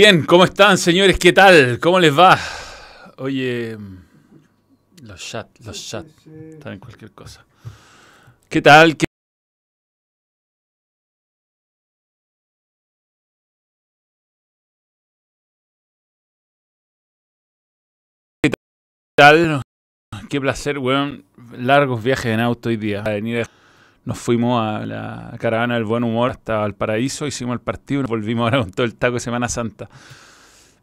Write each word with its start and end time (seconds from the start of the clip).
Bien, 0.00 0.24
¿cómo 0.24 0.44
están, 0.44 0.78
señores? 0.78 1.18
¿Qué 1.18 1.32
tal? 1.32 1.80
¿Cómo 1.80 1.98
les 1.98 2.16
va? 2.16 2.38
Oye, 3.16 3.76
los 5.02 5.20
chats, 5.20 5.66
los 5.66 5.88
chats, 5.88 6.24
están 6.24 6.74
en 6.74 6.78
cualquier 6.78 7.10
cosa. 7.10 7.44
¿Qué 8.48 8.62
tal? 8.62 8.96
¿Qué 8.96 9.06
tal? 19.16 19.62
Qué 20.30 20.40
placer, 20.40 20.78
weón. 20.78 21.24
Largos 21.56 22.04
viajes 22.04 22.26
en 22.26 22.38
auto 22.38 22.68
hoy 22.68 22.76
día. 22.76 23.02
A 23.02 23.10
venir 23.14 23.42
a- 23.42 23.57
Nos 24.08 24.16
fuimos 24.18 24.58
a 24.62 24.86
la 24.86 25.36
caravana 25.38 25.74
del 25.74 25.84
buen 25.84 26.02
humor 26.02 26.30
hasta 26.30 26.56
Valparaíso, 26.60 27.26
hicimos 27.26 27.52
el 27.52 27.60
partido 27.60 28.00
y 28.00 28.02
nos 28.04 28.08
volvimos 28.08 28.44
ahora 28.44 28.60
con 28.62 28.70
todo 28.70 28.86
el 28.86 28.94
taco 28.94 29.12
de 29.14 29.20
Semana 29.20 29.50
Santa. 29.50 29.90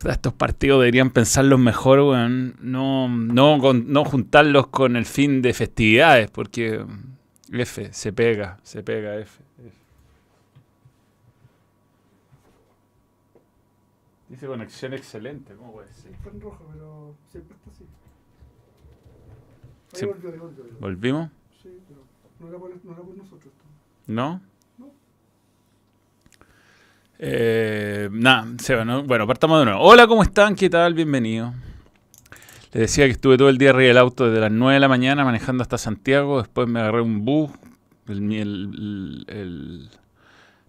Estos 0.07 0.31
partidos 0.33 0.79
deberían 0.81 1.09
pensarlos 1.09 1.57
mejor, 1.57 2.01
weón. 2.01 2.55
No, 2.61 3.09
no, 3.09 3.57
con- 3.59 3.91
no 3.91 4.05
juntarlos 4.05 4.67
con 4.67 4.95
el 4.95 5.07
fin 5.07 5.41
de 5.41 5.55
festividades, 5.55 6.29
porque 6.29 6.85
F, 7.51 7.91
se 7.93 8.13
pega, 8.13 8.59
se 8.61 8.83
pega, 8.83 9.15
F. 9.17 9.41
F. 9.57 9.75
Dice 14.29 14.45
conexión 14.45 14.93
excelente, 14.93 15.55
¿cómo 15.55 15.73
puede 15.73 15.91
ser? 15.95 16.11
Está 16.11 16.29
en 16.29 16.41
rojo, 16.41 16.63
pero 16.71 17.15
siempre 17.31 17.57
está 17.57 17.71
así. 17.71 17.85
Ahí 19.93 19.99
Sí. 19.99 20.05
volvió, 20.05 20.29
ahí 20.31 20.37
volvió, 20.37 20.63
ahí 20.63 20.69
volvió. 20.69 20.79
¿Volvimos? 20.79 21.31
Sí, 21.63 21.69
pero 21.87 22.04
no 22.39 22.47
era 22.49 22.57
por, 22.57 22.69
no 22.83 22.91
era 22.93 23.01
por 23.01 23.15
nosotros. 23.17 23.41
esto. 23.45 23.63
¿No? 24.07 24.41
No. 24.77 24.87
Eh, 27.19 28.09
nada, 28.11 28.45
bueno, 29.05 29.25
partamos 29.27 29.59
de 29.59 29.65
nuevo. 29.65 29.81
Hola, 29.81 30.05
¿cómo 30.07 30.23
están? 30.23 30.55
¿Qué 30.55 30.69
tal? 30.69 30.93
Bienvenido. 30.93 31.53
Les 32.73 32.81
decía 32.81 33.05
que 33.05 33.11
estuve 33.11 33.37
todo 33.37 33.47
el 33.49 33.57
día 33.57 33.69
arriba 33.69 33.87
del 33.87 33.97
auto 33.97 34.25
desde 34.27 34.41
las 34.41 34.51
9 34.51 34.73
de 34.73 34.79
la 34.81 34.89
mañana 34.89 35.23
manejando 35.23 35.61
hasta 35.61 35.77
Santiago. 35.77 36.39
Después 36.39 36.67
me 36.67 36.81
agarré 36.81 37.01
un 37.01 37.23
bus, 37.23 37.51
el, 38.07 38.31
el- 38.33 39.25
el- 39.29 39.89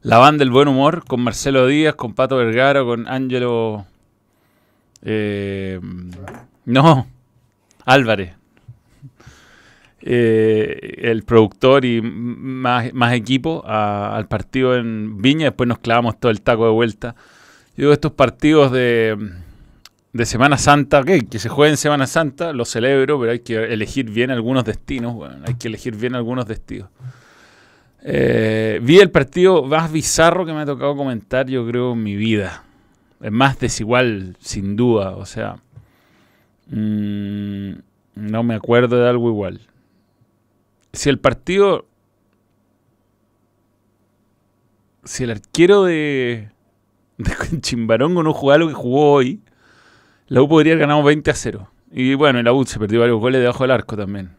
la 0.03 0.19
banda 0.19 0.39
del 0.41 0.53
buen 0.53 0.69
humor 0.69 1.05
con 1.05 1.21
Marcelo 1.21 1.67
Díaz, 1.67 1.97
con 1.97 2.15
Pato 2.15 2.37
Vergara, 2.37 2.85
con 2.85 3.09
Ángelo. 3.09 3.87
eh, 5.03 5.81
no, 6.65 7.07
Álvarez. 7.85 8.35
Eh, 10.09 11.11
el 11.11 11.25
productor 11.25 11.85
y 11.85 12.01
más, 12.01 12.95
más 12.95 13.13
equipo 13.13 13.65
al 13.67 14.29
partido 14.29 14.77
en 14.77 15.21
Viña. 15.21 15.47
Después 15.47 15.67
nos 15.67 15.81
clavamos 15.81 16.21
todo 16.21 16.31
el 16.31 16.43
taco 16.43 16.65
de 16.65 16.71
vuelta. 16.71 17.17
Yo 17.77 17.83
digo, 17.83 17.93
estos 17.93 18.13
partidos 18.13 18.71
de, 18.71 19.19
de 20.13 20.25
Semana 20.25 20.59
Santa, 20.59 21.03
que 21.03 21.41
se 21.41 21.49
jueguen 21.49 21.73
en 21.73 21.77
Semana 21.77 22.07
Santa, 22.07 22.53
lo 22.53 22.65
celebro, 22.65 23.19
pero 23.19 23.33
hay 23.33 23.41
que 23.41 23.57
elegir 23.57 24.09
bien 24.09 24.31
algunos 24.31 24.65
destinos. 24.65 25.29
Hay 25.45 25.55
que 25.55 25.67
elegir 25.67 25.97
bien 25.97 26.15
algunos 26.15 26.47
destinos. 26.47 26.89
Eh, 28.03 28.79
vi 28.85 29.01
el 29.01 29.11
partido 29.11 29.65
más 29.65 29.91
bizarro 29.91 30.47
que 30.47 30.53
me 30.53 30.61
ha 30.61 30.67
tocado 30.67 30.95
comentar, 30.95 31.49
yo 31.49 31.67
creo, 31.67 31.95
en 31.95 32.05
mi 32.05 32.15
vida. 32.15 32.63
Es 33.21 33.33
más 33.33 33.59
desigual, 33.59 34.37
sin 34.39 34.77
duda. 34.77 35.17
O 35.17 35.27
sea, 35.27 35.57
mm, 36.69 37.73
no 38.15 38.43
me 38.45 38.55
acuerdo 38.55 39.03
de 39.03 39.09
algo 39.09 39.29
igual. 39.31 39.61
Si 40.97 41.11
el 41.11 41.19
partido. 41.19 41.87
Si 45.05 45.25
el 45.25 45.31
arquero 45.31 45.85
de. 45.85 46.49
de 47.19 47.61
Chimbarongo 47.61 48.23
no 48.23 48.33
jugaba 48.33 48.59
lo 48.59 48.69
que 48.69 48.75
jugó 48.75 49.13
hoy, 49.13 49.43
la 50.27 50.41
U 50.41 50.49
podría 50.49 50.73
haber 50.73 50.87
ganado 50.87 51.03
20 51.03 51.31
a 51.31 51.35
0. 51.35 51.71
Y 51.93 52.15
bueno, 52.15 52.43
la 52.43 52.53
U 52.55 52.65
se 52.65 52.79
perdió 52.79 53.01
varios 53.01 53.21
goles 53.21 53.43
debajo 53.43 53.65
del 53.65 53.73
arco 53.73 53.95
también. 53.95 54.31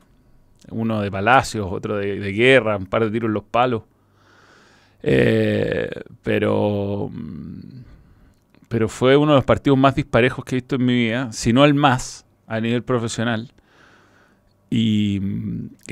Uno 0.69 0.99
de 0.99 1.11
Palacios, 1.11 1.67
otro 1.71 1.97
de, 1.97 2.31
Guerra, 2.33 2.75
un 2.75 2.87
par 2.87 3.05
de 3.05 3.11
tiros 3.11 3.29
en 3.29 3.33
los 3.33 3.43
palos. 3.43 3.83
Eh, 5.03 5.89
pero. 6.23 7.11
Pero 8.67 8.89
fue 8.89 9.15
uno 9.15 9.33
de 9.33 9.37
los 9.37 9.45
partidos 9.45 9.77
más 9.77 9.93
disparejos 9.93 10.43
que 10.43 10.55
he 10.55 10.57
visto 10.57 10.75
en 10.75 10.85
mi 10.85 10.95
vida, 10.95 11.31
si 11.31 11.53
no 11.53 11.63
el 11.65 11.75
más, 11.75 12.25
a 12.47 12.59
nivel 12.59 12.83
profesional. 12.83 13.53
Y, 14.69 15.19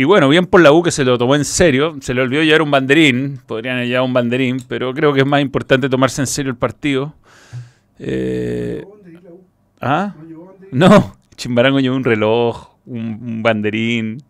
bueno, 0.03 0.27
bien 0.27 0.45
por 0.45 0.61
la 0.61 0.71
U 0.71 0.83
que 0.83 0.91
se 0.91 1.05
lo 1.05 1.17
tomó 1.17 1.35
en 1.35 1.45
serio. 1.45 1.95
Se 2.01 2.13
le 2.13 2.21
olvidó 2.21 2.43
llevar 2.43 2.61
un 2.61 2.71
banderín. 2.71 3.39
Podrían 3.45 3.85
llevado 3.85 4.05
un 4.05 4.13
banderín, 4.13 4.57
pero 4.67 4.93
creo 4.93 5.13
que 5.13 5.21
es 5.21 5.25
más 5.25 5.41
importante 5.41 5.89
tomarse 5.89 6.21
en 6.21 6.27
serio 6.27 6.51
el 6.51 6.57
partido. 6.57 7.13
Eh. 7.99 8.83
¿Ah? 9.79 10.13
¿No 10.71 11.15
Chimbarango 11.37 11.79
llevó 11.79 11.95
un 11.95 12.03
reloj, 12.03 12.69
un, 12.85 13.43
banderín, 13.43 14.23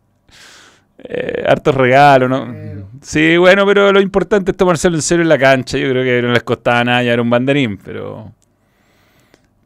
eh, 0.98 1.44
hartos 1.48 1.76
regalos, 1.76 2.30
¿no? 2.30 2.54
Sí, 3.02 3.38
bueno, 3.38 3.66
pero 3.66 3.92
lo 3.92 4.02
importante 4.02 4.52
es 4.52 4.58
tomárselo 4.58 4.96
en 4.96 5.02
serio 5.04 5.22
en 5.22 5.30
la 5.30 5.38
cancha. 5.38 5.78
Yo 5.78 5.90
creo 5.90 6.04
que 6.04 6.22
no 6.22 6.34
les 6.34 6.44
costaba 6.44 6.84
nada 6.84 7.04
llevar 7.04 7.22
un 7.22 7.30
banderín, 7.30 7.78
pero. 7.78 8.32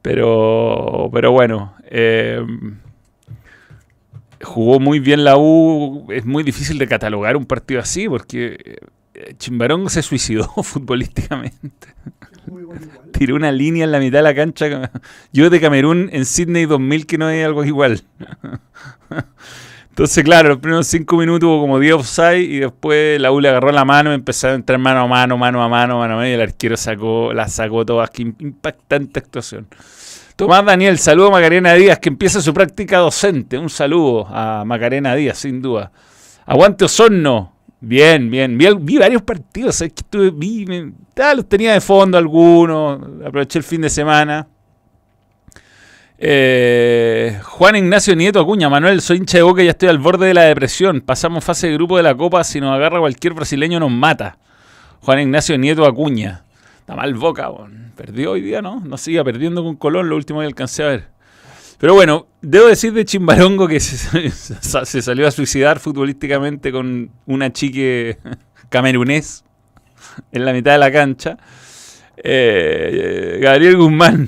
Pero. 0.02 1.10
Pero 1.14 1.32
bueno. 1.32 1.76
eh, 1.86 2.46
jugó 4.42 4.80
muy 4.80 5.00
bien 5.00 5.24
la 5.24 5.38
U. 5.38 6.08
Es 6.10 6.26
muy 6.26 6.44
difícil 6.44 6.78
de 6.78 6.88
catalogar 6.88 7.38
un 7.38 7.46
partido 7.46 7.80
así 7.80 8.08
porque 8.08 8.78
eh, 9.14 9.36
Chimbarongo 9.38 9.90
se 9.90 10.02
suicidó 10.02 10.48
futbolísticamente. 10.64 11.88
Tiró 13.12 13.36
una 13.36 13.52
línea 13.52 13.84
en 13.84 13.92
la 13.92 14.00
mitad 14.00 14.20
de 14.20 14.24
la 14.24 14.36
cancha. 14.36 14.92
Yo 15.34 15.50
de 15.50 15.60
Camerún 15.60 16.10
en 16.12 16.26
Sydney 16.26 16.66
2000 16.66 17.06
que 17.06 17.18
no 17.18 17.28
hay 17.28 17.42
algo 17.42 17.64
igual. 17.66 18.04
Entonces, 19.90 20.24
claro, 20.24 20.50
los 20.50 20.60
primeros 20.60 20.88
cinco 20.88 21.18
minutos 21.18 21.46
hubo 21.46 21.60
como 21.60 21.78
10 21.78 21.96
offside 21.96 22.40
y 22.40 22.60
después 22.60 23.20
la 23.20 23.34
U 23.34 23.42
le 23.42 23.50
agarró 23.50 23.70
la 23.74 23.84
mano 23.84 24.12
y 24.12 24.16
empezó 24.16 24.48
a 24.48 24.54
entrar 24.54 24.80
mano 24.80 25.02
a 25.02 25.08
mano, 25.08 25.38
mano 25.38 25.62
a 25.62 25.68
mano, 25.68 26.00
mano 26.00 26.14
a 26.14 26.16
mano 26.16 26.28
y 26.28 26.32
el 26.32 26.40
arquero 26.40 26.78
sacó, 26.78 27.34
la 27.34 27.50
sacó 27.50 27.86
todas. 27.86 28.10
Qué 28.10 28.22
impactante 28.22 29.20
actuación. 29.20 29.68
Tomás 30.40 30.64
Daniel, 30.64 30.98
saludo 30.98 31.28
a 31.28 31.32
Macarena 31.32 31.74
Díaz 31.74 32.00
que 32.00 32.08
empieza 32.08 32.42
su 32.42 32.54
práctica 32.54 33.00
docente. 33.00 33.58
Un 33.58 33.70
saludo 33.70 34.26
a 34.30 34.64
Macarena 34.66 35.14
Díaz, 35.14 35.40
sin 35.40 35.62
duda. 35.62 35.92
Aguante 36.46 36.86
Osorno. 36.86 37.52
Bien, 37.82 38.32
bien. 38.32 38.58
Vi, 38.58 38.98
varios 38.98 39.22
partidos. 39.24 39.76
¿sabes? 39.76 39.92
Que 39.92 40.00
estuve, 40.00 40.32
vi, 40.32 40.66
me- 40.66 40.94
los 41.36 41.50
tenía 41.50 41.74
de 41.74 41.82
fondo 41.82 42.18
algunos. 42.18 43.02
Aproveché 43.26 43.60
el 43.60 43.66
fin 43.66 43.82
de 43.82 43.90
semana. 43.90 44.48
Eh, 46.18 47.38
Juan 47.44 47.76
Ignacio 47.76 48.16
Nieto 48.16 48.40
Acuña, 48.40 48.70
Manuel, 48.70 49.02
soy 49.02 49.18
hincha 49.18 49.40
de 49.40 49.44
boca 49.44 49.62
y 49.62 49.66
ya 49.66 49.72
estoy 49.72 49.90
al 49.90 49.98
borde 50.00 50.28
de 50.28 50.34
la 50.36 50.44
depresión. 50.44 51.02
Pasamos 51.02 51.44
fase 51.44 51.68
de 51.68 51.74
grupo 51.74 51.98
de 51.98 52.04
la 52.04 52.16
Copa, 52.16 52.46
si 52.46 52.62
nos 52.62 52.74
agarra 52.74 53.02
cualquier 53.02 53.34
brasileño 53.34 53.78
nos 53.82 53.92
mata. 53.92 54.38
Juan 55.02 55.20
Ignacio 55.20 55.58
Nieto 55.58 55.86
Acuña. 55.86 56.46
Está 56.90 56.96
mal 57.00 57.14
boca, 57.14 57.52
perdió 57.96 58.32
hoy 58.32 58.42
día, 58.42 58.64
¿no? 58.64 58.80
No 58.80 58.98
siga 58.98 59.24
perdiendo 59.24 59.64
con 59.64 59.76
Colón, 59.76 60.10
lo 60.10 60.16
último 60.16 60.40
que 60.40 60.48
alcancé 60.48 60.82
a 60.84 60.88
ver. 60.88 61.04
Pero 61.78 61.94
bueno, 61.94 62.26
debo 62.42 62.66
decir 62.66 62.94
de 62.94 63.06
Chimbarongo 63.06 63.68
que 63.68 63.80
se, 63.80 64.32
salió 65.04 65.28
a 65.28 65.30
suicidar 65.30 65.78
futbolísticamente 65.78 66.72
con 66.72 67.12
una 67.28 67.54
chique 67.54 68.18
camerunés 68.70 69.44
en 70.32 70.46
la 70.46 70.52
mitad 70.52 70.72
de 70.72 70.78
la 70.80 70.92
cancha. 70.92 71.38
Eh, 72.18 73.38
Gabriel 73.40 73.78
Guzmán, 73.78 74.28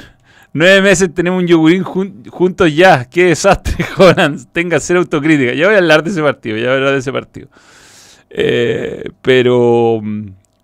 nueve 0.53 0.83
meses 0.83 1.11
tenemos 1.15 1.41
un 1.41 1.47
yogurín 1.47 1.81
jun- 1.83 2.23
juntos 2.29 2.75
ya. 2.75 3.05
Qué 3.05 3.23
desastre, 3.25 3.83
Holland. 3.97 4.39
Tenga 4.51 4.79
cero 4.79 4.99
autocrítica. 4.99 5.55
Ya 5.55 5.65
voy 5.65 5.73
a 5.73 5.79
hablar 5.79 6.03
de 6.03 6.11
ese 6.11 6.21
partido, 6.21 6.57
ya 6.57 6.65
voy 6.65 6.73
a 6.73 6.75
hablar 6.75 6.93
de 6.93 6.99
ese 6.99 7.11
partido. 7.11 7.47
Eh, 8.29 9.09
pero, 9.23 9.99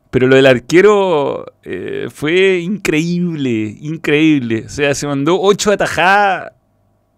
pero 0.09 0.27
lo 0.27 0.35
del 0.35 0.45
arquero 0.45 1.45
eh, 1.63 2.07
fue 2.13 2.59
increíble, 2.59 3.77
increíble. 3.81 4.63
O 4.65 4.69
sea, 4.69 4.93
se 4.95 5.07
mandó 5.07 5.39
ocho 5.39 5.71
atajadas. 5.71 6.53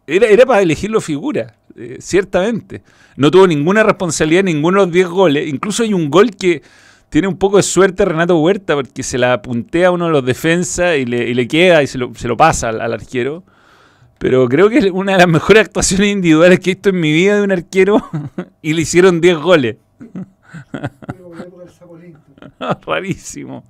Era, 0.08 0.28
era 0.28 0.46
para 0.46 0.62
elegirlo 0.62 1.00
figura, 1.02 1.56
eh, 1.76 1.98
ciertamente. 2.00 2.82
No 3.16 3.30
tuvo 3.30 3.46
ninguna 3.48 3.84
responsabilidad 3.84 4.44
ninguno 4.44 4.80
de 4.80 4.86
los 4.86 4.94
10 4.94 5.08
goles. 5.08 5.48
Incluso 5.48 5.84
hay 5.84 5.94
un 5.94 6.10
gol 6.10 6.32
que 6.32 6.64
tiene 7.10 7.28
un 7.28 7.38
poco 7.38 7.58
de 7.58 7.64
suerte 7.64 8.06
Renato 8.06 8.40
Huerta 8.40 8.76
porque 8.76 9.04
se 9.04 9.18
la 9.18 9.42
puntea 9.42 9.90
a 9.90 9.92
uno 9.92 10.06
de 10.06 10.12
los 10.12 10.26
defensas 10.26 10.98
y 10.98 11.06
le, 11.06 11.30
y 11.30 11.34
le 11.34 11.48
queda 11.48 11.84
y 11.84 11.88
se 11.88 11.98
lo, 11.98 12.14
se 12.16 12.28
lo 12.28 12.38
pasa 12.38 12.70
al, 12.70 12.82
al 12.82 12.94
arquero. 12.94 13.44
Pero 14.20 14.50
creo 14.50 14.70
que 14.70 14.80
es 14.80 14.92
una 14.92 15.14
de 15.14 15.20
las 15.20 15.28
mejores 15.28 15.66
actuaciones 15.66 16.10
individuales 16.10 16.60
que 16.60 16.72
he 16.72 16.74
visto 16.74 16.90
en 16.90 17.00
mi 17.00 17.12
vida 17.12 17.38
de 17.38 17.44
un 17.44 17.52
arquero 17.52 18.04
y 18.62 18.74
le 18.74 18.82
hicieron 18.82 19.22
10 19.22 19.38
goles. 19.38 19.78
Fue 20.72 21.18
como 21.22 21.36
la 21.36 21.44
época 21.44 21.64
del 21.64 21.74
Zapolín. 21.74 22.18
Rarísimo. 22.86 23.64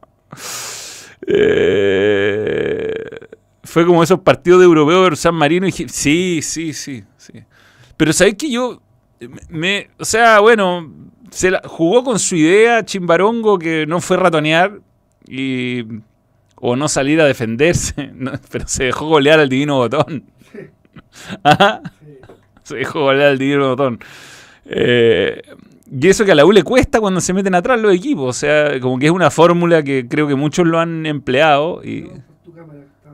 Eh, 1.27 2.93
fue 3.63 3.85
como 3.85 4.03
esos 4.03 4.19
partidos 4.21 4.59
de 4.59 4.65
europeo 4.65 5.03
versus 5.03 5.19
San 5.19 5.35
Marino 5.35 5.67
y 5.67 5.71
sí, 5.71 6.39
sí, 6.41 6.73
sí, 6.73 7.03
sí. 7.17 7.33
Pero 7.97 8.13
sabéis 8.13 8.35
que 8.37 8.51
yo 8.51 8.81
me, 9.49 9.89
o 9.99 10.05
sea, 10.05 10.39
bueno, 10.39 10.91
se 11.29 11.51
la, 11.51 11.61
jugó 11.65 12.03
con 12.03 12.19
su 12.19 12.35
idea 12.35 12.85
Chimbarongo 12.85 13.59
que 13.59 13.85
no 13.85 14.01
fue 14.01 14.17
ratonear 14.17 14.79
y 15.27 15.83
o 16.55 16.75
no 16.75 16.87
salir 16.87 17.21
a 17.21 17.25
defenderse, 17.25 18.11
no, 18.13 18.31
pero 18.51 18.67
se 18.67 18.85
dejó 18.85 19.07
golear 19.07 19.39
al 19.39 19.49
divino 19.49 19.77
botón. 19.77 20.25
Sí. 20.51 20.59
se 22.63 22.75
dejó 22.77 23.01
golear 23.01 23.29
al 23.29 23.37
divino 23.37 23.69
botón. 23.69 23.99
Eh, 24.65 25.41
y 25.91 26.07
eso 26.07 26.25
que 26.25 26.31
a 26.31 26.35
la 26.35 26.45
U 26.45 26.51
le 26.51 26.63
cuesta 26.63 26.99
cuando 26.99 27.21
se 27.21 27.33
meten 27.33 27.55
atrás 27.55 27.79
los 27.79 27.93
equipos, 27.93 28.27
o 28.35 28.39
sea, 28.39 28.79
como 28.79 28.99
que 28.99 29.07
es 29.07 29.11
una 29.11 29.31
fórmula 29.31 29.83
que 29.83 30.07
creo 30.07 30.27
que 30.27 30.35
muchos 30.35 30.67
lo 30.67 30.79
han 30.79 31.05
empleado. 31.05 31.83
y 31.83 32.01
No, 32.03 32.23
tu 32.43 32.53
cámara 32.53 32.79
está, 32.79 33.09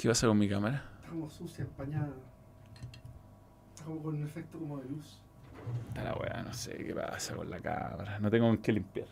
¿Qué 0.00 0.08
pasa 0.08 0.26
con 0.26 0.38
mi 0.38 0.48
cámara? 0.48 0.84
está 1.00 1.10
como 1.10 1.28
sucia, 1.30 1.62
empañada. 1.64 2.12
Está 3.74 3.84
como 3.84 4.02
con 4.02 4.14
un 4.16 4.22
efecto 4.24 4.58
como 4.58 4.78
de 4.78 4.88
luz. 4.88 5.20
Está 5.88 6.04
la 6.04 6.14
weá, 6.14 6.42
no 6.42 6.52
sé 6.52 6.76
qué 6.76 6.94
pasa 6.94 7.34
con 7.34 7.50
la 7.50 7.58
cámara. 7.60 8.18
No 8.20 8.30
tengo 8.30 8.46
con 8.46 8.58
qué 8.58 8.72
limpiar. 8.72 9.06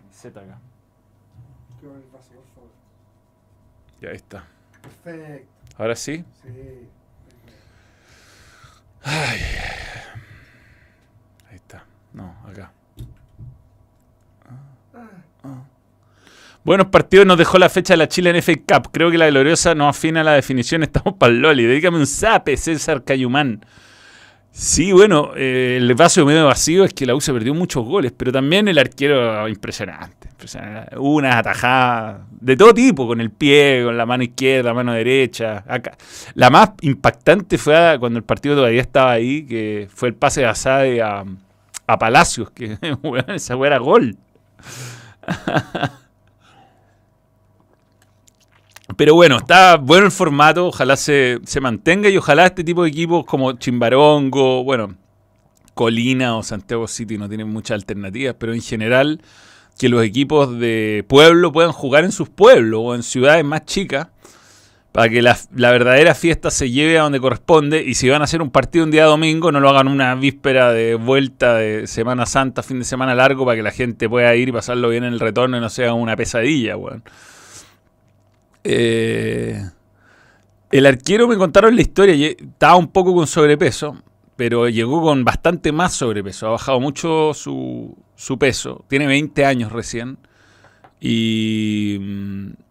Camiseta 0.00 0.40
acá. 0.40 0.58
En 1.82 1.90
el 1.90 2.02
vaso, 2.12 2.32
por 2.34 2.44
favor. 2.54 2.70
Ya 4.00 4.08
ahí 4.10 4.16
está. 4.16 4.44
Perfecto. 4.82 5.52
Ahora 5.78 5.94
sí. 5.94 6.24
Sí. 6.42 6.88
Ay. 9.02 9.38
No, 12.16 12.34
acá. 12.48 12.72
Ah, 15.44 15.62
Buenos 16.64 16.86
partidos 16.86 17.26
nos 17.26 17.36
dejó 17.36 17.58
la 17.58 17.68
fecha 17.68 17.92
de 17.92 17.98
la 17.98 18.08
Chile 18.08 18.30
en 18.30 18.42
FA 18.42 18.54
Cup. 18.54 18.90
Creo 18.90 19.10
que 19.10 19.18
la 19.18 19.28
gloriosa 19.28 19.74
no 19.74 19.86
afina 19.86 20.24
la 20.24 20.32
definición. 20.32 20.82
Estamos 20.82 21.14
para 21.14 21.30
el 21.32 21.40
Loli. 21.40 21.64
Dedícame 21.64 21.98
un 21.98 22.06
zape, 22.06 22.56
César 22.56 23.04
Cayumán. 23.04 23.64
Sí, 24.50 24.90
bueno, 24.90 25.32
eh, 25.36 25.76
el 25.78 25.94
vaso 25.94 26.24
medio 26.24 26.46
vacío 26.46 26.84
es 26.84 26.94
que 26.94 27.04
la 27.04 27.14
U 27.14 27.20
se 27.20 27.30
perdió 27.34 27.52
muchos 27.52 27.84
goles, 27.84 28.12
pero 28.16 28.32
también 28.32 28.66
el 28.68 28.78
arquero 28.78 29.46
impresionante. 29.46 30.30
impresionante. 30.30 30.96
Hubo 30.96 31.16
unas 31.16 31.36
atajadas 31.36 32.22
de 32.40 32.56
todo 32.56 32.72
tipo, 32.72 33.06
con 33.06 33.20
el 33.20 33.30
pie, 33.30 33.82
con 33.84 33.98
la 33.98 34.06
mano 34.06 34.22
izquierda, 34.24 34.72
mano 34.72 34.94
derecha. 34.94 35.62
Acá. 35.68 35.98
La 36.32 36.48
más 36.48 36.70
impactante 36.80 37.58
fue 37.58 37.98
cuando 38.00 38.18
el 38.18 38.24
partido 38.24 38.56
todavía 38.56 38.80
estaba 38.80 39.12
ahí, 39.12 39.44
que 39.44 39.88
fue 39.94 40.08
el 40.08 40.14
pase 40.14 40.40
de 40.40 40.46
Asade 40.46 41.02
a, 41.02 41.22
a 41.86 41.98
Palacios, 41.98 42.50
que 42.50 42.78
esa 43.28 43.56
weá 43.56 43.78
gol. 43.78 44.16
Pero 48.96 49.14
bueno, 49.14 49.36
está 49.38 49.76
bueno 49.76 50.06
el 50.06 50.12
formato, 50.12 50.68
ojalá 50.68 50.96
se, 50.96 51.40
se 51.44 51.60
mantenga 51.60 52.08
y 52.08 52.16
ojalá 52.16 52.46
este 52.46 52.64
tipo 52.64 52.84
de 52.84 52.88
equipos 52.88 53.26
como 53.26 53.52
Chimbarongo, 53.52 54.64
bueno, 54.64 54.96
Colina 55.74 56.36
o 56.36 56.42
Santiago 56.42 56.88
City 56.88 57.18
no 57.18 57.28
tienen 57.28 57.48
muchas 57.48 57.74
alternativas, 57.74 58.36
pero 58.38 58.54
en 58.54 58.62
general 58.62 59.20
que 59.78 59.90
los 59.90 60.02
equipos 60.02 60.58
de 60.58 61.04
pueblo 61.06 61.52
puedan 61.52 61.72
jugar 61.72 62.04
en 62.04 62.12
sus 62.12 62.30
pueblos 62.30 62.80
o 62.82 62.94
en 62.94 63.02
ciudades 63.02 63.44
más 63.44 63.66
chicas 63.66 64.08
para 64.96 65.10
que 65.10 65.20
la, 65.20 65.36
verdadera 65.50 66.14
fiesta 66.14 66.50
se 66.50 66.70
lleve 66.70 66.98
a 66.98 67.02
donde 67.02 67.20
corresponde 67.20 67.84
y 67.84 67.92
si 67.96 68.08
van 68.08 68.22
a 68.22 68.24
hacer 68.24 68.40
un 68.40 68.50
partido 68.50 68.82
un 68.82 68.90
día 68.90 69.04
domingo 69.04 69.52
no 69.52 69.60
lo 69.60 69.68
hagan 69.68 69.88
una 69.88 70.14
víspera 70.14 70.72
de 70.72 70.94
vuelta 70.94 71.56
de 71.56 71.86
Semana 71.86 72.24
Santa, 72.24 72.62
fin 72.62 72.78
de 72.78 72.86
semana 72.86 73.14
largo 73.14 73.44
para 73.44 73.56
que 73.56 73.62
la 73.62 73.72
gente 73.72 74.08
pueda 74.08 74.34
ir 74.34 74.48
y 74.48 74.52
pasarlo 74.52 74.88
bien 74.88 75.04
en 75.04 75.12
el 75.12 75.20
retorno 75.20 75.58
y 75.58 75.60
no 75.60 75.68
sea 75.68 75.92
una 75.92 76.16
pesadilla, 76.16 76.78
weón. 76.78 77.02
Eh, 78.64 79.62
el 80.70 80.86
arquero 80.86 81.28
me 81.28 81.36
contaron 81.36 81.76
la 81.76 81.82
historia, 81.82 82.14
estaba 82.14 82.76
un 82.76 82.88
poco 82.88 83.14
con 83.14 83.26
sobrepeso, 83.26 84.02
pero 84.34 84.70
llegó 84.70 85.02
con 85.02 85.26
bastante 85.26 85.72
más 85.72 85.92
sobrepeso, 85.92 86.46
ha 86.46 86.52
bajado 86.52 86.80
mucho 86.80 87.34
su, 87.34 87.94
su 88.14 88.38
peso, 88.38 88.86
tiene 88.88 89.06
20 89.06 89.44
años 89.44 89.72
recién, 89.72 90.16
y, 90.98 91.98
mm, 92.00 92.65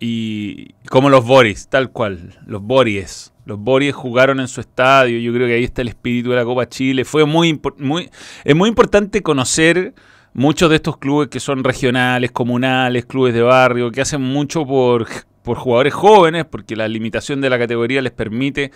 y 0.00 0.72
como 0.88 1.10
los 1.10 1.26
Boris, 1.26 1.68
tal 1.68 1.90
cual, 1.90 2.38
los 2.46 2.62
Bories. 2.62 3.32
Los 3.44 3.58
Bories 3.58 3.94
jugaron 3.94 4.40
en 4.40 4.48
su 4.48 4.60
estadio, 4.60 5.18
yo 5.18 5.32
creo 5.34 5.46
que 5.46 5.54
ahí 5.54 5.64
está 5.64 5.82
el 5.82 5.88
espíritu 5.88 6.30
de 6.30 6.36
la 6.36 6.44
Copa 6.44 6.68
Chile. 6.68 7.04
Fue 7.04 7.26
muy, 7.26 7.60
muy 7.76 8.08
es 8.44 8.56
muy 8.56 8.68
importante 8.68 9.22
conocer 9.22 9.92
muchos 10.32 10.70
de 10.70 10.76
estos 10.76 10.96
clubes 10.96 11.28
que 11.28 11.38
son 11.38 11.62
regionales, 11.64 12.30
comunales, 12.30 13.04
clubes 13.04 13.34
de 13.34 13.42
barrio, 13.42 13.90
que 13.90 14.00
hacen 14.00 14.22
mucho 14.22 14.64
por, 14.64 15.06
por 15.42 15.58
jugadores 15.58 15.92
jóvenes, 15.92 16.46
porque 16.46 16.76
la 16.76 16.88
limitación 16.88 17.42
de 17.42 17.50
la 17.50 17.58
categoría 17.58 18.00
les 18.00 18.12
permite 18.12 18.70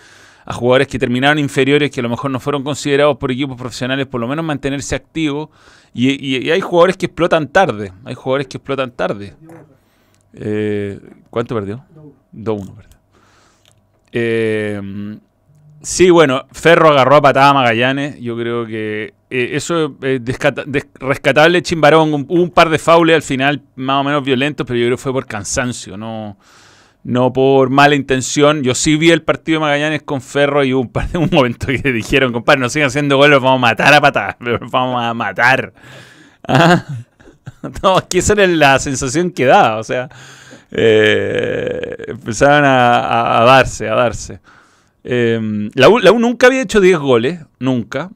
a 0.45 0.53
jugadores 0.53 0.87
que 0.87 0.99
terminaron 0.99 1.39
inferiores, 1.39 1.89
que 1.89 2.01
a 2.01 2.03
lo 2.03 2.09
mejor 2.09 2.29
no 2.29 2.39
fueron 2.39 2.63
considerados 2.63 3.17
por 3.17 3.31
equipos 3.31 3.57
profesionales, 3.57 4.05
por 4.05 4.21
lo 4.21 4.27
menos 4.27 4.45
mantenerse 4.45 4.93
activos. 4.93 5.49
Y 5.91 6.51
hay 6.51 6.61
jugadores 6.61 6.97
que 6.97 7.07
explotan 7.07 7.47
tarde, 7.47 7.93
hay 8.03 8.13
jugadores 8.13 8.47
que 8.47 8.57
explotan 8.57 8.91
tarde. 8.91 9.33
Eh, 10.35 10.99
¿Cuánto 11.29 11.55
perdió? 11.55 11.85
No, 11.95 12.11
2-1, 12.53 12.75
perdió. 12.75 12.97
Eh, 14.11 15.17
sí, 15.81 16.09
bueno, 16.09 16.45
Ferro 16.51 16.89
agarró 16.89 17.15
a 17.17 17.21
patada 17.21 17.49
a 17.49 17.53
Magallanes. 17.53 18.19
Yo 18.19 18.37
creo 18.37 18.65
que 18.65 19.13
eh, 19.29 19.49
eso 19.53 19.97
es 20.01 20.21
rescatable. 20.99 21.61
Chimbarón, 21.61 22.13
un- 22.13 22.25
un 22.29 22.49
par 22.51 22.69
de 22.69 22.79
faules 22.79 23.15
al 23.15 23.21
final, 23.21 23.61
más 23.75 24.01
o 24.01 24.03
menos 24.03 24.23
violentos, 24.23 24.65
pero 24.65 24.79
yo 24.79 24.85
creo 24.85 24.97
que 24.97 25.03
fue 25.03 25.11
por 25.13 25.25
cansancio, 25.25 25.97
no, 25.97 26.37
no 27.03 27.33
por 27.33 27.69
mala 27.69 27.95
intención. 27.95 28.63
Yo 28.63 28.75
sí 28.75 28.95
vi 28.97 29.11
el 29.11 29.21
partido 29.21 29.57
de 29.59 29.65
Magallanes 29.65 30.03
con 30.03 30.21
Ferro 30.21 30.63
y 30.63 30.73
hubo 30.73 30.81
un, 30.81 30.89
par 30.91 31.09
de, 31.09 31.17
un 31.17 31.29
momento 31.31 31.67
que 31.67 31.91
dijeron, 31.91 32.31
compadre, 32.31 32.59
no 32.61 32.69
sigan 32.69 32.87
haciendo 32.87 33.17
goles, 33.17 33.39
vamos 33.39 33.57
a 33.57 33.61
matar 33.61 33.93
a 33.93 34.01
patadas, 34.01 34.35
los 34.39 34.59
vamos 34.71 35.01
a 35.03 35.13
matar. 35.13 35.73
Ah. 36.47 36.85
No, 37.83 37.97
es 37.99 38.05
esa 38.15 38.33
era 38.33 38.47
la 38.47 38.79
sensación 38.79 39.31
que 39.31 39.45
daba, 39.45 39.77
o 39.77 39.83
sea, 39.83 40.09
eh, 40.71 41.95
empezaban 42.07 42.63
a, 42.65 43.43
darse, 43.45 43.89
a 43.89 43.95
darse. 43.95 44.39
Eh, 45.03 45.69
la, 45.73 45.89
U, 45.89 45.99
la 45.99 46.11
U 46.11 46.19
nunca 46.19 46.47
había 46.47 46.61
hecho 46.61 46.81
10 46.81 46.97
goles, 46.99 47.39
nunca, 47.59 48.09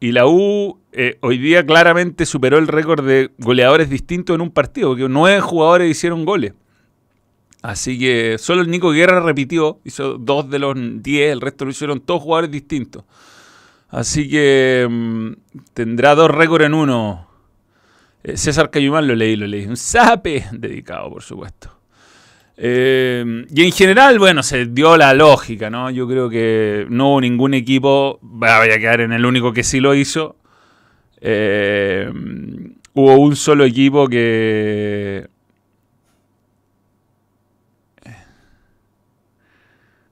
y 0.00 0.12
la 0.12 0.26
U 0.26 0.78
eh, 0.94 1.16
hoy 1.22 1.38
día 1.38 1.64
claramente 1.64 2.26
superó 2.26 2.58
el 2.58 2.68
récord 2.68 3.06
de 3.06 3.30
goleadores 3.38 3.88
distintos 3.88 4.34
en 4.34 4.42
un 4.42 4.50
partido, 4.50 4.90
porque 4.90 5.08
nueve 5.08 5.40
jugadores 5.40 5.90
hicieron 5.90 6.24
goles. 6.24 6.52
Así 7.62 7.98
que 7.98 8.36
solo 8.38 8.62
el 8.62 8.70
Nico 8.70 8.90
Guerra 8.90 9.20
repitió, 9.20 9.78
hizo 9.84 10.18
dos 10.18 10.50
de 10.50 10.58
los 10.58 10.74
10, 10.76 11.32
el 11.32 11.40
resto 11.40 11.64
lo 11.64 11.70
hicieron 11.70 12.00
todos 12.00 12.20
jugadores 12.20 12.50
distintos. 12.50 13.04
Así 13.88 14.28
que 14.28 14.86
mm, 14.90 15.32
tendrá 15.72 16.14
dos 16.14 16.30
récords 16.30 16.66
en 16.66 16.74
uno. 16.74 17.28
Eh, 18.24 18.36
César 18.36 18.70
Cayumán 18.70 19.06
lo 19.06 19.14
leí, 19.14 19.36
lo 19.36 19.46
leí. 19.46 19.66
Un 19.66 19.76
sape 19.76 20.46
dedicado, 20.52 21.10
por 21.10 21.22
supuesto. 21.22 21.78
Eh, 22.56 23.44
y 23.52 23.64
en 23.64 23.72
general, 23.72 24.18
bueno, 24.18 24.42
se 24.42 24.66
dio 24.66 24.96
la 24.96 25.14
lógica, 25.14 25.70
¿no? 25.70 25.90
Yo 25.90 26.06
creo 26.06 26.28
que 26.28 26.86
no 26.88 27.10
hubo 27.10 27.20
ningún 27.20 27.54
equipo, 27.54 28.18
vaya 28.22 28.74
a 28.74 28.78
quedar 28.78 29.00
en 29.00 29.12
el 29.12 29.24
único 29.24 29.52
que 29.52 29.64
sí 29.64 29.80
lo 29.80 29.94
hizo. 29.94 30.36
Eh, 31.20 32.10
hubo 32.94 33.16
un 33.16 33.36
solo 33.36 33.64
equipo 33.64 34.08
que... 34.08 35.28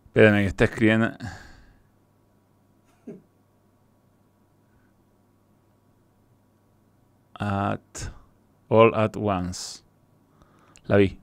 Espérame, 0.06 0.40
que 0.40 0.46
está 0.46 0.64
escribiendo... 0.64 1.12
At 7.40 7.80
All 8.68 8.94
at 8.94 9.16
Once. 9.16 9.82
La 10.86 10.98
vi. 10.98 11.18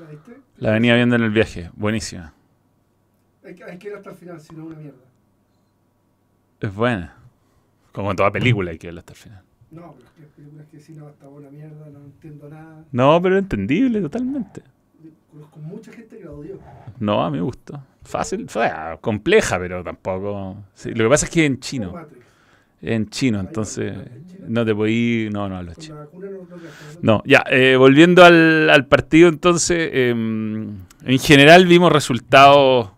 ¿La 0.00 0.10
viste? 0.10 0.40
La 0.56 0.72
venía 0.72 0.96
viendo 0.96 1.14
en 1.14 1.22
el 1.22 1.30
viaje. 1.30 1.70
Buenísima. 1.74 2.34
Hay 3.44 3.54
que, 3.54 3.62
hay 3.62 3.78
que 3.78 3.88
ir 3.88 3.94
hasta 3.94 4.10
el 4.10 4.16
final, 4.16 4.40
si 4.40 4.52
no 4.56 4.62
es 4.62 4.66
una 4.70 4.78
mierda. 4.80 5.04
Es 6.60 6.74
buena. 6.74 7.14
Como 7.92 8.10
en 8.10 8.16
toda 8.16 8.32
película 8.32 8.72
hay 8.72 8.78
que 8.78 8.88
verla 8.88 9.00
hasta 9.00 9.12
el 9.12 9.18
final. 9.18 9.44
No, 9.70 9.94
pero 9.94 10.08
es 10.08 10.12
que 10.14 10.22
hay 10.22 10.28
películas 10.30 10.66
que 10.66 10.80
si 10.80 10.92
no, 10.94 11.06
hasta 11.06 11.28
una 11.28 11.48
mierda, 11.48 11.88
no 11.88 12.00
entiendo 12.00 12.48
nada. 12.48 12.84
No, 12.90 13.22
pero 13.22 13.38
entendible 13.38 14.00
totalmente. 14.00 14.62
Conozco 15.30 15.60
mucha 15.60 15.92
gente 15.92 16.18
que 16.18 16.24
la 16.24 16.32
odió. 16.32 16.58
No, 16.98 17.22
a 17.22 17.30
mí 17.30 17.36
me 17.36 17.44
gustó. 17.44 17.80
Fácil, 18.02 18.48
fue 18.48 18.66
ah, 18.66 18.98
compleja, 19.00 19.60
pero 19.60 19.84
tampoco. 19.84 20.56
sí, 20.74 20.90
lo 20.90 21.04
que 21.04 21.08
pasa 21.08 21.26
es 21.26 21.30
que 21.30 21.44
es 21.44 21.50
en 21.52 21.60
chino. 21.60 21.92
Matrix. 21.92 22.29
En 22.82 23.08
chino, 23.10 23.40
entonces 23.40 23.94
no 24.46 24.64
te 24.64 24.74
podí. 24.74 25.28
No, 25.30 25.48
no 25.48 25.58
hablo 25.58 25.74
Con 25.74 25.82
chino. 25.82 25.94
la 25.96 26.00
vacuna 26.02 26.26
no, 27.02 27.22
ya, 27.26 27.44
eh, 27.50 27.76
volviendo 27.76 28.24
al, 28.24 28.70
al 28.70 28.86
partido 28.86 29.28
entonces, 29.28 29.90
eh, 29.92 30.10
en 30.10 31.18
general 31.18 31.66
vimos 31.66 31.92
resultados 31.92 32.90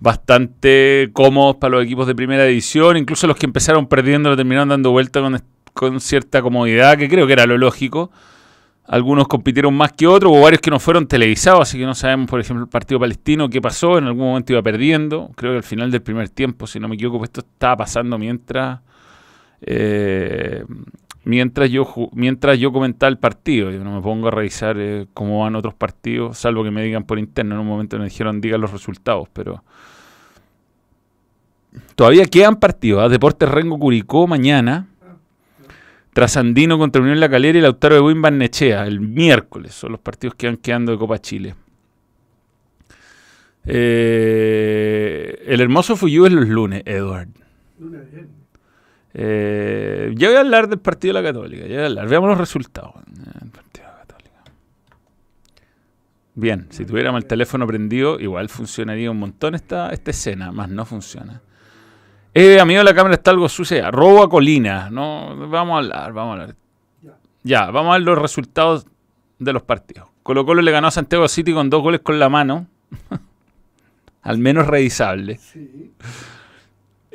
bastante 0.00 1.10
cómodos 1.12 1.56
para 1.56 1.76
los 1.76 1.84
equipos 1.84 2.06
de 2.06 2.14
primera 2.14 2.44
división, 2.44 2.96
incluso 2.96 3.26
los 3.26 3.36
que 3.36 3.46
empezaron 3.46 3.86
perdiendo 3.86 4.30
lo 4.30 4.36
terminaron 4.36 4.68
dando 4.68 4.90
vuelta 4.90 5.20
con, 5.20 5.40
con 5.72 6.00
cierta 6.00 6.42
comodidad, 6.42 6.98
que 6.98 7.08
creo 7.08 7.26
que 7.26 7.32
era 7.32 7.46
lo 7.46 7.56
lógico. 7.56 8.10
Algunos 8.86 9.28
compitieron 9.28 9.72
más 9.72 9.92
que 9.92 10.06
otros, 10.06 10.30
hubo 10.30 10.42
varios 10.42 10.60
que 10.60 10.70
no 10.70 10.78
fueron 10.78 11.06
televisados, 11.06 11.62
así 11.62 11.78
que 11.78 11.86
no 11.86 11.94
sabemos, 11.94 12.28
por 12.28 12.38
ejemplo, 12.38 12.64
el 12.64 12.68
partido 12.68 13.00
palestino 13.00 13.48
qué 13.48 13.62
pasó, 13.62 13.96
en 13.96 14.04
algún 14.04 14.26
momento 14.26 14.52
iba 14.52 14.62
perdiendo, 14.62 15.30
creo 15.36 15.52
que 15.52 15.56
al 15.58 15.62
final 15.62 15.90
del 15.90 16.02
primer 16.02 16.28
tiempo, 16.28 16.66
si 16.66 16.78
no 16.78 16.86
me 16.88 16.96
equivoco, 16.96 17.18
pues 17.18 17.28
esto 17.28 17.40
estaba 17.40 17.78
pasando 17.78 18.18
mientras... 18.18 18.80
eh, 19.66 20.64
mientras 21.24 21.70
yo, 21.70 21.86
mientras 22.12 22.58
yo 22.58 22.72
comentaba 22.72 23.10
el 23.10 23.18
partido. 23.18 23.70
Yo 23.70 23.82
no 23.82 23.94
me 23.94 24.02
pongo 24.02 24.28
a 24.28 24.30
revisar 24.30 24.76
eh, 24.78 25.06
cómo 25.14 25.40
van 25.40 25.56
otros 25.56 25.74
partidos, 25.74 26.38
salvo 26.38 26.62
que 26.64 26.70
me 26.70 26.82
digan 26.82 27.04
por 27.04 27.18
interno. 27.18 27.54
En 27.54 27.60
un 27.62 27.66
momento 27.66 27.98
me 27.98 28.04
dijeron 28.04 28.40
digan 28.40 28.60
los 28.60 28.72
resultados, 28.72 29.28
pero 29.32 29.62
todavía 31.94 32.26
quedan 32.26 32.56
partidos. 32.56 33.02
¿ah? 33.02 33.08
Deportes 33.08 33.48
Rengo 33.48 33.78
Curicó 33.78 34.26
mañana. 34.26 34.88
Trasandino 36.12 36.78
contra 36.78 37.02
Unión 37.02 37.18
La 37.18 37.28
Calera 37.28 37.58
y 37.58 37.60
Lautaro 37.60 37.96
de 37.96 38.00
Buin 38.00 38.22
Barnechea 38.22 38.86
el 38.86 39.00
miércoles. 39.00 39.74
Son 39.74 39.90
los 39.90 40.00
partidos 40.00 40.36
que 40.36 40.46
van 40.46 40.56
quedando 40.58 40.92
de 40.92 40.98
Copa 40.98 41.18
Chile. 41.18 41.56
Eh, 43.66 45.42
el 45.46 45.60
hermoso 45.60 45.96
Fuyú 45.96 46.26
es 46.26 46.32
los 46.32 46.48
lunes, 46.48 46.82
Edward. 46.86 47.30
Eh, 49.16 50.12
ya 50.16 50.28
voy 50.28 50.36
a 50.36 50.40
hablar 50.40 50.68
del 50.68 50.80
partido 50.80 51.14
de 51.14 51.22
la 51.22 51.28
Católica. 51.28 51.64
Voy 51.64 51.76
a 51.76 51.86
hablar. 51.86 52.08
Veamos 52.08 52.28
los 52.30 52.38
resultados 52.38 52.94
del 53.06 53.50
partido 53.50 53.86
de 53.86 53.92
la 53.92 53.98
Católica. 53.98 54.42
Bien, 56.34 56.66
si 56.70 56.84
tuviéramos 56.84 57.22
el 57.22 57.28
teléfono 57.28 57.66
prendido, 57.66 58.18
igual 58.18 58.48
funcionaría 58.48 59.10
un 59.10 59.18
montón 59.18 59.54
esta, 59.54 59.90
esta 59.90 60.10
escena, 60.10 60.50
más 60.50 60.68
no 60.68 60.84
funciona. 60.84 61.40
Eh, 62.34 62.58
amigo, 62.58 62.82
la 62.82 62.92
cámara 62.92 63.14
está 63.14 63.30
algo 63.30 63.48
sucia. 63.48 63.92
Robo 63.92 64.24
a 64.24 64.28
Colina. 64.28 64.90
No, 64.90 65.48
vamos 65.48 65.76
a 65.76 65.78
hablar, 65.78 66.12
vamos 66.12 66.30
a 66.30 66.42
hablar. 66.42 66.56
Ya. 67.00 67.12
Ya, 67.44 67.70
vamos 67.70 67.90
a 67.90 67.98
ver 67.98 68.02
los 68.02 68.18
resultados 68.18 68.86
de 69.38 69.52
los 69.52 69.62
partidos. 69.62 70.08
Colo 70.24 70.44
Colo 70.44 70.60
le 70.60 70.72
ganó 70.72 70.88
a 70.88 70.90
Santiago 70.90 71.28
City 71.28 71.52
con 71.52 71.70
dos 71.70 71.82
goles 71.82 72.00
con 72.00 72.18
la 72.18 72.28
mano. 72.28 72.66
Al 74.22 74.38
menos 74.38 74.66
revisable. 74.66 75.36
Sí. 75.36 75.92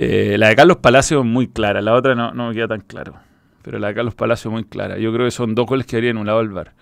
Eh, 0.02 0.38
la 0.38 0.48
de 0.48 0.56
Carlos 0.56 0.78
Palacio 0.78 1.20
es 1.20 1.26
muy 1.26 1.50
clara, 1.50 1.82
la 1.82 1.94
otra 1.94 2.16
no, 2.16 2.32
no 2.32 2.48
me 2.48 2.56
queda 2.56 2.70
tan 2.70 2.80
claro. 2.80 3.16
Pero 3.62 3.80
la 3.80 3.90
de 3.90 3.96
Carlos 3.96 4.16
Palacio 4.16 4.50
es 4.50 4.54
muy 4.54 4.64
clara. 4.64 4.98
Yo 4.98 5.12
creo 5.12 5.26
que 5.26 5.32
son 5.32 5.54
dos 5.56 5.66
goles 5.66 5.86
que 5.86 5.98
habría 5.98 6.12
anulado 6.12 6.40
el 6.40 6.50
VAR. 6.50 6.74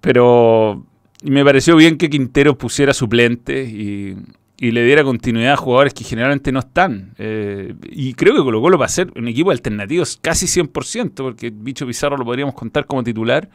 Pero 0.00 0.84
me 1.22 1.44
pareció 1.44 1.76
bien 1.76 1.96
que 1.96 2.10
Quintero 2.10 2.58
pusiera 2.58 2.92
suplente 2.92 3.62
y, 3.62 4.16
y 4.60 4.72
le 4.72 4.82
diera 4.84 5.04
continuidad 5.04 5.52
a 5.52 5.56
jugadores 5.56 5.94
que 5.94 6.02
generalmente 6.02 6.50
no 6.50 6.58
están. 6.58 7.14
Eh, 7.18 7.74
y 7.84 8.14
creo 8.14 8.34
que 8.34 8.40
Colo 8.40 8.60
Colo 8.60 8.78
va 8.78 8.86
a 8.86 8.90
ser 8.90 9.12
un 9.16 9.28
equipo 9.28 9.52
alternativo 9.52 10.04
casi 10.20 10.46
100%, 10.46 11.14
porque 11.14 11.52
Bicho 11.54 11.86
Pizarro 11.86 12.16
lo 12.16 12.24
podríamos 12.24 12.54
contar 12.54 12.86
como 12.86 13.04
titular. 13.04 13.48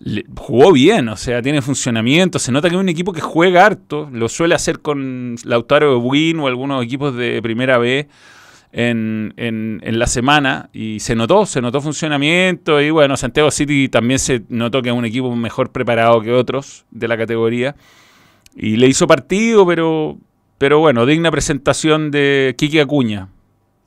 Le- 0.00 0.24
jugó 0.36 0.72
bien, 0.72 1.08
o 1.08 1.16
sea, 1.16 1.40
tiene 1.40 1.62
funcionamiento. 1.62 2.38
Se 2.38 2.52
nota 2.52 2.68
que 2.68 2.74
es 2.74 2.80
un 2.80 2.88
equipo 2.88 3.12
que 3.12 3.20
juega 3.20 3.64
harto. 3.64 4.08
Lo 4.12 4.28
suele 4.28 4.54
hacer 4.54 4.80
con 4.80 5.36
Lautaro 5.44 5.92
de 5.94 5.98
Buin 6.00 6.38
o 6.40 6.46
algunos 6.46 6.84
equipos 6.84 7.14
de 7.16 7.40
primera 7.42 7.78
B 7.78 8.08
en, 8.72 9.32
en- 9.36 9.80
en 9.84 9.98
la 9.98 10.06
semana. 10.06 10.68
Y 10.72 11.00
se 11.00 11.14
notó, 11.14 11.46
se 11.46 11.60
notó 11.62 11.80
funcionamiento. 11.80 12.80
Y 12.82 12.90
bueno, 12.90 13.16
Santiago 13.16 13.50
City 13.50 13.88
también 13.88 14.18
se 14.18 14.42
notó 14.48 14.82
que 14.82 14.88
es 14.90 14.94
un 14.94 15.04
equipo 15.04 15.34
mejor 15.36 15.70
preparado 15.70 16.20
que 16.20 16.32
otros 16.32 16.84
de 16.90 17.08
la 17.08 17.16
categoría. 17.16 17.76
Y 18.56 18.76
le 18.76 18.88
hizo 18.88 19.06
partido, 19.06 19.66
pero, 19.66 20.18
pero 20.58 20.80
bueno, 20.80 21.06
digna 21.06 21.30
presentación 21.30 22.10
de 22.10 22.54
Kiki 22.58 22.78
Acuña. 22.80 23.28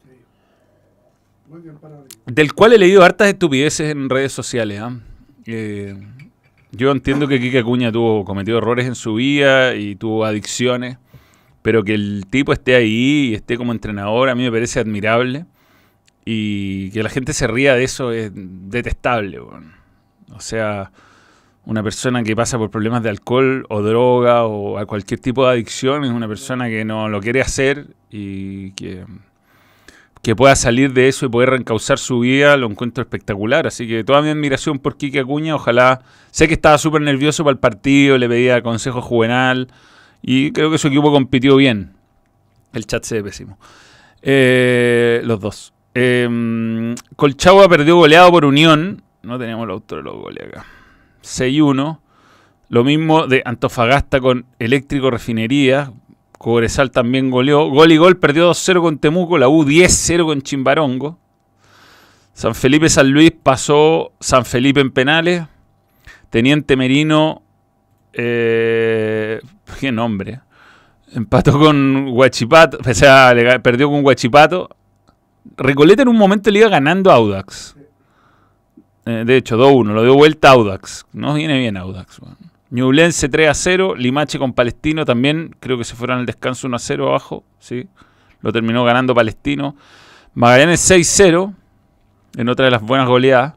sí. 0.04 0.12
Muy 1.50 1.62
bien 1.62 1.78
parado. 1.78 2.06
Del 2.26 2.54
cual 2.54 2.74
he 2.74 2.78
leído 2.78 3.04
hartas 3.04 3.28
estupideces 3.30 3.92
en 3.92 4.10
redes 4.10 4.32
sociales. 4.34 4.80
¿ah? 4.82 4.98
Eh, 5.48 5.96
yo 6.74 6.92
entiendo 6.92 7.28
que 7.28 7.40
Kike 7.40 7.60
Acuña 7.60 7.92
tuvo 7.92 8.26
cometido 8.26 8.58
errores 8.58 8.86
en 8.86 8.96
su 8.96 9.16
vida 9.16 9.76
y 9.76 9.96
tuvo 9.96 10.26
adicciones, 10.26 10.98
pero 11.62 11.84
que 11.84 11.94
el 11.94 12.26
tipo 12.30 12.52
esté 12.52 12.76
ahí 12.76 13.30
y 13.30 13.34
esté 13.36 13.58
como 13.58 13.72
entrenador 13.72 14.30
a 14.30 14.36
mí 14.36 14.44
me 14.44 14.52
parece 14.52 14.82
admirable 14.82 15.46
y 16.26 16.92
que 16.92 17.02
la 17.02 17.10
gente 17.10 17.32
se 17.32 17.48
ría 17.48 17.76
de 17.76 17.86
eso 17.86 18.12
es 18.12 18.32
detestable. 18.34 19.40
O 19.40 20.40
sea, 20.40 20.92
una 21.66 21.82
persona 21.82 22.24
que 22.24 22.36
pasa 22.36 22.58
por 22.58 22.70
problemas 22.70 23.02
de 23.02 23.10
alcohol 23.10 23.66
o 23.70 23.82
droga 23.82 24.44
o 24.44 24.78
a 24.78 24.86
cualquier 24.86 25.22
tipo 25.22 25.46
de 25.46 25.54
adicción 25.54 26.04
es 26.04 26.12
una 26.12 26.28
persona 26.28 26.68
que 26.68 26.84
no 26.84 27.08
lo 27.08 27.22
quiere 27.22 27.40
hacer 27.40 27.88
y 28.12 28.72
que 28.72 29.06
que 30.22 30.36
pueda 30.36 30.56
salir 30.56 30.94
de 30.94 31.08
eso 31.08 31.26
y 31.26 31.30
poder 31.30 31.52
reencauzar 31.52 32.00
su 32.00 32.20
vida, 32.20 32.58
lo 32.58 32.68
encuentro 32.68 33.02
espectacular. 33.02 33.68
Así 33.68 33.88
que 33.88 34.04
toda 34.04 34.22
mi 34.22 34.30
admiración 34.30 34.80
por 34.80 34.98
Kike 34.98 35.20
Acuña. 35.20 35.56
Ojalá. 35.56 36.02
Sé 36.32 36.48
que 36.48 36.54
estaba 36.54 36.78
súper 36.78 37.02
nervioso 37.02 37.44
para 37.44 37.54
el 37.54 37.60
partido, 37.60 38.18
le 38.18 38.28
pedía 38.28 38.62
consejo 38.62 39.02
juvenal 39.02 39.70
y 40.22 40.52
creo 40.52 40.70
que 40.70 40.78
su 40.78 40.88
equipo 40.88 41.12
compitió 41.12 41.56
bien. 41.56 41.94
El 42.74 42.86
chat 42.86 43.04
se 43.04 43.16
ve 43.16 43.24
pésimo. 43.24 43.58
Eh, 44.22 45.22
los 45.24 45.40
dos. 45.40 45.74
Eh, 45.96 46.96
Colchagua 47.16 47.68
perdió 47.70 47.96
goleado 47.96 48.32
por 48.32 48.46
Unión. 48.46 49.04
No 49.24 49.40
tenemos 49.40 49.64
el 49.66 49.72
autor 49.72 50.00
de 50.00 50.04
los 50.04 50.16
goles 50.16 50.48
acá. 50.48 50.66
6-1. 51.24 52.00
Lo 52.70 52.84
mismo 52.84 53.28
de 53.28 53.42
Antofagasta 53.46 54.20
con 54.20 54.46
Eléctrico 54.60 55.10
Refinería. 55.10 55.92
Cobresal 56.38 56.92
también 56.92 57.32
goleó. 57.32 57.70
Gol 57.70 57.92
y 57.92 57.98
gol 57.98 58.18
perdió 58.18 58.52
2-0 58.52 58.82
con 58.82 59.00
Temuco. 59.00 59.38
La 59.38 59.50
U 59.50 59.66
10-0 59.66 60.26
con 60.26 60.42
Chimbarongo. 60.42 61.18
San 62.34 62.54
Felipe 62.54 62.90
San 62.90 63.10
Luis 63.10 63.32
pasó 63.32 64.12
San 64.20 64.46
Felipe 64.46 64.80
en 64.80 64.92
penales. 64.92 65.44
Teniente 66.30 66.76
Merino. 66.76 67.42
Eh, 68.14 69.40
qué 69.80 69.92
nombre. 69.92 70.42
Empató 71.14 71.58
con 71.58 72.10
Huachipato. 72.10 72.78
O 72.88 72.94
sea, 72.94 73.34
le 73.34 73.60
perdió 73.60 73.90
con 73.90 74.06
Huachipato. 74.06 74.70
Recoleta 75.56 76.04
en 76.04 76.10
un 76.10 76.18
momento 76.18 76.52
le 76.52 76.60
iba 76.60 76.70
ganando 76.70 77.10
a 77.10 77.16
Audax. 77.16 77.76
Eh, 79.06 79.24
de 79.26 79.38
hecho, 79.38 79.58
2-1. 79.58 79.94
Lo 79.94 80.04
dio 80.04 80.14
vuelta 80.14 80.50
a 80.50 80.52
Audax. 80.52 81.06
No 81.14 81.34
viene 81.34 81.58
bien 81.58 81.78
Audax. 81.78 82.20
weón. 82.20 82.47
Ñublense 82.70 83.30
3 83.30 83.50
a 83.50 83.54
0, 83.54 83.96
Limache 83.96 84.38
con 84.38 84.54
Palestino 84.54 85.06
también, 85.06 85.56
creo 85.60 85.78
que 85.78 85.84
se 85.84 85.96
fueron 85.96 86.20
al 86.20 86.26
descanso 86.26 86.68
1 86.68 86.76
a 86.76 86.80
0 86.80 87.08
abajo, 87.08 87.44
sí. 87.60 87.88
Lo 88.42 88.52
terminó 88.52 88.84
ganando 88.84 89.16
Palestino. 89.16 89.76
Magallanes 90.34 90.90
6-0, 90.92 91.56
en 92.38 92.50
otra 92.50 92.66
de 92.66 92.72
las 92.72 92.82
buenas 92.82 93.08
goleadas, 93.08 93.56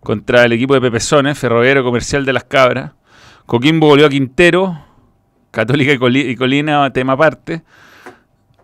contra 0.00 0.44
el 0.44 0.52
equipo 0.52 0.74
de 0.74 0.80
Pepesones, 0.80 1.38
Ferroviario 1.38 1.84
Comercial 1.84 2.24
de 2.24 2.32
las 2.32 2.44
Cabras. 2.44 2.92
Coquimbo 3.46 3.88
goleó 3.88 4.06
a 4.06 4.10
Quintero, 4.10 4.78
Católica 5.50 5.92
y 5.92 6.36
Colina, 6.36 6.90
tema 6.92 7.12
aparte. 7.12 7.62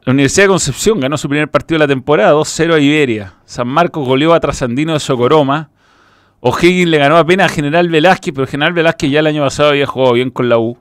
La 0.05 0.12
Universidad 0.12 0.45
de 0.45 0.49
Concepción 0.49 1.00
ganó 1.00 1.19
su 1.19 1.28
primer 1.28 1.50
partido 1.50 1.78
de 1.78 1.85
la 1.87 1.88
temporada, 1.88 2.33
2-0 2.33 2.75
a 2.75 2.78
Iberia. 2.78 3.35
San 3.45 3.69
Marcos 3.69 4.07
goleó 4.07 4.33
a 4.33 4.40
Trasandino 4.40 4.95
de 4.95 5.00
Socoroma. 5.00 5.71
O'Higgins 6.40 6.88
le 6.90 6.99
ganó 6.99 7.16
apenas 7.16 7.50
a 7.50 7.54
General 7.54 7.88
Velázquez, 7.88 8.33
pero 8.35 8.47
General 8.47 8.73
Velázquez 8.73 9.11
ya 9.11 9.21
el 9.21 9.26
año 9.26 9.42
pasado 9.42 9.71
había 9.71 9.87
jugado 9.87 10.12
bien 10.14 10.30
con 10.30 10.49
la 10.49 10.59
U. 10.59 10.78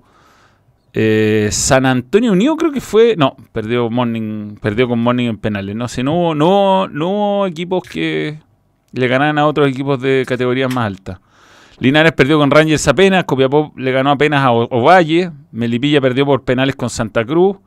Eh, 0.93 1.49
San 1.51 1.85
Antonio 1.85 2.31
Unido 2.31 2.55
creo 2.55 2.71
que 2.71 2.81
fue. 2.81 3.15
No, 3.17 3.35
perdió 3.51 3.89
Morning, 3.89 4.55
perdió 4.61 4.87
con 4.87 4.99
Morning 4.99 5.29
en 5.29 5.37
penales. 5.37 5.75
No 5.75 5.87
sé, 5.87 6.03
no 6.03 6.13
hubo, 6.13 6.35
no, 6.35 6.83
hubo- 6.85 7.45
equipos 7.47 7.83
que 7.83 8.39
le 8.93 9.07
ganaran 9.07 9.37
a 9.37 9.45
otros 9.47 9.67
equipos 9.67 10.01
de 10.01 10.23
categorías 10.27 10.73
más 10.73 10.85
altas. 10.85 11.19
Linares 11.79 12.13
perdió 12.13 12.39
con 12.39 12.49
Rangers 12.49 12.87
apenas, 12.87 13.25
Copiapó 13.25 13.71
le 13.75 13.91
ganó 13.91 14.09
apenas 14.11 14.43
a 14.43 14.51
Ovalle, 14.51 15.31
Melipilla 15.51 16.01
perdió 16.01 16.25
por 16.25 16.43
penales 16.43 16.75
con 16.75 16.89
Santa 16.89 17.23
Cruz, 17.23 17.57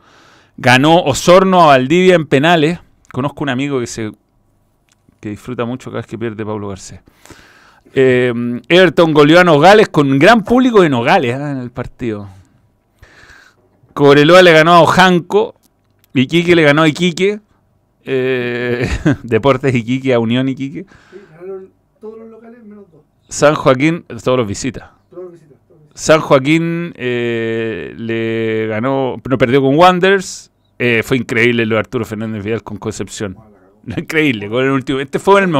ganó 0.57 0.97
Osorno 1.03 1.63
a 1.63 1.67
Valdivia 1.67 2.17
en 2.17 2.27
penales. 2.27 2.81
Conozco 3.13 3.45
un 3.45 3.51
amigo 3.51 3.79
que 3.79 3.87
se 3.87 4.11
que 5.21 5.29
disfruta 5.29 5.65
mucho 5.65 5.91
cada 5.91 5.99
vez 6.01 6.07
que 6.07 6.19
pierde 6.19 6.45
Pablo 6.45 6.69
Garcés. 6.69 7.01
Eh, 7.95 8.33
Everton 8.69 9.13
goleó 9.13 9.41
a 9.41 9.45
Nogales 9.45 9.89
con 9.89 10.19
gran 10.19 10.45
público 10.45 10.83
de 10.83 10.89
Nogales 10.89 11.35
ah, 11.35 11.51
en 11.53 11.59
el 11.59 11.71
partido. 11.71 12.29
Cobreloa 13.95 14.43
le 14.43 14.53
ganó 14.53 14.73
a 14.75 14.81
Ojanco. 14.83 15.55
Iquique 16.15 16.55
le 16.55 16.63
ganó 16.63 16.83
a 16.83 16.89
Iquique. 16.89 17.41
eh, 18.05 18.89
Deportes 19.23 19.75
Iquique 19.75 20.15
a 20.15 20.19
Unión 20.19 20.49
Iquique. 20.49 20.85
Sí, 21.11 21.19
ganaron 21.31 21.71
todos 22.01 22.19
los 22.19 22.29
locales 22.29 22.63
menos 22.65 22.85
dos. 22.91 23.03
San 23.29 23.55
Joaquín, 23.55 24.05
todos 24.23 24.39
los 24.39 24.47
visitas. 24.47 24.91
Todos 25.11 25.25
los 25.25 25.33
visitas. 25.33 25.59
Todos 25.67 25.81
los 25.81 25.91
visitas. 25.91 26.01
San 26.01 26.21
Joaquín 26.21 26.93
eh, 26.97 27.95
le 27.97 28.67
ganó, 28.69 29.17
no 29.29 29.39
perdió 29.39 29.61
con 29.61 29.77
Wanderers. 29.77 30.51
Eh, 30.79 31.03
fue 31.05 31.19
increíble 31.19 31.67
lo 31.67 31.75
de 31.75 31.81
Arturo 31.81 32.05
Fernández 32.05 32.43
Vidal 32.43 32.63
con 32.63 32.79
Concepción. 32.79 33.37
Increíble, 33.87 34.47
en 34.47 34.53
el 34.55 34.71
último. 34.71 35.01
Este 35.01 35.19
fue 35.19 35.43
el 35.43 35.51
Le 35.51 35.59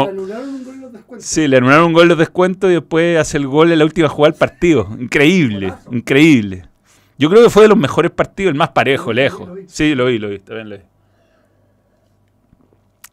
Sí, 1.19 1.49
le 1.49 1.57
anularon 1.59 1.87
un 1.87 1.93
gol 1.93 2.09
de 2.09 2.17
descuento 2.17 2.71
y 2.71 2.75
después 2.75 3.19
hace 3.19 3.37
el 3.39 3.47
gol 3.47 3.73
en 3.73 3.79
la 3.79 3.85
última 3.85 4.09
jugada 4.09 4.33
del 4.33 4.39
partido. 4.39 4.89
Increíble, 4.99 5.73
increíble. 5.91 6.67
Yo 7.19 7.29
creo 7.29 7.43
que 7.45 7.51
fue 7.51 7.63
de 7.65 7.69
los 7.69 7.77
mejores 7.79 8.11
partidos, 8.11 8.53
el 8.53 8.57
más 8.59 8.71
parejo, 8.71 9.13
lejos. 9.13 9.49
Sí, 9.67 9.95
lo 9.95 10.07
vi, 10.07 10.19
lo 10.19 10.29
vi, 10.31 10.39
también 10.39 10.71
lo 10.71 10.77
vi. 10.79 10.83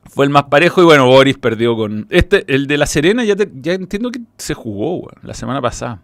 Fue 0.10 0.26
el 0.26 0.32
más 0.32 0.46
parejo 0.46 0.82
y 0.82 0.86
bueno, 0.86 1.06
Boris 1.06 1.38
perdió 1.38 1.76
con... 1.76 2.08
Este, 2.10 2.46
el 2.54 2.66
de 2.68 2.78
La 2.78 2.86
Serena, 2.86 3.24
ya, 3.26 3.36
te- 3.36 3.52
ya 3.56 3.74
entiendo 3.74 4.10
que 4.10 4.22
se 4.38 4.54
jugó, 4.54 5.10
la 5.22 5.34
semana 5.34 5.62
pasada. 5.62 6.02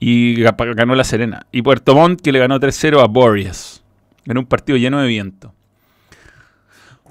Y 0.00 0.36
ga- 0.36 0.74
ganó 0.74 0.94
La 0.94 1.04
Serena. 1.04 1.46
Y 1.52 1.62
Puerto 1.62 1.94
Montt 1.94 2.20
que 2.22 2.32
le 2.32 2.38
ganó 2.38 2.58
3-0 2.58 3.00
a 3.02 3.06
Boris. 3.06 3.82
En 4.24 4.38
un 4.38 4.46
partido 4.46 4.78
lleno 4.78 5.00
de 5.00 5.06
viento. 5.08 5.52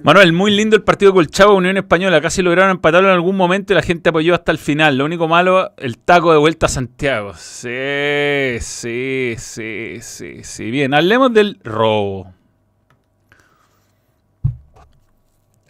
Manuel, 0.05 0.33
muy 0.33 0.51
lindo 0.51 0.75
el 0.75 0.83
partido 0.83 1.15
con 1.15 1.25
el 1.25 1.47
Unión 1.47 1.77
Española. 1.77 2.21
Casi 2.21 2.43
lograron 2.43 2.69
empatarlo 2.69 3.07
en 3.07 3.15
algún 3.15 3.35
momento 3.35 3.73
y 3.73 3.75
la 3.75 3.81
gente 3.81 4.09
apoyó 4.09 4.35
hasta 4.35 4.51
el 4.51 4.59
final. 4.59 4.99
Lo 4.99 5.05
único 5.05 5.27
malo, 5.27 5.73
el 5.77 5.97
taco 5.97 6.31
de 6.31 6.37
vuelta 6.37 6.67
a 6.67 6.69
Santiago. 6.69 7.33
Sí, 7.33 8.59
sí, 8.59 9.33
sí, 9.39 9.97
sí, 10.01 10.43
sí. 10.43 10.69
Bien, 10.69 10.93
hablemos 10.93 11.33
del 11.33 11.59
robo. 11.63 12.31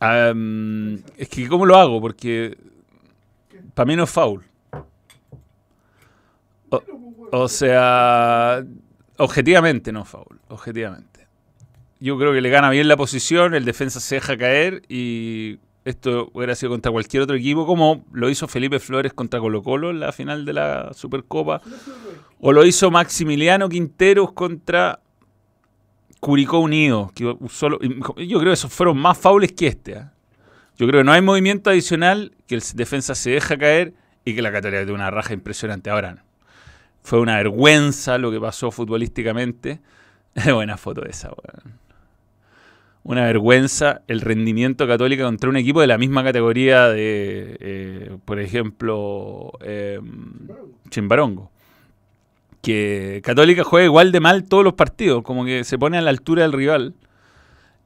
Es 0.02 1.30
que, 1.30 1.48
¿cómo 1.48 1.66
lo 1.66 1.78
hago? 1.78 2.02
Porque 2.02 2.58
para 3.74 3.88
mí 3.88 3.96
no 3.96 4.04
es 4.04 4.10
foul. 4.10 4.44
O, 6.72 6.84
o 7.32 7.48
sea, 7.48 8.66
objetivamente 9.16 9.94
no 9.94 10.02
es 10.02 10.10
foul. 10.10 10.42
Objetivamente. 10.50 11.25
Yo 12.06 12.20
creo 12.20 12.34
que 12.34 12.40
le 12.42 12.52
gana 12.52 12.70
bien 12.70 12.88
la 12.88 12.98
posición, 12.98 13.56
el 13.56 13.66
defensa 13.66 14.00
se 14.00 14.14
deja 14.14 14.38
caer 14.38 14.84
y 14.88 15.58
esto 15.86 16.30
hubiera 16.36 16.54
sido 16.54 16.70
contra 16.70 16.92
cualquier 16.92 17.24
otro 17.24 17.36
equipo, 17.36 17.66
como 17.66 18.06
lo 18.12 18.30
hizo 18.30 18.48
Felipe 18.48 18.78
Flores 18.78 19.12
contra 19.12 19.40
Colo 19.40 19.64
Colo 19.64 19.90
en 19.90 20.00
la 20.00 20.12
final 20.12 20.46
de 20.46 20.54
la 20.54 20.94
Supercopa, 20.94 21.64
o 22.40 22.54
lo 22.54 22.64
hizo 22.64 22.92
Maximiliano 22.92 23.70
Quinteros 23.70 24.34
contra 24.34 25.00
Curicó 26.20 26.60
Unido. 26.60 27.12
Solo, 27.50 27.80
yo 27.82 28.38
creo 28.38 28.52
que 28.52 28.54
esos 28.54 28.72
fueron 28.72 29.00
más 29.00 29.18
faules 29.18 29.54
que 29.54 29.66
este. 29.66 29.98
¿ah? 29.98 30.14
Yo 30.78 30.86
creo 30.86 31.00
que 31.00 31.06
no 31.06 31.12
hay 31.12 31.24
movimiento 31.24 31.72
adicional, 31.72 32.36
que 32.46 32.54
el 32.54 32.62
defensa 32.76 33.16
se 33.16 33.32
deja 33.32 33.58
caer 33.58 33.96
y 34.24 34.36
que 34.36 34.44
la 34.44 34.52
Católica 34.52 34.84
tiene 34.84 34.94
una 34.94 35.10
raja 35.10 35.34
impresionante. 35.34 35.90
Ahora, 35.90 36.24
fue 37.02 37.20
una 37.20 37.38
vergüenza 37.38 38.20
lo 38.20 38.30
que 38.30 38.40
pasó 38.40 38.70
futbolísticamente. 38.70 39.82
Buena 40.54 40.78
foto 40.78 41.04
esa, 41.04 41.30
weón. 41.30 41.85
Una 43.06 43.26
vergüenza 43.26 44.02
el 44.08 44.20
rendimiento 44.20 44.88
católica 44.88 45.26
contra 45.26 45.48
un 45.48 45.58
equipo 45.58 45.80
de 45.80 45.86
la 45.86 46.00
misma 46.00 46.24
categoría 46.24 46.90
de, 46.90 47.56
eh, 47.60 48.18
por 48.26 48.40
ejemplo, 48.40 49.52
eh, 49.62 50.00
Chimbarongo. 50.90 51.52
Que 52.64 53.22
Católica 53.24 53.64
juega 53.64 53.86
igual 53.86 54.12
de 54.12 54.20
mal 54.22 54.46
todos 54.46 54.64
los 54.64 54.74
partidos, 54.74 55.22
como 55.22 55.46
que 55.46 55.64
se 55.64 55.78
pone 55.78 56.00
a 56.00 56.02
la 56.02 56.10
altura 56.10 56.42
del 56.42 56.54
rival. 56.54 56.96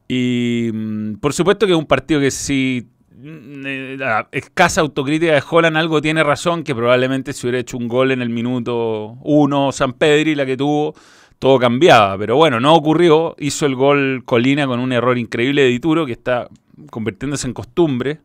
Y 0.08 0.71
mm, 0.73 1.15
por 1.15 1.34
supuesto 1.34 1.65
que 1.65 1.73
es 1.73 1.77
un 1.77 1.86
partido 1.86 2.21
que 2.21 2.32
si 2.32 2.88
mm, 3.17 3.65
eh, 3.65 3.95
la 3.99 4.29
escasa 4.32 4.79
autocrítica 4.79 5.34
de 5.34 5.43
Holland 5.49 5.75
algo 5.75 6.01
tiene 6.01 6.23
razón, 6.23 6.63
que 6.63 6.73
probablemente 6.73 7.34
si 7.34 7.45
hubiera 7.45 7.60
hecho 7.60 7.75
un 7.75 7.89
gol 7.89 8.12
en 8.12 8.21
el 8.21 8.29
minuto 8.29 9.17
1 9.23 9.73
San 9.73 9.91
Pedri, 9.91 10.34
la 10.34 10.45
que 10.45 10.55
tuvo, 10.55 10.95
todo 11.39 11.58
cambiaba. 11.60 12.17
Pero 12.17 12.36
bueno, 12.36 12.60
no 12.60 12.75
ocurrió. 12.75 13.36
Hizo 13.39 13.65
el 13.65 13.75
gol 13.75 14.23
Colina 14.25 14.67
con 14.67 14.80
un 14.80 14.91
error 14.91 15.17
increíble 15.17 15.63
de 15.63 15.69
Dituro 15.69 16.06
que 16.06 16.12
está 16.13 16.47
convirtiéndose 16.91 17.47
en 17.47 17.54
costumbre. 17.54 18.19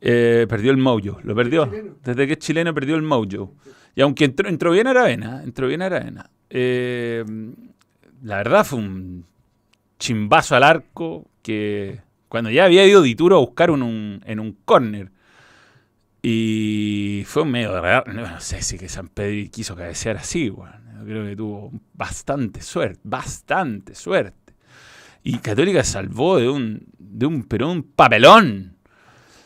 Eh, 0.00 0.46
perdió 0.48 0.72
el 0.72 0.78
mojo, 0.78 1.20
lo 1.22 1.34
perdió. 1.34 1.70
Desde 2.04 2.26
que 2.26 2.32
es 2.34 2.38
chileno 2.40 2.74
perdió 2.74 2.96
el 2.96 3.02
mojo. 3.02 3.54
Y 3.94 4.00
aunque 4.00 4.24
entró, 4.24 4.48
entró 4.48 4.72
bien 4.72 4.86
Aravena, 4.88 5.42
entró 5.44 5.68
bien 5.68 5.80
Aravena. 5.82 6.28
Eh, 6.50 7.24
la 8.22 8.36
verdad 8.38 8.64
fue 8.66 8.78
un 8.80 9.24
chimbazo 9.98 10.56
al 10.56 10.64
arco 10.64 11.26
que 11.42 12.00
cuando 12.28 12.50
ya 12.50 12.64
había 12.64 12.84
ido 12.86 13.02
Dituro 13.02 13.36
a 13.36 13.40
buscar 13.40 13.70
un, 13.70 13.82
un- 13.82 14.20
en 14.26 14.40
un 14.40 14.56
córner. 14.64 15.10
Y 16.22 17.24
fue 17.26 17.42
un 17.42 17.50
medio 17.50 17.80
raro. 17.80 18.12
No 18.12 18.40
sé 18.40 18.62
si 18.62 18.78
que 18.78 18.88
San 18.88 19.08
Pedro 19.08 19.50
quiso 19.50 19.74
cabecear 19.76 20.16
así, 20.16 20.50
weón. 20.50 20.81
Creo 21.04 21.24
que 21.24 21.36
tuvo 21.36 21.72
bastante 21.94 22.60
suerte, 22.60 23.00
bastante 23.04 23.94
suerte. 23.94 24.54
Y 25.22 25.38
Católica 25.38 25.84
salvó 25.84 26.38
de 26.38 26.48
un, 26.48 26.86
de 26.98 27.26
un, 27.26 27.44
pero 27.44 27.70
un 27.70 27.82
papelón. 27.82 28.76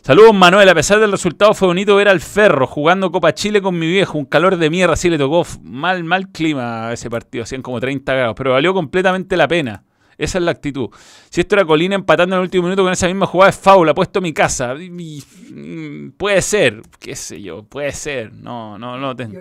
Saludos 0.06 0.34
Manuel, 0.34 0.68
a 0.68 0.74
pesar 0.74 1.00
del 1.00 1.10
resultado 1.10 1.52
fue 1.52 1.66
bonito 1.66 1.96
ver 1.96 2.08
al 2.08 2.20
Ferro 2.20 2.68
jugando 2.68 3.10
Copa 3.10 3.34
Chile 3.34 3.60
con 3.60 3.76
mi 3.76 3.88
viejo, 3.88 4.16
un 4.16 4.24
calor 4.24 4.56
de 4.56 4.70
mierda, 4.70 4.94
sí 4.94 5.10
le 5.10 5.18
tocó 5.18 5.44
mal, 5.64 6.04
mal 6.04 6.28
clima 6.28 6.86
a 6.88 6.92
ese 6.92 7.10
partido, 7.10 7.42
hacían 7.42 7.60
como 7.60 7.80
30 7.80 8.14
grados, 8.14 8.34
pero 8.36 8.52
valió 8.52 8.72
completamente 8.72 9.36
la 9.36 9.48
pena. 9.48 9.82
Esa 10.18 10.38
es 10.38 10.44
la 10.44 10.52
actitud. 10.52 10.88
Si 11.28 11.40
esto 11.40 11.56
era 11.56 11.64
Colina 11.64 11.94
empatando 11.94 12.36
en 12.36 12.40
el 12.40 12.44
último 12.44 12.64
minuto 12.64 12.82
con 12.82 12.92
esa 12.92 13.06
misma 13.06 13.26
jugada 13.26 13.50
es 13.50 13.58
faula, 13.58 13.94
puesto 13.94 14.20
mi 14.20 14.32
casa. 14.32 14.74
Mm, 14.74 16.12
puede 16.16 16.40
ser, 16.40 16.82
qué 16.98 17.14
sé 17.14 17.42
yo, 17.42 17.64
puede 17.64 17.92
ser. 17.92 18.32
No, 18.32 18.78
no, 18.78 18.96
no. 18.96 19.12
Y 19.12 19.36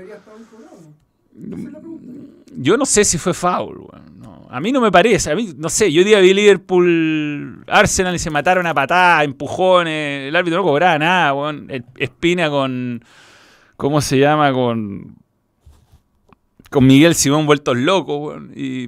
Yo 2.57 2.77
no 2.77 2.85
sé 2.85 3.03
si 3.03 3.17
fue 3.17 3.33
foul, 3.33 3.87
no. 4.15 4.47
A 4.49 4.59
mí 4.61 4.71
no 4.71 4.79
me 4.79 4.91
parece. 4.91 5.31
A 5.31 5.35
mí, 5.35 5.53
no 5.57 5.67
sé, 5.69 5.91
yo 5.91 6.03
día 6.03 6.19
vi 6.19 6.33
Liverpool, 6.33 7.63
Arsenal 7.67 8.15
y 8.15 8.19
se 8.19 8.29
mataron 8.29 8.65
a 8.67 8.73
patadas, 8.73 9.25
empujones. 9.25 10.29
El 10.29 10.35
árbitro 10.35 10.59
no 10.59 10.63
cobraba 10.63 10.97
nada. 10.97 11.49
El- 11.69 11.83
Espina 11.97 12.49
con. 12.49 13.03
¿Cómo 13.75 13.99
se 14.01 14.17
llama? 14.17 14.53
Con. 14.53 15.15
Con 16.69 16.87
Miguel 16.87 17.15
Simón 17.15 17.45
vueltos 17.45 17.75
locos. 17.77 18.41
Y. 18.55 18.87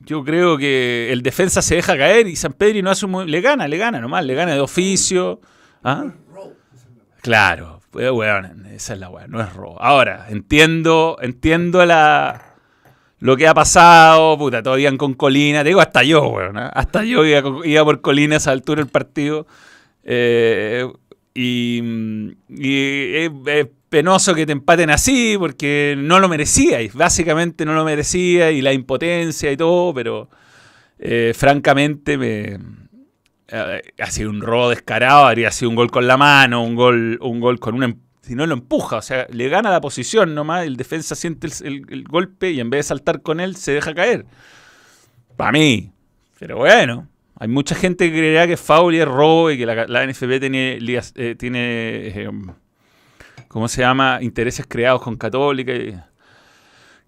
Yo 0.00 0.22
creo 0.22 0.56
que 0.58 1.10
el 1.10 1.22
defensa 1.22 1.62
se 1.62 1.74
deja 1.76 1.96
caer 1.96 2.28
y 2.28 2.36
San 2.36 2.52
Pedro 2.52 2.82
no 2.82 2.90
hace 2.90 3.06
un. 3.06 3.30
Le 3.30 3.40
gana, 3.40 3.66
le 3.66 3.76
gana 3.78 3.98
nomás, 4.00 4.24
le 4.24 4.34
gana 4.34 4.52
de 4.54 4.60
oficio. 4.60 5.40
¿Ah? 5.82 6.12
Claro, 7.22 7.75
pues, 7.96 8.10
weón, 8.10 8.66
esa 8.66 8.92
es 8.92 9.00
la 9.00 9.08
weá, 9.08 9.26
no 9.26 9.40
es 9.40 9.50
robo. 9.54 9.80
Ahora, 9.80 10.26
entiendo, 10.28 11.16
entiendo 11.22 11.86
la 11.86 12.56
lo 13.20 13.38
que 13.38 13.48
ha 13.48 13.54
pasado, 13.54 14.36
puta, 14.36 14.62
todos 14.62 14.78
iban 14.78 14.98
con 14.98 15.14
Colina, 15.14 15.62
te 15.62 15.70
digo, 15.70 15.80
hasta 15.80 16.02
yo, 16.02 16.26
weón, 16.28 16.58
¿eh? 16.58 16.68
hasta 16.74 17.04
yo 17.04 17.24
iba, 17.24 17.42
iba 17.64 17.84
por 17.86 18.02
Colina 18.02 18.34
a 18.34 18.36
esa 18.36 18.50
altura 18.50 18.82
del 18.82 18.90
partido. 18.90 19.46
Eh, 20.04 20.86
y 21.32 21.80
es, 22.50 23.30
penoso 23.88 24.34
que 24.34 24.44
te 24.44 24.52
empaten 24.52 24.90
así, 24.90 25.36
porque 25.38 25.94
no 25.96 26.20
lo 26.20 26.28
merecía, 26.28 26.82
y 26.82 26.88
básicamente 26.88 27.64
no 27.64 27.72
lo 27.72 27.82
merecía, 27.82 28.50
y 28.50 28.60
la 28.60 28.74
impotencia 28.74 29.50
y 29.50 29.56
todo, 29.56 29.94
pero 29.94 30.28
francamente 31.32 32.18
me, 32.18 32.58
eh, 33.48 33.82
ha 34.00 34.10
sido 34.10 34.30
un 34.30 34.40
robo 34.40 34.70
descarado, 34.70 35.26
habría 35.26 35.50
sido 35.50 35.70
un 35.70 35.76
gol 35.76 35.90
con 35.90 36.06
la 36.06 36.16
mano, 36.16 36.62
un 36.64 36.74
gol, 36.74 37.18
un 37.22 37.40
gol 37.40 37.58
con 37.60 37.74
una... 37.74 37.86
em- 37.86 38.00
Si 38.22 38.34
no 38.34 38.44
lo 38.46 38.54
empuja, 38.54 38.96
o 38.96 39.02
sea, 39.02 39.26
le 39.30 39.48
gana 39.48 39.70
la 39.70 39.80
posición 39.80 40.34
nomás, 40.34 40.66
el 40.66 40.76
defensa 40.76 41.14
siente 41.14 41.46
el, 41.64 41.84
el- 41.88 42.04
golpe 42.04 42.50
y 42.50 42.60
en 42.60 42.70
vez 42.70 42.80
de 42.80 42.82
saltar 42.88 43.22
con 43.22 43.38
él, 43.40 43.54
se 43.56 43.72
deja 43.72 43.94
caer. 43.94 44.26
Para 45.36 45.52
mí. 45.52 45.92
Pero 46.38 46.56
bueno, 46.58 47.08
hay 47.38 47.48
mucha 47.48 47.74
gente 47.74 48.10
que 48.10 48.16
creerá 48.18 48.46
que 48.46 48.56
foul 48.56 48.94
y 48.94 48.98
es 48.98 49.06
robo 49.08 49.50
y 49.50 49.58
que 49.58 49.66
la, 49.66 49.86
la 49.86 50.04
NFP 50.06 50.40
tiene, 50.40 50.78
eh, 50.80 51.34
tiene 51.38 52.08
eh, 52.08 52.30
¿cómo 53.48 53.68
se 53.68 53.80
llama? 53.82 54.18
Intereses 54.22 54.66
creados 54.68 55.02
con 55.02 55.16
Católica. 55.16 55.72
y- 55.74 55.96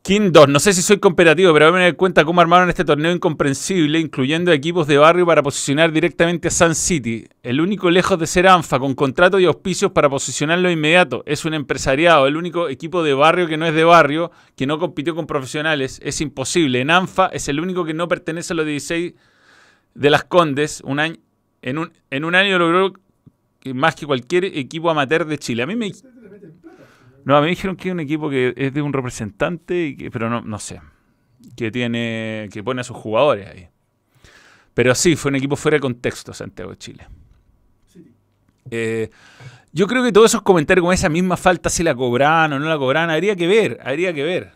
King 0.09 0.33
2, 0.33 0.49
no 0.49 0.59
sé 0.59 0.73
si 0.73 0.81
soy 0.81 0.97
competitivo, 0.97 1.53
pero 1.53 1.71
me 1.71 1.83
doy 1.83 1.93
cuenta 1.93 2.25
cómo 2.25 2.41
armaron 2.41 2.71
este 2.71 2.83
torneo 2.83 3.13
incomprensible, 3.13 3.99
incluyendo 3.99 4.51
equipos 4.53 4.87
de 4.87 4.97
barrio 4.97 5.27
para 5.27 5.43
posicionar 5.43 5.93
directamente 5.93 6.49
a 6.49 6.51
Sun 6.51 6.75
City. 6.75 7.27
El 7.43 7.61
único 7.61 7.91
lejos 7.91 8.19
de 8.19 8.27
ser 8.27 8.47
ANFA, 8.47 8.79
con 8.79 8.95
contratos 8.95 9.39
y 9.43 9.45
auspicios 9.45 9.93
para 9.93 10.09
posicionarlo 10.09 10.71
inmediato. 10.71 11.23
Es 11.27 11.45
un 11.45 11.53
empresariado, 11.53 12.27
el 12.27 12.39
único 12.39 12.71
equipo 12.71 13.03
de 13.03 13.13
barrio 13.13 13.49
que 13.49 13.59
no 13.59 13.67
es 13.67 13.75
de 13.75 13.85
barrio, 13.85 14.31
que 14.57 14.67
no 14.67 14.79
compitió 14.79 15.15
con 15.15 15.27
profesionales. 15.27 16.01
Es 16.03 16.23
imposible. 16.23 16.81
En 16.81 16.89
ANFA 16.89 17.27
es 17.27 17.47
el 17.49 17.61
único 17.61 17.85
que 17.85 17.93
no 17.93 18.09
pertenece 18.09 18.55
a 18.55 18.57
los 18.57 18.65
16 18.65 19.13
de 19.95 20.09
las 20.11 20.25
Condes. 20.25 20.81
Un 20.87 21.01
año, 21.01 21.17
en, 21.61 21.77
un, 21.77 21.93
en 22.09 22.25
un 22.25 22.35
año 22.35 22.59
logró 22.59 22.95
más 23.75 23.95
que 23.95 24.07
cualquier 24.07 24.47
equipo 24.47 24.89
amateur 24.89 25.27
de 25.27 25.37
Chile. 25.37 25.65
A 25.65 25.67
mí 25.67 25.77
me, 25.77 25.89
Ustedes 25.89 26.15
le 26.15 26.31
meten 26.31 26.53
plata. 26.63 26.85
No, 27.29 27.37
a 27.37 27.41
mí 27.43 27.45
me 27.45 27.51
dijeron 27.51 27.77
que 27.77 27.89
es 27.89 27.93
un 27.93 28.01
equipo 28.01 28.31
que 28.31 28.55
es 28.57 28.73
de 28.73 28.81
un 28.81 28.91
representante, 28.91 29.95
pero 30.11 30.31
no, 30.31 30.41
no 30.41 30.59
sé. 30.59 30.81
Que 31.55 31.71
tiene. 31.71 32.49
que 32.51 32.65
pone 32.65 32.81
a 32.81 32.85
sus 32.85 32.97
jugadores 32.97 33.47
ahí. 33.47 33.69
Pero 34.73 34.95
sí, 34.95 35.15
fue 35.15 35.29
un 35.29 35.35
equipo 35.37 35.55
fuera 35.55 35.75
de 35.75 35.83
contexto, 35.83 36.33
Santiago 36.33 36.71
de 36.71 36.79
Chile. 36.79 37.07
Eh, 38.71 39.11
yo 39.73 39.87
creo 39.87 40.03
que 40.03 40.11
todos 40.11 40.31
esos 40.31 40.41
comentarios 40.41 40.83
con 40.83 40.95
esa 40.95 41.11
misma 41.11 41.37
falta, 41.37 41.69
si 41.69 41.83
la 41.83 41.95
cobraban 41.95 42.55
o 42.55 42.59
no 42.59 42.67
la 42.67 42.79
cobraban, 42.79 43.11
habría 43.11 43.37
que 43.37 43.47
ver, 43.47 43.79
habría 43.85 44.15
que 44.15 44.23
ver. 44.23 44.53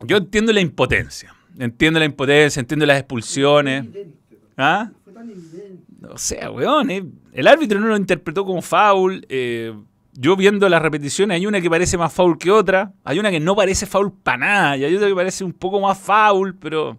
Yo 0.00 0.18
entiendo 0.18 0.52
la 0.52 0.60
impotencia. 0.60 1.34
Entiendo 1.58 1.98
la 1.98 2.04
impotencia, 2.04 2.60
entiendo 2.60 2.84
las 2.84 2.98
expulsiones. 2.98 3.86
¿Ah? 4.58 4.90
O 6.10 6.18
sea, 6.18 6.50
weón, 6.50 6.90
eh, 6.90 7.04
el 7.32 7.46
árbitro 7.48 7.80
no 7.80 7.88
lo 7.88 7.96
interpretó 7.96 8.44
como 8.44 8.62
foul. 8.62 9.24
eh, 9.28 9.72
yo 10.16 10.36
viendo 10.36 10.68
las 10.68 10.80
repeticiones, 10.80 11.34
hay 11.36 11.46
una 11.46 11.60
que 11.60 11.68
parece 11.68 11.98
más 11.98 12.12
foul 12.12 12.38
que 12.38 12.50
otra. 12.50 12.92
Hay 13.04 13.18
una 13.18 13.30
que 13.30 13.40
no 13.40 13.56
parece 13.56 13.86
foul 13.86 14.12
para 14.22 14.38
nada. 14.38 14.76
Y 14.76 14.84
hay 14.84 14.94
otra 14.94 15.08
que 15.08 15.14
parece 15.14 15.44
un 15.44 15.52
poco 15.52 15.80
más 15.80 15.98
foul, 15.98 16.56
pero. 16.56 16.98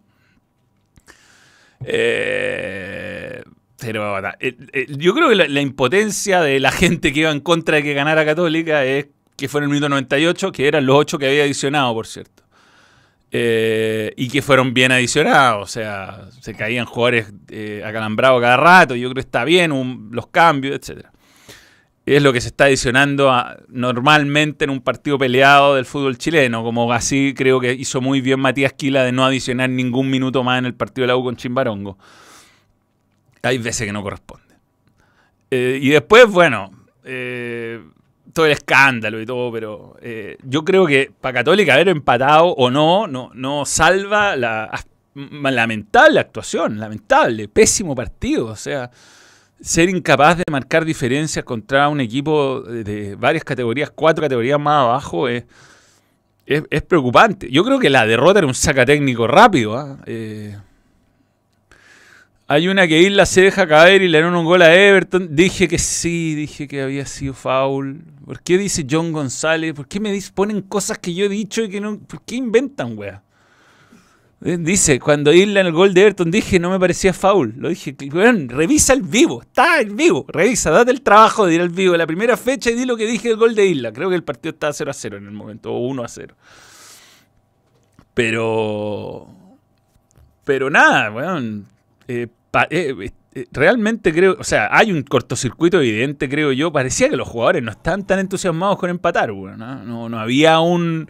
eh, 1.85 3.41
pero 3.79 4.17
eh, 4.39 4.87
yo 4.97 5.13
creo 5.13 5.29
que 5.29 5.35
la, 5.35 5.47
la 5.47 5.61
impotencia 5.61 6.41
de 6.41 6.59
la 6.59 6.71
gente 6.71 7.13
que 7.13 7.21
iba 7.21 7.31
en 7.31 7.39
contra 7.41 7.77
de 7.77 7.83
que 7.83 7.93
ganara 7.93 8.25
Católica 8.25 8.83
es 8.85 9.07
que 9.35 9.47
fue 9.47 9.59
en 9.59 9.65
el 9.65 9.69
minuto 9.69 9.89
98, 9.89 10.51
que 10.51 10.67
eran 10.67 10.85
los 10.85 10.95
8 10.97 11.17
que 11.19 11.27
había 11.27 11.43
adicionado, 11.43 11.93
por 11.93 12.07
cierto. 12.07 12.34
Eh, 13.37 14.13
y 14.15 14.29
que 14.29 14.41
fueron 14.41 14.73
bien 14.73 14.93
adicionados. 14.93 15.63
O 15.63 15.67
sea, 15.67 16.29
se 16.39 16.53
caían 16.53 16.85
jugadores 16.85 17.33
eh, 17.49 17.83
acalambrados 17.85 18.39
cada 18.39 18.55
rato. 18.55 18.95
Yo 18.95 19.09
creo 19.09 19.15
que 19.15 19.19
está 19.19 19.43
bien 19.43 20.07
los 20.11 20.27
cambios, 20.27 20.79
etcétera. 20.79 21.11
Es 22.05 22.23
lo 22.23 22.31
que 22.31 22.39
se 22.39 22.47
está 22.47 22.63
adicionando 22.65 23.33
normalmente 23.67 24.63
en 24.63 24.69
un 24.69 24.79
partido 24.79 25.17
peleado 25.17 25.75
del 25.75 25.83
fútbol 25.83 26.17
chileno. 26.17 26.63
Como 26.63 26.93
así 26.93 27.33
creo 27.35 27.59
que 27.59 27.73
hizo 27.73 27.99
muy 27.99 28.21
bien 28.21 28.39
Matías 28.39 28.71
Quila 28.71 29.03
de 29.03 29.11
no 29.11 29.25
adicionar 29.25 29.69
ningún 29.69 30.09
minuto 30.09 30.41
más 30.41 30.59
en 30.59 30.67
el 30.67 30.73
partido 30.73 31.03
de 31.03 31.07
la 31.07 31.17
U 31.17 31.23
con 31.25 31.35
Chimbarongo. 31.35 31.97
Hay 33.41 33.57
veces 33.57 33.85
que 33.85 33.91
no 33.91 34.01
corresponde. 34.01 34.55
Eh, 35.51 35.77
y 35.81 35.89
después, 35.89 36.25
bueno, 36.27 36.71
todo 38.35 38.47
el 38.47 38.51
escándalo 38.51 39.21
y 39.21 39.25
todo, 39.25 39.49
pero 39.49 39.95
eh, 40.01 40.37
yo 40.43 40.65
creo 40.65 40.85
que 40.85 41.09
para 41.21 41.39
Católica 41.39 41.73
haber 41.73 41.87
empatado 41.87 42.47
o 42.47 42.69
no, 42.69 43.07
no, 43.07 43.31
no 43.33 43.65
salva 43.65 44.35
la 44.35 44.69
lamentable 45.15 46.19
actuación, 46.19 46.77
lamentable, 46.77 47.47
pésimo 47.47 47.95
partido, 47.95 48.47
o 48.47 48.55
sea, 48.57 48.91
ser 49.61 49.87
incapaz 49.87 50.37
de 50.39 50.43
marcar 50.51 50.83
diferencias 50.83 51.45
contra 51.45 51.87
un 51.87 52.01
equipo 52.01 52.59
de, 52.59 53.15
varias 53.15 53.45
categorías, 53.45 53.89
cuatro 53.89 54.23
categorías 54.23 54.59
más 54.59 54.83
abajo, 54.83 55.29
es, 55.29 55.45
es, 56.45 56.81
preocupante. 56.81 57.49
Yo 57.49 57.63
creo 57.63 57.79
que 57.79 57.89
la 57.89 58.05
derrota 58.05 58.39
era 58.39 58.47
un 58.47 58.53
saca 58.53 58.85
técnico 58.85 59.27
rápido. 59.27 59.77
¿ah? 59.77 59.97
eh, 60.05 60.57
hay 62.47 62.67
una 62.67 62.87
que 62.87 63.01
Isla 63.01 63.25
se 63.25 63.41
deja 63.41 63.67
caer 63.67 64.03
y 64.03 64.07
le 64.07 64.21
dan 64.21 64.35
un 64.35 64.45
gol 64.45 64.61
a 64.61 64.73
Everton. 64.73 65.35
Dije 65.35 65.67
que 65.67 65.79
sí, 65.79 66.35
dije 66.35 66.67
que 66.67 66.83
había 66.83 67.05
sido 67.05 67.33
foul. 67.33 68.03
¿Por 68.23 68.41
qué 68.41 68.57
dice 68.57 68.85
John 68.89 69.11
González? 69.11 69.73
¿Por 69.73 69.87
qué 69.87 69.99
me 69.99 70.17
ponen 70.33 70.61
cosas 70.61 70.99
que 70.99 71.13
yo 71.13 71.25
he 71.25 71.29
dicho 71.29 71.63
y 71.63 71.69
que 71.69 71.81
no... 71.81 71.99
¿Por 71.99 72.21
qué 72.21 72.35
inventan, 72.35 72.97
wea? 72.97 73.23
Eh, 74.43 74.57
dice, 74.59 74.99
cuando 74.99 75.33
Isla 75.33 75.61
en 75.61 75.67
el 75.67 75.73
gol 75.73 75.93
de 75.95 76.01
Everton 76.01 76.29
dije 76.29 76.59
no 76.59 76.69
me 76.69 76.79
parecía 76.79 77.13
foul. 77.13 77.55
Lo 77.57 77.69
dije, 77.69 77.95
revisa 78.47 78.93
el 78.93 79.01
vivo, 79.01 79.41
está 79.41 79.79
el 79.79 79.95
vivo, 79.95 80.23
revisa, 80.27 80.69
date 80.69 80.91
el 80.91 81.01
trabajo 81.01 81.47
de 81.47 81.55
ir 81.55 81.61
al 81.61 81.69
vivo 81.69 81.97
la 81.97 82.05
primera 82.05 82.37
fecha 82.37 82.69
y 82.69 82.75
di 82.75 82.85
lo 82.85 82.95
que 82.95 83.07
dije 83.07 83.29
del 83.29 83.37
gol 83.37 83.55
de 83.55 83.65
Isla. 83.65 83.91
Creo 83.91 84.09
que 84.09 84.15
el 84.15 84.23
partido 84.23 84.51
estaba 84.51 84.71
0 84.71 84.91
a 84.91 84.93
0 84.93 85.17
en 85.17 85.25
el 85.25 85.31
momento, 85.31 85.73
o 85.73 85.79
1 85.87 86.03
a 86.03 86.07
0. 86.07 86.35
Pero... 88.13 89.27
Pero 90.43 90.69
nada, 90.69 91.09
weón. 91.11 91.74
Eh, 92.07 92.27
eh, 92.69 93.11
eh, 93.33 93.45
realmente 93.51 94.13
creo, 94.13 94.37
o 94.39 94.43
sea, 94.43 94.69
hay 94.71 94.91
un 94.91 95.03
cortocircuito 95.03 95.79
evidente, 95.79 96.29
creo 96.29 96.51
yo. 96.51 96.71
Parecía 96.71 97.09
que 97.09 97.17
los 97.17 97.27
jugadores 97.27 97.63
no 97.63 97.71
están 97.71 98.05
tan 98.05 98.19
entusiasmados 98.19 98.77
con 98.77 98.89
empatar, 98.89 99.33
¿no? 99.33 100.09
No, 100.09 100.19
había 100.19 100.59
un. 100.59 101.09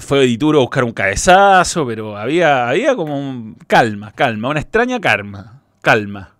Fue 0.00 0.36
duro 0.36 0.60
buscar 0.60 0.84
un 0.84 0.92
cabezazo, 0.92 1.86
pero 1.86 2.16
había, 2.16 2.68
había 2.68 2.94
como 2.94 3.18
un, 3.18 3.56
calma, 3.66 4.12
calma, 4.12 4.48
una 4.48 4.60
extraña 4.60 5.00
calma. 5.00 5.62
Calma. 5.82 6.34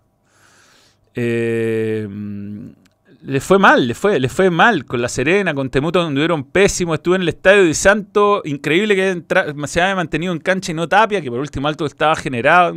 Eh, 1.15 2.07
le 3.25 3.39
fue 3.39 3.57
mal, 3.57 3.87
le 3.87 3.93
fue, 3.95 4.19
le 4.19 4.27
fue 4.27 4.49
mal 4.49 4.85
con 4.85 5.01
La 5.01 5.07
Serena, 5.07 5.53
con 5.53 5.69
Temuto 5.69 6.01
anduvieron 6.01 6.43
pésimo. 6.43 6.93
Estuve 6.93 7.15
en 7.15 7.21
el 7.21 7.29
estadio 7.29 7.63
de 7.63 7.73
Santo, 7.73 8.41
increíble 8.43 8.95
que 8.95 9.23
se 9.67 9.81
haya 9.81 9.95
mantenido 9.95 10.33
en 10.33 10.39
cancha 10.39 10.71
y 10.71 10.75
no 10.75 10.89
Tapia, 10.89 11.21
que 11.21 11.29
por 11.29 11.39
último 11.39 11.67
algo 11.67 11.85
estaba 11.85 12.15
generado, 12.15 12.75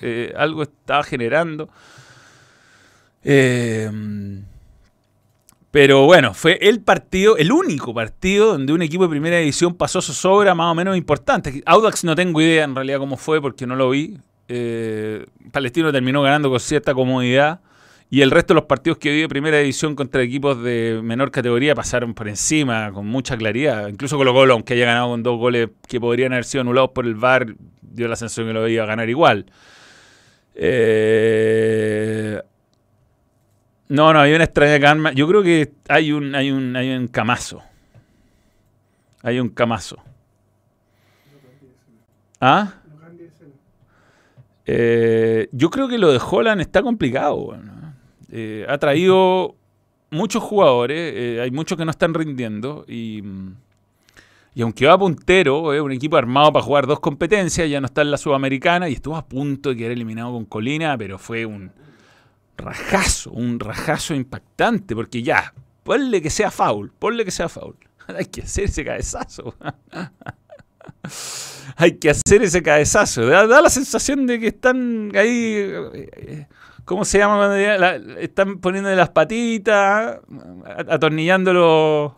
eh, 0.00 0.32
algo 0.36 0.62
estaba 0.62 1.02
generando. 1.02 1.68
Eh, 3.24 3.90
pero 5.72 6.06
bueno, 6.06 6.32
fue 6.32 6.58
el 6.62 6.80
partido, 6.80 7.36
el 7.36 7.50
único 7.52 7.92
partido 7.92 8.52
donde 8.52 8.72
un 8.72 8.82
equipo 8.82 9.02
de 9.02 9.10
primera 9.10 9.38
división 9.38 9.74
pasó 9.74 10.00
su 10.00 10.14
sobra 10.14 10.54
más 10.54 10.70
o 10.70 10.74
menos 10.74 10.96
importante. 10.96 11.62
Audax 11.66 12.04
no 12.04 12.14
tengo 12.14 12.40
idea 12.40 12.64
en 12.64 12.74
realidad 12.74 12.98
cómo 12.98 13.16
fue 13.16 13.42
porque 13.42 13.66
no 13.66 13.74
lo 13.74 13.90
vi. 13.90 14.16
Eh, 14.48 15.26
Palestino 15.52 15.92
terminó 15.92 16.22
ganando 16.22 16.48
con 16.50 16.60
cierta 16.60 16.94
comodidad. 16.94 17.60
Y 18.10 18.22
el 18.22 18.30
resto 18.30 18.54
de 18.54 18.60
los 18.60 18.64
partidos 18.64 18.98
que 18.98 19.10
vi 19.12 19.20
de 19.20 19.28
primera 19.28 19.58
división 19.58 19.94
contra 19.94 20.22
equipos 20.22 20.62
de 20.62 21.00
menor 21.02 21.30
categoría 21.30 21.74
pasaron 21.74 22.14
por 22.14 22.26
encima 22.26 22.90
con 22.92 23.06
mucha 23.06 23.36
claridad. 23.36 23.88
Incluso 23.88 24.16
Colo 24.16 24.32
Colo, 24.32 24.54
aunque 24.54 24.74
haya 24.74 24.86
ganado 24.86 25.08
con 25.08 25.22
dos 25.22 25.38
goles 25.38 25.70
que 25.86 26.00
podrían 26.00 26.32
haber 26.32 26.44
sido 26.44 26.62
anulados 26.62 26.90
por 26.90 27.04
el 27.04 27.16
VAR, 27.16 27.54
dio 27.82 28.08
la 28.08 28.16
sensación 28.16 28.46
que 28.46 28.54
lo 28.54 28.66
iba 28.66 28.84
a 28.84 28.86
ganar 28.86 29.10
igual. 29.10 29.44
Eh, 30.54 32.40
no, 33.88 34.12
no, 34.14 34.20
hay 34.20 34.32
una 34.32 34.44
extraña 34.44 34.80
calma. 34.80 35.12
Yo 35.12 35.28
creo 35.28 35.42
que 35.42 35.72
hay 35.88 36.12
un, 36.12 36.34
hay 36.34 36.50
un, 36.50 36.76
hay 36.76 36.90
un 36.90 37.08
camazo. 37.08 37.62
Hay 39.22 39.38
un 39.38 39.50
camazo. 39.50 39.98
¿Ah? 42.40 42.74
Eh, 44.64 45.48
yo 45.52 45.68
creo 45.70 45.88
que 45.88 45.98
lo 45.98 46.10
de 46.10 46.20
Holland 46.22 46.62
está 46.62 46.82
complicado. 46.82 47.36
Bueno. 47.36 47.77
Eh, 48.30 48.66
ha 48.68 48.78
traído 48.78 49.56
muchos 50.10 50.42
jugadores, 50.42 51.12
eh, 51.14 51.40
hay 51.40 51.50
muchos 51.50 51.78
que 51.78 51.84
no 51.84 51.90
están 51.90 52.14
rindiendo 52.14 52.84
y, 52.86 53.22
y 54.54 54.62
aunque 54.62 54.86
va 54.86 54.98
puntero, 54.98 55.72
es 55.72 55.80
un 55.80 55.92
equipo 55.92 56.16
armado 56.16 56.52
para 56.52 56.64
jugar 56.64 56.86
dos 56.86 57.00
competencias, 57.00 57.68
ya 57.68 57.80
no 57.80 57.86
está 57.86 58.02
en 58.02 58.10
la 58.10 58.18
Sudamericana 58.18 58.88
y 58.88 58.94
estuvo 58.94 59.16
a 59.16 59.26
punto 59.26 59.70
de 59.70 59.76
quedar 59.76 59.92
eliminado 59.92 60.32
con 60.32 60.44
Colina, 60.44 60.96
pero 60.98 61.18
fue 61.18 61.46
un 61.46 61.72
rajazo, 62.56 63.30
un 63.30 63.60
rajazo 63.60 64.14
impactante, 64.14 64.94
porque 64.94 65.22
ya, 65.22 65.54
ponle 65.84 66.20
que 66.20 66.30
sea 66.30 66.50
foul, 66.50 66.92
ponle 66.98 67.24
que 67.24 67.30
sea 67.30 67.48
foul. 67.48 67.76
Hay 68.08 68.26
que 68.26 68.42
hacer 68.42 68.64
ese 68.64 68.84
cabezazo. 68.84 69.54
Hay 71.76 71.98
que 71.98 72.10
hacer 72.10 72.42
ese 72.42 72.62
cabezazo. 72.62 73.26
Da, 73.26 73.46
da, 73.46 73.62
la 73.62 73.70
sensación 73.70 74.26
de 74.26 74.40
que 74.40 74.48
están 74.48 75.12
ahí 75.14 75.54
eh, 75.94 76.46
¿Cómo 76.88 77.04
se 77.04 77.18
llama 77.18 77.36
cuando 77.36 77.54
están 78.18 78.60
poniendo 78.60 78.88
las 78.94 79.10
patitas, 79.10 80.20
atornillándolo, 80.88 82.16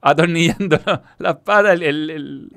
atornillando 0.00 0.80
las 1.18 1.36
patas, 1.36 1.74
el, 1.74 2.08
el, 2.08 2.50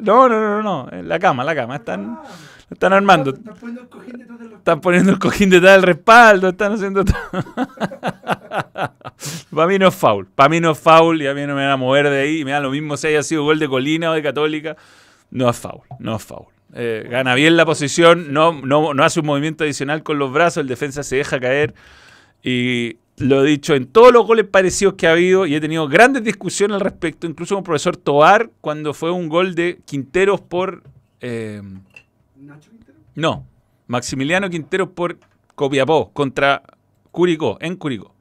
no, 0.00 0.30
no, 0.30 0.40
no, 0.40 0.62
no, 0.62 0.88
en 0.92 1.10
la 1.10 1.18
cama, 1.18 1.44
la 1.44 1.54
cama, 1.54 1.76
están, 1.76 2.18
ah. 2.18 2.22
están 2.70 2.94
armando. 2.94 3.34
Están 3.34 3.50
poniendo 3.60 3.82
el 3.82 3.88
cojín 3.90 4.16
detrás 4.16 4.38
del 4.38 4.52
Están 4.52 4.80
poniendo 4.80 5.12
el 5.12 5.18
cojín 5.18 5.50
detrás 5.50 5.72
del 5.74 5.82
respaldo, 5.82 6.48
están 6.48 6.72
haciendo 6.72 7.04
todo. 7.04 7.18
para 9.54 9.66
mí 9.66 9.78
no 9.78 9.88
es 9.88 9.94
foul, 9.94 10.26
para 10.26 10.48
mí 10.48 10.58
no 10.58 10.70
es 10.70 10.78
foul 10.78 11.20
y 11.20 11.26
a 11.26 11.34
mí 11.34 11.42
no 11.42 11.54
me 11.54 11.64
van 11.64 11.72
a 11.72 11.76
mover 11.76 12.08
de 12.08 12.18
ahí, 12.18 12.46
me 12.46 12.52
da 12.52 12.60
lo 12.60 12.70
mismo 12.70 12.96
si 12.96 13.08
haya 13.08 13.22
sido 13.22 13.44
gol 13.44 13.58
de 13.58 13.68
Colina 13.68 14.10
o 14.10 14.14
de 14.14 14.22
Católica, 14.22 14.74
no 15.30 15.50
es 15.50 15.58
foul, 15.58 15.82
no 15.98 16.16
es 16.16 16.24
foul. 16.24 16.46
Eh, 16.74 17.06
gana 17.10 17.34
bien 17.34 17.56
la 17.56 17.66
posición, 17.66 18.32
no, 18.32 18.52
no, 18.52 18.94
no, 18.94 19.02
hace 19.04 19.20
un 19.20 19.26
movimiento 19.26 19.64
adicional 19.64 20.02
con 20.02 20.18
los 20.18 20.32
brazos, 20.32 20.62
el 20.62 20.68
defensa 20.68 21.02
se 21.02 21.16
deja 21.16 21.40
caer. 21.40 21.74
Y 22.42 22.96
lo 23.16 23.44
he 23.44 23.48
dicho 23.48 23.74
en 23.74 23.86
todos 23.86 24.12
los 24.12 24.26
goles 24.26 24.46
parecidos 24.46 24.94
que 24.94 25.06
ha 25.06 25.12
habido 25.12 25.46
y 25.46 25.54
he 25.54 25.60
tenido 25.60 25.88
grandes 25.88 26.24
discusiones 26.24 26.76
al 26.76 26.80
respecto, 26.80 27.26
incluso 27.26 27.54
con 27.54 27.62
el 27.62 27.64
profesor 27.64 27.96
Toar, 27.96 28.50
cuando 28.60 28.94
fue 28.94 29.10
un 29.10 29.28
gol 29.28 29.54
de 29.54 29.80
Quinteros 29.84 30.40
por... 30.40 30.82
Eh, 31.20 31.60
¿Nacho 32.36 32.70
Quintero? 32.70 32.98
No, 33.14 33.46
Maximiliano 33.88 34.48
Quinteros 34.48 34.88
por 34.90 35.18
Copiapó 35.54 36.12
contra 36.12 36.62
Curicó, 37.10 37.58
en 37.60 37.76
Curicó. 37.76 38.14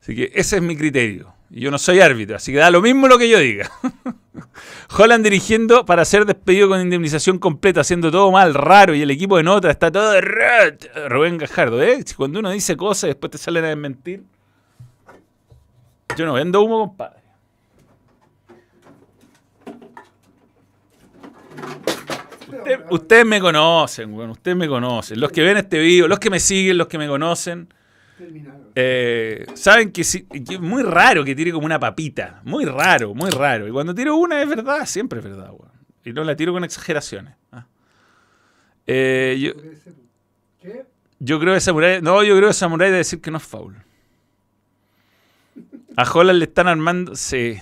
Así 0.00 0.14
que 0.14 0.30
ese 0.34 0.56
es 0.56 0.62
mi 0.62 0.76
criterio. 0.76 1.33
Y 1.56 1.60
yo 1.60 1.70
no 1.70 1.78
soy 1.78 2.00
árbitro, 2.00 2.34
así 2.34 2.50
que 2.50 2.58
da 2.58 2.68
lo 2.68 2.82
mismo 2.82 3.06
lo 3.06 3.16
que 3.16 3.28
yo 3.28 3.38
diga. 3.38 3.70
Holland 4.98 5.22
dirigiendo 5.22 5.84
para 5.84 6.04
ser 6.04 6.24
despedido 6.24 6.68
con 6.68 6.80
indemnización 6.80 7.38
completa, 7.38 7.82
haciendo 7.82 8.10
todo 8.10 8.32
mal, 8.32 8.54
raro, 8.54 8.92
y 8.92 9.02
el 9.02 9.10
equipo 9.12 9.36
de 9.36 9.44
nota 9.44 9.70
está 9.70 9.92
todo... 9.92 10.20
Rubén 11.08 11.38
Gajardo, 11.38 11.80
¿eh? 11.80 12.04
Cuando 12.16 12.40
uno 12.40 12.50
dice 12.50 12.76
cosas 12.76 13.04
y 13.04 13.06
después 13.08 13.30
te 13.30 13.38
salen 13.38 13.64
a 13.66 13.68
desmentir. 13.68 14.24
Yo 16.16 16.26
no 16.26 16.32
vendo 16.32 16.60
humo, 16.60 16.88
compadre. 16.88 17.22
ustedes 22.90 23.26
me 23.26 23.40
conocen, 23.40 24.10
bueno, 24.10 24.32
ustedes 24.32 24.56
me 24.56 24.66
conocen. 24.66 25.20
Los 25.20 25.30
que 25.30 25.42
ven 25.42 25.58
este 25.58 25.78
video, 25.78 26.08
los 26.08 26.18
que 26.18 26.30
me 26.30 26.40
siguen, 26.40 26.78
los 26.78 26.88
que 26.88 26.98
me 26.98 27.06
conocen. 27.06 27.68
Eh, 28.76 29.46
saben 29.54 29.92
que, 29.92 30.00
es 30.00 30.24
muy 30.60 30.82
raro 30.82 31.24
que 31.24 31.34
tire 31.34 31.52
como 31.52 31.66
una 31.66 31.78
papita. 31.78 32.40
Muy 32.44 32.64
raro, 32.64 33.14
muy 33.14 33.30
raro. 33.30 33.68
Y 33.68 33.70
cuando 33.70 33.94
tiro 33.94 34.16
una 34.16 34.42
es 34.42 34.48
verdad, 34.48 34.84
siempre 34.86 35.20
es 35.20 35.24
verdad, 35.24 35.52
Y 36.04 36.12
no 36.12 36.24
la 36.24 36.34
tiro 36.34 36.52
con 36.52 36.64
exageraciones. 36.64 37.34
¿ah? 37.52 37.66
Eh, 38.86 39.36
yo, 39.40 39.52
yo, 41.20 41.40
creo 41.40 41.54
que 41.54 41.60
Samurai. 41.60 42.02
No, 42.02 42.22
yo 42.24 42.36
creo 42.36 42.48
que 42.48 42.54
Samurai 42.54 42.88
debe 42.88 42.98
decir 42.98 43.20
que 43.20 43.30
no 43.30 43.38
es 43.38 43.44
foul. 43.44 43.76
A 45.96 46.10
Holland 46.10 46.38
le 46.38 46.46
están 46.46 46.66
armando. 46.66 47.14
Sí. 47.14 47.60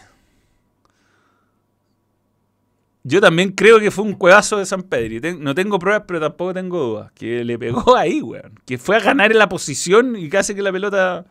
Yo 3.05 3.21
también 3.21 3.53
creo 3.53 3.81
que 3.81 3.91
fue 3.91 4.05
un 4.05 4.15
cuevazo 4.15 4.59
de 4.59 4.67
San 4.67 4.83
Pedro. 4.83 5.37
no 5.39 5.55
tengo 5.55 5.79
pruebas, 5.79 6.05
pero 6.07 6.21
tampoco 6.21 6.55
tengo 6.55 6.79
dudas. 6.79 7.13
Que 7.13 7.45
le 7.45 7.59
pegó 7.59 7.97
ahí, 7.97 8.23
weón. 8.23 8.61
Que 8.65 8.79
fue 8.79 8.97
a 8.97 9.01
ganar 9.01 9.33
en 9.33 9.39
la 9.39 9.49
posición 9.49 10.17
y 10.17 10.29
casi 10.29 10.55
que 10.55 10.63
la 10.63 10.73
pelota 10.73 11.27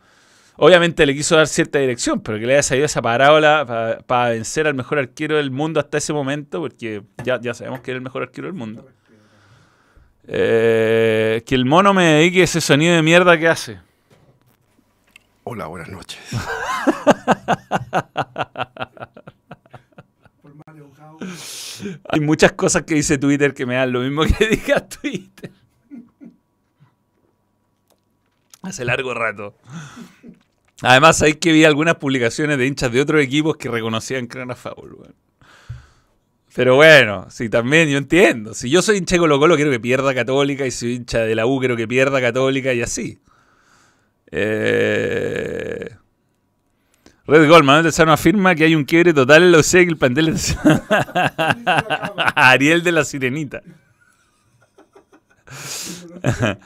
Obviamente 0.56 1.06
le 1.06 1.14
quiso 1.14 1.36
dar 1.36 1.46
cierta 1.46 1.78
dirección, 1.78 2.20
pero 2.20 2.38
que 2.38 2.46
le 2.46 2.54
haya 2.54 2.62
salido 2.62 2.84
esa 2.84 3.00
parábola 3.00 4.02
para 4.06 4.30
vencer 4.30 4.66
al 4.66 4.74
mejor 4.74 4.98
arquero 4.98 5.36
del 5.36 5.50
mundo 5.50 5.80
hasta 5.80 5.98
ese 5.98 6.12
momento, 6.12 6.60
porque 6.60 7.02
ya, 7.24 7.40
ya 7.40 7.54
sabemos 7.54 7.80
que 7.80 7.90
era 7.90 7.96
el 7.96 8.04
mejor 8.04 8.22
arquero 8.22 8.48
del 8.48 8.54
mundo. 8.54 8.86
Eh, 10.28 11.42
que 11.46 11.54
el 11.54 11.64
mono 11.64 11.94
me 11.94 12.04
dedique 12.04 12.42
ese 12.42 12.60
sonido 12.60 12.94
de 12.94 13.02
mierda 13.02 13.38
que 13.38 13.48
hace. 13.48 13.78
Hola, 15.44 15.66
buenas 15.66 15.88
noches. 15.88 16.20
Hay 22.08 22.20
muchas 22.20 22.52
cosas 22.52 22.82
que 22.82 22.94
dice 22.94 23.18
Twitter 23.18 23.54
que 23.54 23.66
me 23.66 23.74
dan 23.74 23.92
lo 23.92 24.00
mismo 24.00 24.24
que 24.24 24.46
diga 24.50 24.86
Twitter. 24.86 25.50
Hace 28.62 28.84
largo 28.84 29.12
rato. 29.12 29.56
Además, 30.82 31.20
hay 31.22 31.34
que 31.34 31.52
vi 31.52 31.64
algunas 31.64 31.96
publicaciones 31.96 32.58
de 32.58 32.66
hinchas 32.66 32.92
de 32.92 33.00
otros 33.00 33.22
equipos 33.22 33.56
que 33.56 33.68
reconocían 33.68 34.26
que 34.26 34.38
era 34.38 34.54
foul. 34.54 35.14
Pero 36.54 36.76
bueno, 36.76 37.26
sí, 37.30 37.48
también 37.48 37.88
yo 37.88 37.98
entiendo. 37.98 38.54
Si 38.54 38.68
yo 38.68 38.82
soy 38.82 38.98
hincha 38.98 39.16
de 39.16 39.20
Colo 39.20 39.38
Colo, 39.38 39.56
quiero 39.56 39.70
que 39.70 39.80
pierda 39.80 40.14
Católica. 40.14 40.66
Y 40.66 40.70
si 40.70 40.78
soy 40.78 40.94
hincha 40.94 41.20
de 41.20 41.34
la 41.34 41.46
U, 41.46 41.58
quiero 41.58 41.76
que 41.76 41.88
pierda 41.88 42.20
Católica 42.20 42.72
y 42.72 42.82
así. 42.82 43.18
Eh... 44.30 45.96
Red 47.32 47.48
Gold, 47.48 47.64
Manuel 47.64 47.84
Tesano 47.86 48.12
afirma 48.12 48.54
que 48.54 48.64
hay 48.64 48.74
un 48.74 48.84
quiebre 48.84 49.14
total 49.14 49.42
en 49.44 49.52
la 49.52 49.58
UC 49.58 49.70
que 49.70 49.80
el 49.84 49.96
plantel 49.96 50.28
es- 50.28 50.54
Ariel 52.34 52.82
de 52.82 52.92
la 52.92 53.06
Sirenita. 53.06 53.62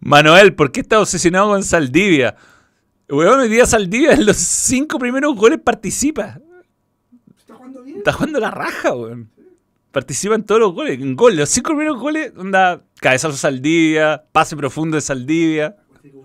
Manuel, 0.00 0.54
¿por 0.54 0.72
qué 0.72 0.80
estás 0.80 1.00
obsesionado 1.00 1.48
con 1.48 1.62
Saldivia? 1.62 2.36
Weón, 3.10 3.40
hoy 3.40 3.50
día 3.50 3.66
Saldivia 3.66 4.12
en 4.14 4.24
los 4.24 4.38
cinco 4.38 4.98
primeros 4.98 5.36
goles 5.36 5.60
participa. 5.62 6.38
¿Está 7.38 7.54
jugando 7.54 7.82
bien? 7.82 7.98
Está 7.98 8.12
jugando 8.12 8.40
la 8.40 8.50
raja, 8.50 8.94
weón. 8.94 9.30
Participa 9.92 10.36
en 10.36 10.44
todos 10.44 10.58
los 10.60 10.72
goles. 10.72 10.98
En 11.00 11.14
gol, 11.16 11.36
los 11.36 11.50
cinco 11.50 11.72
primeros 11.72 11.98
goles, 12.00 12.32
onda, 12.36 12.82
cabezazo 12.98 13.36
Saldivia, 13.36 14.24
pase 14.32 14.56
profundo 14.56 14.94
de 14.96 15.02
Saldivia. 15.02 15.76
Año 16.02 16.22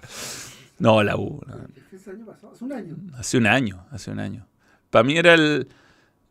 pasado. 0.00 0.50
No, 0.80 1.02
la 1.04 1.16
U. 1.16 1.40
no. 1.46 1.77
¿Fue 2.08 2.14
ese 2.14 2.22
año 2.22 2.26
pasado? 2.26 2.52
Hace 2.54 2.64
un 2.64 2.72
año. 2.72 2.96
Hace 3.18 3.38
un 3.38 3.46
año, 3.46 3.86
hace 3.90 4.10
un 4.10 4.18
año. 4.20 4.46
Para 4.90 5.02
mí 5.04 5.16
era 5.18 5.34
el. 5.34 5.68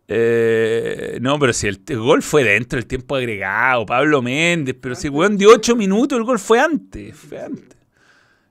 eh, 0.08 1.20
no, 1.22 1.38
pero 1.38 1.54
si 1.54 1.68
el, 1.68 1.82
el 1.88 2.00
gol 2.00 2.24
fue 2.24 2.44
dentro 2.44 2.78
del 2.78 2.88
tiempo 2.88 3.16
agregado, 3.16 3.86
Pablo 3.86 4.22
Méndez, 4.24 4.76
pero 4.82 4.96
si 4.96 5.10
weón 5.10 5.38
dio 5.38 5.52
ocho 5.54 5.76
minutos, 5.76 6.18
el 6.18 6.24
gol 6.24 6.40
fue 6.40 6.60
antes. 6.60 7.16
Fue 7.16 7.40
antes. 7.42 7.78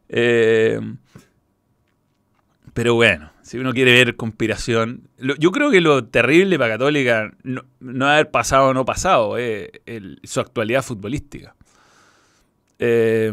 Eh, 0.09 0.79
pero 2.73 2.95
bueno, 2.95 3.33
si 3.43 3.59
uno 3.59 3.73
quiere 3.73 3.93
ver 3.93 4.15
conspiración, 4.17 5.09
lo- 5.19 5.35
yo 5.37 5.51
creo 5.51 5.71
que 5.73 5.81
lo 5.81 6.05
terrible 6.07 6.59
para 6.59 6.75
Católica 6.75 7.33
no, 7.43 7.65
no 7.81 8.07
haber 8.07 8.31
pasado 8.31 8.69
o 8.69 8.75
no 8.75 8.85
pasado, 8.85 9.37
es 9.39 9.71
el- 9.87 10.21
su 10.23 10.39
actualidad 10.41 10.83
futbolística. 10.83 11.57
Eh. 12.79 13.33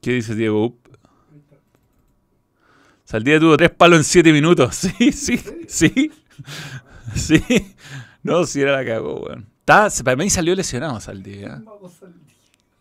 ¿Qué 0.00 0.12
dice 0.12 0.34
Diego 0.36 0.66
Up? 0.66 0.78
Saldía 3.16 3.40
tuvo 3.40 3.56
tres 3.56 3.70
palos 3.70 3.98
en 3.98 4.04
siete 4.04 4.30
minutos. 4.30 4.76
Sí, 4.98 5.10
sí, 5.10 5.40
sí. 5.68 6.12
Sí. 7.14 7.42
No, 8.22 8.44
si 8.44 8.60
era 8.60 8.72
la 8.72 8.84
cagó, 8.84 9.20
weón. 9.22 9.46
Está- 9.60 9.88
para 10.04 10.16
mí 10.16 10.28
salió 10.28 10.54
lesionado 10.54 11.00
Saldía. 11.00 11.62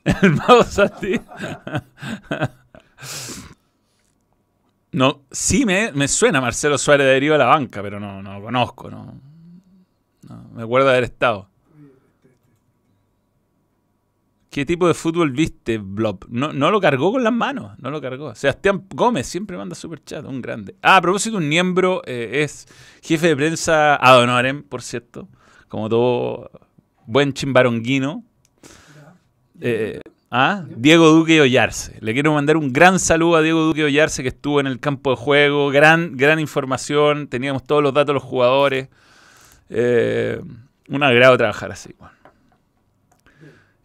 Día. 0.03 0.19
El 0.21 0.31
mago 0.33 0.63
Saldía. 0.63 1.23
No, 4.91 5.23
sí 5.29 5.65
me, 5.65 5.91
me 5.91 6.07
suena 6.07 6.39
Marcelo 6.39 6.77
Suárez 6.77 7.05
de 7.05 7.11
deriva 7.13 7.35
a 7.35 7.37
la 7.37 7.45
banca, 7.47 7.81
pero 7.81 7.99
no, 7.99 8.21
no 8.21 8.35
lo 8.39 8.41
conozco, 8.45 8.89
no. 8.89 9.19
No, 10.21 10.49
me 10.53 10.63
acuerdo 10.63 10.87
de 10.87 10.93
haber 10.93 11.03
estado. 11.03 11.49
¿Qué 14.55 14.65
tipo 14.65 14.87
de 14.87 14.93
fútbol 14.93 15.31
viste, 15.31 15.79
Blob? 15.79 16.27
No, 16.29 16.53
no 16.53 16.71
lo 16.71 16.79
cargó 16.79 17.11
con 17.11 17.25
las 17.25 17.33
manos, 17.33 17.77
no 17.77 17.91
lo 17.91 17.99
cargó. 17.99 18.33
Sebastián 18.35 18.85
Gómez 18.87 19.27
siempre 19.27 19.57
manda 19.57 19.75
super 19.75 20.01
chat, 20.01 20.23
un 20.23 20.41
grande. 20.41 20.77
Ah, 20.81 20.95
a 20.95 21.01
propósito, 21.01 21.35
un 21.35 21.49
miembro 21.49 22.01
eh, 22.05 22.41
es 22.41 22.65
jefe 23.03 23.27
de 23.27 23.35
prensa 23.35 23.97
ad 23.97 24.21
honorem, 24.21 24.63
por 24.63 24.81
cierto, 24.81 25.27
como 25.67 25.89
todo 25.89 26.51
buen 27.05 27.33
chimbaronguino. 27.33 28.23
Eh, 29.59 29.99
ah, 30.31 30.63
Diego 30.69 31.09
Duque 31.09 31.41
Ollarse. 31.41 31.97
Le 31.99 32.13
quiero 32.13 32.31
mandar 32.31 32.55
un 32.55 32.71
gran 32.71 32.97
saludo 32.97 33.35
a 33.35 33.41
Diego 33.41 33.59
Duque 33.65 33.83
Ollarse 33.83 34.23
que 34.23 34.29
estuvo 34.29 34.61
en 34.61 34.67
el 34.67 34.79
campo 34.79 35.09
de 35.09 35.17
juego. 35.17 35.69
Gran, 35.69 36.15
gran 36.15 36.39
información. 36.39 37.27
Teníamos 37.27 37.65
todos 37.65 37.83
los 37.83 37.93
datos 37.93 38.07
de 38.07 38.13
los 38.13 38.23
jugadores. 38.23 38.87
Eh, 39.67 40.39
un 40.87 41.03
agrado 41.03 41.35
trabajar 41.35 41.73
así. 41.73 41.93
bueno. 41.99 42.14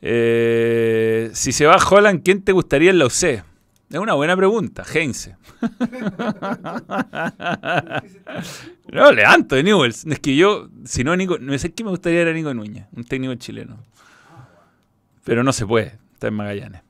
Eh, 0.02 1.30
si 1.34 1.52
se 1.52 1.66
va 1.66 1.76
Holland, 1.76 2.22
¿quién 2.24 2.42
te 2.42 2.52
gustaría 2.52 2.90
en 2.90 2.98
la 2.98 3.06
UC? 3.06 3.44
Es 3.90 3.98
una 3.98 4.14
buena 4.14 4.36
pregunta, 4.36 4.84
Heinze. 4.84 5.36
no, 8.92 9.12
levanto 9.12 9.56
de 9.56 9.64
Newells. 9.64 10.06
Es 10.06 10.20
que 10.20 10.36
yo, 10.36 10.68
si 10.84 11.02
no, 11.02 11.16
Nico, 11.16 11.38
no 11.38 11.58
sé 11.58 11.72
qué 11.72 11.82
me 11.82 11.90
gustaría 11.90 12.20
era 12.20 12.32
Nico 12.32 12.54
Núñez, 12.54 12.86
un 12.92 13.02
técnico 13.02 13.34
chileno. 13.34 13.84
Pero 15.24 15.42
no 15.42 15.52
se 15.52 15.66
puede, 15.66 15.98
está 16.14 16.28
en 16.28 16.34
Magallanes. 16.34 16.82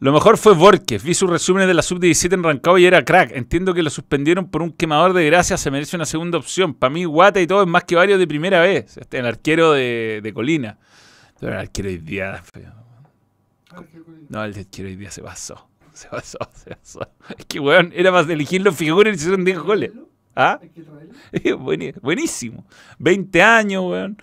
Lo 0.00 0.12
mejor 0.12 0.36
fue 0.36 0.54
Borges. 0.54 1.04
Vi 1.04 1.14
sus 1.14 1.30
resúmenes 1.30 1.68
de 1.68 1.74
la 1.74 1.82
sub-17 1.82 2.34
en 2.34 2.42
Rancagua 2.42 2.80
y 2.80 2.86
era 2.86 3.04
crack. 3.04 3.30
Entiendo 3.36 3.72
que 3.72 3.84
lo 3.84 3.90
suspendieron 3.90 4.50
por 4.50 4.60
un 4.60 4.72
quemador 4.72 5.12
de 5.12 5.24
gracia. 5.26 5.56
Se 5.56 5.70
merece 5.70 5.94
una 5.94 6.06
segunda 6.06 6.38
opción. 6.38 6.74
Para 6.74 6.92
mí, 6.92 7.04
Guata 7.04 7.40
y 7.40 7.46
todo 7.46 7.62
es 7.62 7.68
más 7.68 7.84
que 7.84 7.94
varios 7.94 8.18
de 8.18 8.26
primera 8.26 8.60
vez. 8.60 8.96
Este, 8.96 9.20
el 9.20 9.26
arquero 9.26 9.70
de, 9.70 10.18
de 10.20 10.34
Colina. 10.34 10.80
Hoy 11.42 11.98
día. 11.98 12.40
feo. 12.52 12.72
Ah, 13.70 13.82
cool. 13.92 14.26
No, 14.28 14.44
el 14.44 14.56
arquero 14.56 14.88
hoy 14.88 14.96
día 14.96 15.10
se 15.10 15.22
pasó. 15.22 15.68
Se 15.92 16.08
pasó, 16.08 16.38
se 16.54 16.70
pasó. 16.70 17.00
Es 17.36 17.44
que, 17.46 17.58
weón, 17.58 17.92
era 17.94 18.10
más 18.12 18.26
de 18.26 18.34
elegirlo 18.34 18.72
figura 18.72 19.08
y 19.08 19.12
le 19.12 19.16
hicieron 19.16 19.44
10 19.44 19.58
goles. 19.58 19.92
¿Ah? 20.34 20.60
Buenísimo. 22.00 22.64
20 22.98 23.42
años, 23.42 23.82
weón. 23.84 24.16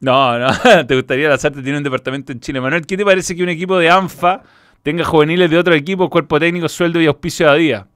No, 0.00 0.38
no, 0.38 0.46
te 0.86 0.94
gustaría 0.94 1.28
lanzarte, 1.28 1.62
tiene 1.62 1.78
un 1.78 1.84
departamento 1.84 2.30
en 2.30 2.40
Chile. 2.40 2.60
Manuel, 2.60 2.86
¿qué 2.86 2.96
te 2.96 3.04
parece 3.04 3.34
que 3.34 3.42
un 3.42 3.48
equipo 3.48 3.78
de 3.78 3.90
ANFA 3.90 4.42
tenga 4.82 5.04
juveniles 5.04 5.50
de 5.50 5.58
otro 5.58 5.74
equipo, 5.74 6.08
cuerpo 6.08 6.38
técnico, 6.38 6.68
sueldo 6.68 7.00
y 7.00 7.06
auspicio 7.06 7.50
a 7.50 7.54
día? 7.54 7.86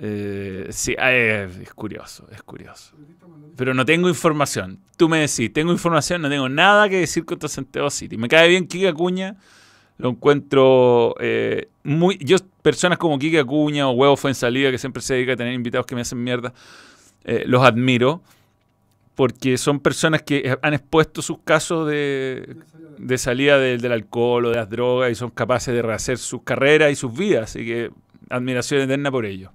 Eh, 0.00 0.66
sí, 0.70 0.94
ah, 0.98 1.12
es, 1.12 1.56
es 1.58 1.74
curioso, 1.74 2.28
es 2.32 2.42
curioso. 2.42 2.94
Pero 3.56 3.74
no 3.74 3.84
tengo 3.84 4.08
información. 4.08 4.78
Tú 4.96 5.08
me 5.08 5.18
decís, 5.18 5.52
tengo 5.52 5.72
información, 5.72 6.22
no 6.22 6.28
tengo 6.28 6.48
nada 6.48 6.88
que 6.88 6.98
decir 7.00 7.24
contra 7.24 7.48
Santiago 7.48 7.90
City. 7.90 8.16
Me 8.16 8.28
cae 8.28 8.48
bien 8.48 8.68
Kike 8.68 8.88
Acuña, 8.88 9.36
lo 9.96 10.10
encuentro 10.10 11.16
eh, 11.18 11.68
muy... 11.82 12.16
Yo, 12.18 12.36
personas 12.62 12.98
como 12.98 13.18
Kike 13.18 13.40
Acuña 13.40 13.88
o 13.88 13.92
Huevo 13.92 14.16
Fuensalida, 14.16 14.70
que 14.70 14.78
siempre 14.78 15.02
se 15.02 15.14
dedica 15.14 15.32
a 15.32 15.36
tener 15.36 15.52
invitados 15.52 15.86
que 15.86 15.96
me 15.96 16.02
hacen 16.02 16.22
mierda, 16.22 16.52
eh, 17.24 17.42
los 17.46 17.64
admiro, 17.64 18.22
porque 19.16 19.58
son 19.58 19.80
personas 19.80 20.22
que 20.22 20.36
eh, 20.44 20.56
han 20.62 20.74
expuesto 20.74 21.22
sus 21.22 21.38
casos 21.40 21.88
de, 21.88 22.56
de 22.98 23.18
salida 23.18 23.58
del- 23.58 23.80
del 23.80 23.90
alcohol 23.90 24.44
o 24.46 24.50
de 24.50 24.56
las 24.56 24.70
drogas 24.70 25.10
y 25.10 25.16
son 25.16 25.30
capaces 25.30 25.74
de 25.74 25.82
rehacer 25.82 26.18
sus 26.18 26.42
carreras 26.42 26.92
y 26.92 26.94
sus 26.94 27.12
vidas. 27.18 27.50
Así 27.50 27.64
que 27.66 27.90
admiración 28.30 28.82
eterna 28.82 29.10
por 29.10 29.26
ello. 29.26 29.50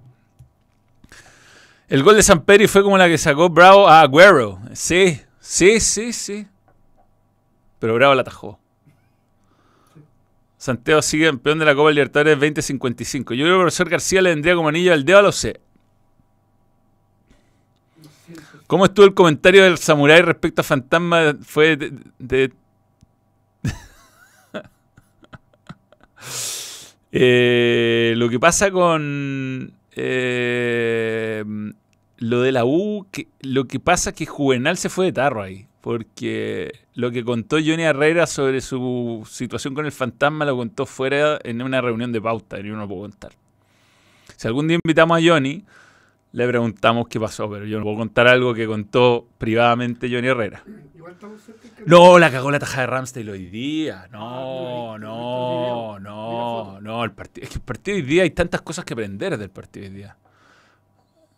El 1.88 2.02
gol 2.02 2.16
de 2.16 2.22
San 2.22 2.42
Pedro 2.44 2.66
fue 2.68 2.82
como 2.82 2.96
la 2.98 3.08
que 3.08 3.18
sacó 3.18 3.48
Bravo 3.50 3.86
a 3.88 4.00
Agüero. 4.00 4.58
Sí, 4.72 5.20
sí, 5.38 5.80
sí, 5.80 6.12
sí. 6.12 6.46
Pero 7.78 7.94
Bravo 7.94 8.14
la 8.14 8.22
atajó. 8.22 8.58
Santiago 10.56 11.02
sigue 11.02 11.26
campeón 11.26 11.58
de 11.58 11.66
la 11.66 11.74
Copa 11.74 11.90
Libertadores 11.90 12.36
2055. 12.40 13.34
Yo 13.34 13.44
creo 13.44 13.54
que 13.56 13.58
el 13.60 13.64
profesor 13.64 13.90
García 13.90 14.22
le 14.22 14.30
vendría 14.30 14.54
como 14.54 14.68
anillo 14.68 14.94
al 14.94 15.04
dedo 15.04 15.18
a 15.18 15.22
los 15.22 15.36
C. 15.36 15.60
¿Cómo 18.66 18.86
estuvo 18.86 19.04
el 19.04 19.12
comentario 19.12 19.62
del 19.62 19.76
samurái 19.76 20.22
respecto 20.22 20.62
a 20.62 20.64
Fantasma? 20.64 21.34
Fue 21.42 21.76
de... 21.76 21.92
de- 22.18 22.52
Eh, 27.16 28.14
lo 28.16 28.28
que 28.28 28.40
pasa 28.40 28.72
con 28.72 29.72
eh, 29.96 31.44
lo 32.18 32.42
de 32.42 32.52
la 32.52 32.64
U, 32.64 33.06
que, 33.10 33.28
lo 33.40 33.66
que 33.66 33.80
pasa 33.80 34.10
es 34.10 34.16
que 34.16 34.26
Juvenal 34.26 34.76
se 34.76 34.88
fue 34.88 35.06
de 35.06 35.12
tarro 35.12 35.42
ahí, 35.42 35.66
porque 35.80 36.72
lo 36.94 37.10
que 37.10 37.24
contó 37.24 37.56
Johnny 37.56 37.82
Herrera 37.82 38.26
sobre 38.26 38.60
su 38.60 39.26
situación 39.28 39.74
con 39.74 39.86
el 39.86 39.92
fantasma 39.92 40.44
lo 40.44 40.56
contó 40.56 40.86
fuera 40.86 41.38
en 41.42 41.62
una 41.62 41.80
reunión 41.80 42.12
de 42.12 42.20
pauta, 42.20 42.58
y 42.60 42.64
yo 42.64 42.76
no 42.76 42.88
puedo 42.88 43.02
contar. 43.02 43.32
Si 44.36 44.48
algún 44.48 44.68
día 44.68 44.78
invitamos 44.82 45.18
a 45.18 45.22
Johnny, 45.24 45.64
le 46.32 46.48
preguntamos 46.48 47.06
qué 47.08 47.20
pasó, 47.20 47.48
pero 47.48 47.64
yo 47.64 47.78
no 47.78 47.84
puedo 47.84 47.98
contar 47.98 48.26
algo 48.26 48.54
que 48.54 48.66
contó 48.66 49.28
privadamente 49.38 50.08
Johnny 50.10 50.28
Herrera. 50.28 50.64
Igual 50.94 51.12
estamos 51.12 51.40
cerca. 51.42 51.63
No, 51.86 52.18
la 52.18 52.30
cagó 52.30 52.50
la 52.50 52.58
taja 52.58 52.82
de 52.82 52.86
Ramsdale 52.86 53.30
hoy 53.30 53.46
día. 53.46 54.08
No, 54.10 54.94
Ah, 54.94 54.98
no, 54.98 55.98
no, 55.98 56.80
no. 56.80 57.04
El 57.04 57.12
partido, 57.12 57.44
es 57.44 57.50
que 57.50 57.56
el 57.56 57.62
partido 57.62 57.96
hoy 57.96 58.02
día 58.02 58.22
hay 58.22 58.30
tantas 58.30 58.62
cosas 58.62 58.84
que 58.84 58.94
aprender 58.94 59.36
del 59.36 59.50
partido 59.50 59.86
hoy 59.86 59.92
día. 59.92 60.16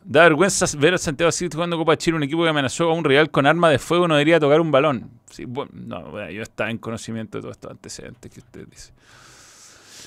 Da 0.05 0.23
vergüenza 0.23 0.67
ver 0.79 0.95
a 0.95 0.99
Santiago 0.99 1.29
así 1.31 1.49
jugando 1.53 1.77
Copa 1.77 1.97
Chile, 1.97 2.17
un 2.17 2.23
equipo 2.23 2.45
que 2.45 2.49
amenazó 2.49 2.91
a 2.91 2.93
un 2.93 3.03
rival 3.03 3.31
con 3.31 3.45
arma 3.47 3.71
de 3.71 3.79
fuego, 3.79 4.07
no 4.07 4.15
debería 4.15 4.39
tocar 4.39 4.61
un 4.61 4.71
balón. 4.71 5.11
Sí, 5.31 5.47
bueno, 5.47 5.73
no, 5.75 6.11
bueno, 6.11 6.31
yo 6.31 6.43
estaba 6.43 6.71
en 6.71 6.79
conocimiento 6.79 7.39
de 7.39 7.43
todos 7.43 7.57
estos 7.57 7.73
antecedentes 7.73 8.31
que 8.31 8.39
usted 8.39 8.69
dice. 8.69 8.93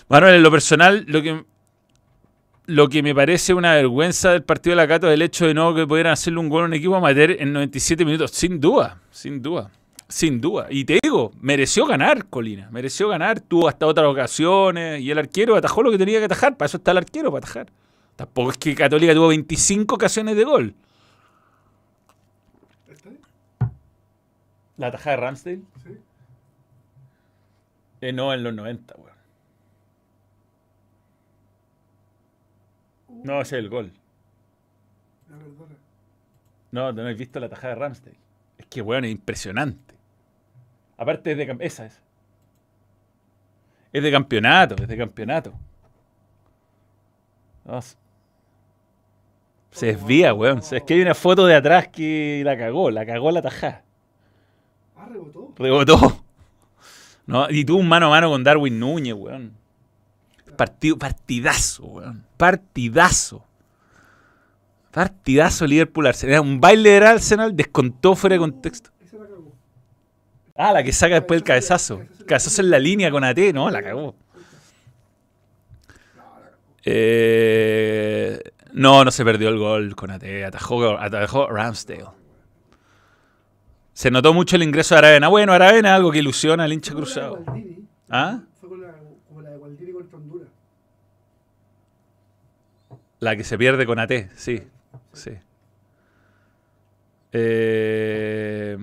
Manuel, 0.07 0.35
en 0.35 0.43
lo 0.43 0.51
personal, 0.51 1.03
lo 1.07 1.21
que, 1.21 1.43
lo 2.67 2.87
que 2.87 3.03
me 3.03 3.13
parece 3.13 3.53
una 3.53 3.73
vergüenza 3.73 4.31
del 4.31 4.43
partido 4.43 4.71
de 4.71 4.77
la 4.77 4.87
Cato 4.87 5.07
es 5.09 5.15
el 5.15 5.21
hecho 5.21 5.47
de 5.47 5.53
no 5.53 5.75
que 5.75 5.85
pudieran 5.85 6.13
hacerle 6.13 6.39
un 6.39 6.47
gol 6.47 6.63
a 6.63 6.67
un 6.67 6.73
equipo 6.75 6.95
amateur 6.95 7.31
en 7.31 7.51
97 7.51 8.05
minutos. 8.05 8.31
Sin 8.31 8.61
duda, 8.61 9.01
sin 9.11 9.41
duda. 9.41 9.69
Sin 10.09 10.41
duda. 10.41 10.65
Y 10.71 10.85
te 10.85 10.99
digo, 11.03 11.31
mereció 11.39 11.85
ganar, 11.85 12.25
Colina. 12.25 12.67
Mereció 12.71 13.09
ganar. 13.09 13.39
Tuvo 13.39 13.67
hasta 13.67 13.85
otras 13.85 14.07
ocasiones. 14.07 15.01
Y 15.01 15.11
el 15.11 15.19
arquero 15.19 15.55
atajó 15.55 15.83
lo 15.83 15.91
que 15.91 15.99
tenía 15.99 16.17
que 16.17 16.25
atajar. 16.25 16.57
Para 16.57 16.65
eso 16.65 16.77
está 16.77 16.91
el 16.91 16.97
arquero, 16.97 17.31
para 17.31 17.45
atajar. 17.45 17.67
Tampoco 18.15 18.51
es 18.51 18.57
que 18.57 18.73
Católica 18.73 19.13
tuvo 19.13 19.27
25 19.27 19.93
ocasiones 19.95 20.35
de 20.35 20.43
gol. 20.43 20.73
¿Está 22.89 23.09
ahí? 23.09 23.19
¿La 24.77 24.87
atajada 24.87 25.15
de 25.15 25.21
Ramsdale? 25.21 25.61
Sí. 25.83 25.97
Eh, 28.01 28.11
no, 28.11 28.33
en 28.33 28.43
los 28.43 28.53
90, 28.53 28.95
weón. 28.97 29.09
Uh, 33.09 33.21
No, 33.25 33.41
ese 33.41 33.57
es 33.57 33.63
el 33.63 33.69
gol. 33.69 33.91
La. 35.29 35.37
No, 36.71 36.91
no 36.93 37.01
habéis 37.01 37.17
visto 37.19 37.39
la 37.39 37.47
tajada 37.47 37.75
de 37.75 37.79
Ramsdale. 37.79 38.17
Es 38.57 38.65
que, 38.65 38.81
weón, 38.81 39.05
es 39.05 39.11
impresionante. 39.11 39.98
Aparte 40.99 41.31
es 41.31 41.37
de... 41.37 41.57
Esa 41.61 41.85
es. 41.85 42.01
Es 43.93 44.03
de 44.03 44.11
campeonato, 44.11 44.75
es 44.75 44.87
de 44.87 44.97
campeonato. 44.97 45.53
Se 49.71 49.85
desvía, 49.85 50.33
weón. 50.33 50.59
Es 50.59 50.83
que 50.83 50.95
hay 50.95 51.01
una 51.01 51.15
foto 51.15 51.45
de 51.45 51.55
atrás 51.55 51.87
que 51.87 52.41
la 52.43 52.57
cagó, 52.57 52.91
la 52.91 53.05
cagó 53.05 53.31
la 53.31 53.41
tajada. 53.41 53.83
Ah, 54.97 55.07
rebotó. 55.09 55.53
Rebotó. 55.57 56.23
No, 57.25 57.49
y 57.49 57.63
tuvo 57.63 57.79
un 57.79 57.87
mano 57.87 58.07
a 58.07 58.09
mano 58.09 58.29
con 58.29 58.43
Darwin 58.43 58.77
Núñez, 58.77 59.13
weón. 59.13 59.53
Partido, 60.57 60.97
partidazo, 60.97 61.85
weón. 61.85 62.25
Partidazo. 62.35 63.45
Partidazo 64.91 65.65
Liverpool 65.65 66.07
Arsenal. 66.07 66.33
Era 66.33 66.41
un 66.41 66.59
baile 66.59 66.89
del 66.89 67.03
Arsenal, 67.05 67.55
descontó 67.55 68.15
fuera 68.15 68.33
de 68.33 68.39
contexto. 68.39 68.89
Ah, 70.61 70.73
la 70.73 70.83
que 70.83 70.91
saca 70.91 71.15
después 71.15 71.37
el 71.37 71.45
cabezazo. 71.45 72.01
Cabezazo 72.25 72.61
en 72.61 72.69
la 72.69 72.79
línea 72.79 73.09
con 73.09 73.23
AT, 73.23 73.37
no, 73.53 73.69
la 73.69 73.81
cagó. 73.81 74.13
Eh, 76.83 78.37
no, 78.73 79.05
no 79.05 79.09
se 79.09 79.23
perdió 79.23 79.47
el 79.47 79.57
gol 79.57 79.95
con 79.95 80.11
AT. 80.11 80.21
Atajó, 80.45 80.99
atajó 80.99 81.47
Ramsdale. 81.47 82.07
Se 83.93 84.11
notó 84.11 84.33
mucho 84.33 84.57
el 84.57 84.63
ingreso 84.63 84.95
de 84.95 84.99
Aravena. 84.99 85.29
Bueno, 85.29 85.53
Aravena 85.53 85.91
es 85.91 85.95
algo 85.95 86.11
que 86.11 86.19
ilusiona 86.19 86.65
al 86.65 86.73
hincha 86.73 86.93
cruzado. 86.93 87.41
¿Ah? 88.09 88.41
Fue 88.59 88.67
con 88.67 88.81
la, 88.81 88.93
como 89.29 89.41
la 89.41 89.51
de 89.51 89.57
Gualdini 89.57 89.93
contra 89.93 90.17
Honduras. 90.17 90.49
La 93.19 93.37
que 93.37 93.45
se 93.45 93.57
pierde 93.57 93.85
con 93.85 93.97
AT, 93.97 94.11
sí. 94.35 94.61
Sí. 95.13 95.31
Eh, 97.31 98.77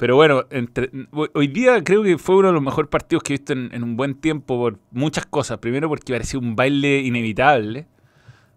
pero 0.00 0.16
bueno, 0.16 0.46
entre- 0.48 0.88
hoy- 1.12 1.48
día 1.48 1.84
creo 1.84 2.02
que 2.02 2.16
fue 2.16 2.36
uno 2.36 2.48
de 2.48 2.54
los 2.54 2.62
mejores 2.62 2.88
partidos 2.88 3.22
que 3.22 3.34
he 3.34 3.36
visto 3.36 3.52
en, 3.52 3.82
un 3.84 3.98
buen 3.98 4.14
tiempo 4.14 4.56
por 4.56 4.78
muchas 4.92 5.26
cosas. 5.26 5.58
Primero 5.58 5.90
porque 5.90 6.14
parecía 6.14 6.40
un 6.40 6.56
baile 6.56 7.00
inevitable 7.00 7.86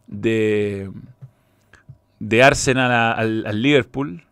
de, 0.08 0.90
de 2.20 2.44
Arsenal 2.44 2.90
al, 3.20 3.62
Liverpool, 3.62 4.24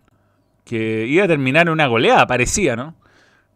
que 0.63 1.06
iba 1.06 1.26
a 1.26 1.28
terminar 1.28 1.67
en 1.67 1.74
una 1.74 1.88
goleada, 1.88 2.26
parecía, 2.28 2.78
¿no? 2.78 2.95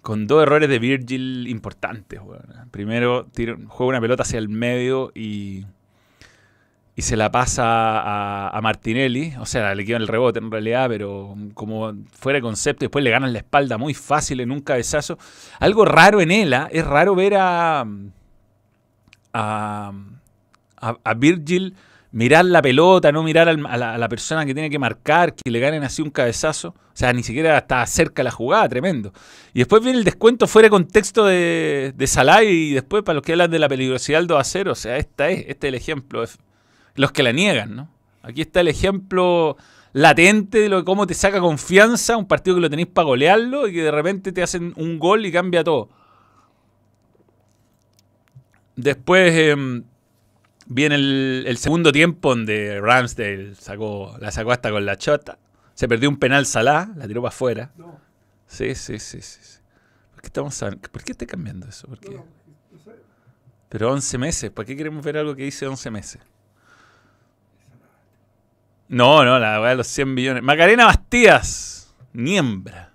Con 0.02 0.28
dos 0.28 0.44
errores 0.44 0.68
de 0.68 0.78
Virgil 0.78 1.48
importantes. 1.48 2.20
weón. 2.22 2.44
Primero, 2.72 3.26
tira- 3.34 3.58
juega 3.70 3.90
una 3.92 4.02
pelota 4.02 4.24
hacia 4.24 4.38
el 4.40 4.50
medio 4.50 5.14
y, 5.16 5.66
y 6.96 7.02
se 7.02 7.18
la 7.18 7.30
pasa 7.32 8.50
a, 8.50 8.62
Martinelli. 8.62 9.34
O 9.40 9.46
sea, 9.46 9.76
le 9.76 9.84
queda 9.86 9.98
el 9.98 10.08
rebote 10.08 10.40
en 10.40 10.50
realidad, 10.50 10.88
pero 10.90 11.36
como 11.54 11.94
fuera 12.14 12.38
de 12.38 12.42
concepto, 12.42 12.86
después 12.86 13.04
le 13.04 13.12
ganan 13.12 13.34
la 13.34 13.40
espalda 13.40 13.78
muy 13.78 13.94
fácil 13.94 14.40
en 14.40 14.52
un 14.52 14.62
cabezazo. 14.62 15.18
Algo 15.60 15.84
raro 15.86 16.22
en 16.22 16.32
él, 16.32 16.56
es 16.72 16.86
raro 16.86 17.14
ver 17.16 17.36
a, 17.36 17.86
a, 19.34 19.92
a- 21.04 21.14
Virgil 21.16 21.76
mirar 22.12 22.46
la 22.46 22.62
pelota, 22.62 23.12
no 23.12 23.24
mirar 23.24 23.50
al- 23.50 23.66
a, 23.66 23.76
la, 23.78 23.94
a 23.96 23.98
la 23.98 24.08
persona 24.08 24.46
que 24.46 24.54
tiene 24.54 24.70
que 24.70 24.80
marcar, 24.80 25.34
que 25.36 25.52
le 25.52 25.60
ganen 25.60 25.84
así 25.84 26.02
un 26.02 26.10
cabezazo. 26.12 26.70
O 26.70 26.98
sea, 26.98 27.12
ni 27.12 27.24
siquiera 27.24 27.58
está 27.58 27.86
cerca 27.88 28.24
la 28.24 28.32
jugada, 28.32 28.70
tremendo. 28.70 29.12
Y 29.54 29.60
después 29.60 29.84
viene 29.84 29.98
el 29.98 30.06
descuento 30.06 30.48
fuera 30.48 30.68
de 30.68 30.70
contexto 30.70 31.26
de, 31.26 31.92
de 31.94 32.08
Salah 32.08 32.44
y 32.44 32.72
después 32.72 33.04
para 33.04 33.16
los 33.16 33.24
que 33.24 33.34
hablan 33.34 33.52
de 33.52 33.60
la 33.60 33.68
peligrosidad 33.68 34.20
del 34.20 34.28
2 34.28 34.40
a 34.40 34.44
0. 34.46 34.72
O 34.72 34.76
sea, 34.76 34.96
esta 34.96 35.30
es, 35.30 35.40
este 35.50 35.68
es 35.68 35.74
el 35.74 35.76
ejemplo. 35.76 36.24
Los 36.96 37.12
que 37.12 37.24
la 37.24 37.32
niegan, 37.32 37.76
¿no? 37.76 37.90
Aquí 38.22 38.42
está 38.42 38.62
el 38.62 38.68
ejemplo 38.68 39.58
latente 39.94 40.60
de 40.60 40.70
lo 40.70 40.80
de 40.80 40.84
cómo 40.84 41.08
te 41.08 41.14
saca 41.14 41.40
confianza 41.40 42.18
un 42.18 42.28
partido 42.28 42.56
que 42.56 42.62
lo 42.62 42.70
tenéis 42.70 42.90
para 42.90 43.06
golearlo 43.06 43.68
y 43.68 43.74
que 43.74 43.84
de 43.84 43.92
repente 43.92 44.32
te 44.32 44.44
hacen 44.44 44.74
un 44.76 45.00
gol 45.00 45.26
y 45.26 45.32
cambia 45.32 45.64
todo. 45.64 45.90
Después 48.76 49.34
em, 49.36 49.84
viene 50.66 50.96
el, 50.96 51.46
el 51.48 51.58
segundo 51.58 51.92
tiempo 51.92 52.30
donde 52.30 52.82
Ramsdale 52.82 53.56
sacó, 53.56 54.18
la 54.20 54.32
sacó 54.32 54.52
hasta 54.52 54.72
con 54.72 54.86
la 54.86 54.98
chota. 54.98 55.38
Se 55.74 55.88
perdió 55.88 56.10
un 56.10 56.18
penal 56.18 56.46
Salah, 56.46 56.90
la 56.96 57.08
tiró 57.08 57.22
para 57.22 57.30
afuera. 57.30 57.72
No, 57.78 58.00
Sí, 58.48 58.76
sí, 58.76 59.00
sí, 59.00 59.22
sí. 59.22 59.40
sí. 59.42 59.60
¿Por 60.12 60.22
qué 60.22 60.28
estamos 60.28 60.58
¿Por 60.92 61.04
qué 61.04 61.12
está 61.12 61.26
cambiando 61.26 61.68
eso? 61.68 61.88
¿Por 61.88 62.00
qué? 62.00 62.20
Pero 63.70 63.92
11 63.92 64.18
meses, 64.18 64.52
¿para 64.52 64.66
qué 64.66 64.78
queremos 64.78 65.04
ver 65.04 65.18
algo 65.18 65.36
que 65.36 65.44
dice 65.44 65.68
11 65.68 65.92
meses? 65.92 66.22
No, 68.88 69.26
no, 69.26 69.40
la 69.40 69.60
weá 69.62 69.72
de 69.72 69.76
los 69.78 69.88
100 69.88 70.14
millones. 70.14 70.44
Macarena 70.44 70.86
Bastías, 70.86 71.94
Niembra. 72.14 72.92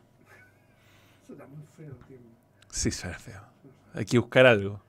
Suena 1.26 1.44
muy 1.46 1.64
feo, 1.76 1.94
tío. 2.06 2.18
Sí, 2.70 2.90
suena 2.90 3.18
feo. 3.18 3.40
Hay 3.94 4.04
que 4.04 4.18
buscar 4.18 4.46
algo. 4.46 4.80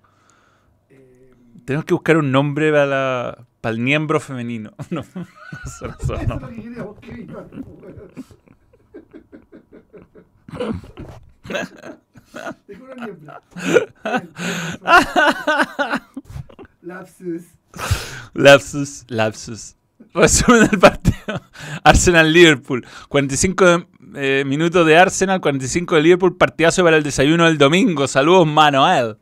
Eh, 0.89 1.33
Tenemos 1.65 1.85
que 1.85 1.93
buscar 1.93 2.17
un 2.17 2.31
nombre 2.31 2.71
para, 2.71 2.85
la- 2.85 3.45
para 3.61 3.73
el 3.73 3.79
miembro 3.81 4.19
femenino. 4.19 4.73
No, 4.91 5.03
no, 5.15 5.27
eso 5.65 5.87
eso 5.99 6.17
no. 6.27 6.39
Lapsus. 16.81 17.43
Lapsus, 18.33 19.05
lapsus. 19.09 19.75
Resumen 20.13 20.67
del 20.69 20.79
partido. 20.79 21.41
Arsenal-Liverpool. 21.83 22.85
45 23.09 23.65
de- 23.65 23.85
eh, 24.15 24.43
minutos 24.45 24.85
de 24.85 24.97
Arsenal, 24.97 25.39
45 25.39 25.95
de 25.95 26.01
Liverpool. 26.01 26.35
Partidazo 26.37 26.83
para 26.83 26.97
el 26.97 27.03
desayuno 27.03 27.45
del 27.45 27.57
domingo. 27.57 28.07
Saludos, 28.07 28.45
Manuel. 28.47 29.17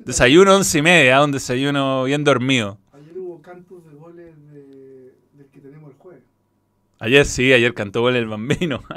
Desayuno 0.00 0.56
once 0.56 0.78
y 0.78 0.82
media, 0.82 1.22
un 1.22 1.30
desayuno 1.30 2.04
bien 2.04 2.24
dormido. 2.24 2.78
ayer 2.92 3.16
hubo 3.18 3.40
cantos 3.40 3.84
de 3.86 3.94
goles 3.94 4.34
de, 4.52 5.14
del 5.34 5.46
que 5.52 5.60
tenemos 5.60 5.92
el 5.92 5.96
jueves. 5.96 6.24
Ayer 6.98 7.24
sí, 7.24 7.52
ayer 7.52 7.72
cantó 7.72 8.00
gol 8.00 8.16
el 8.16 8.26
bambino. 8.26 8.82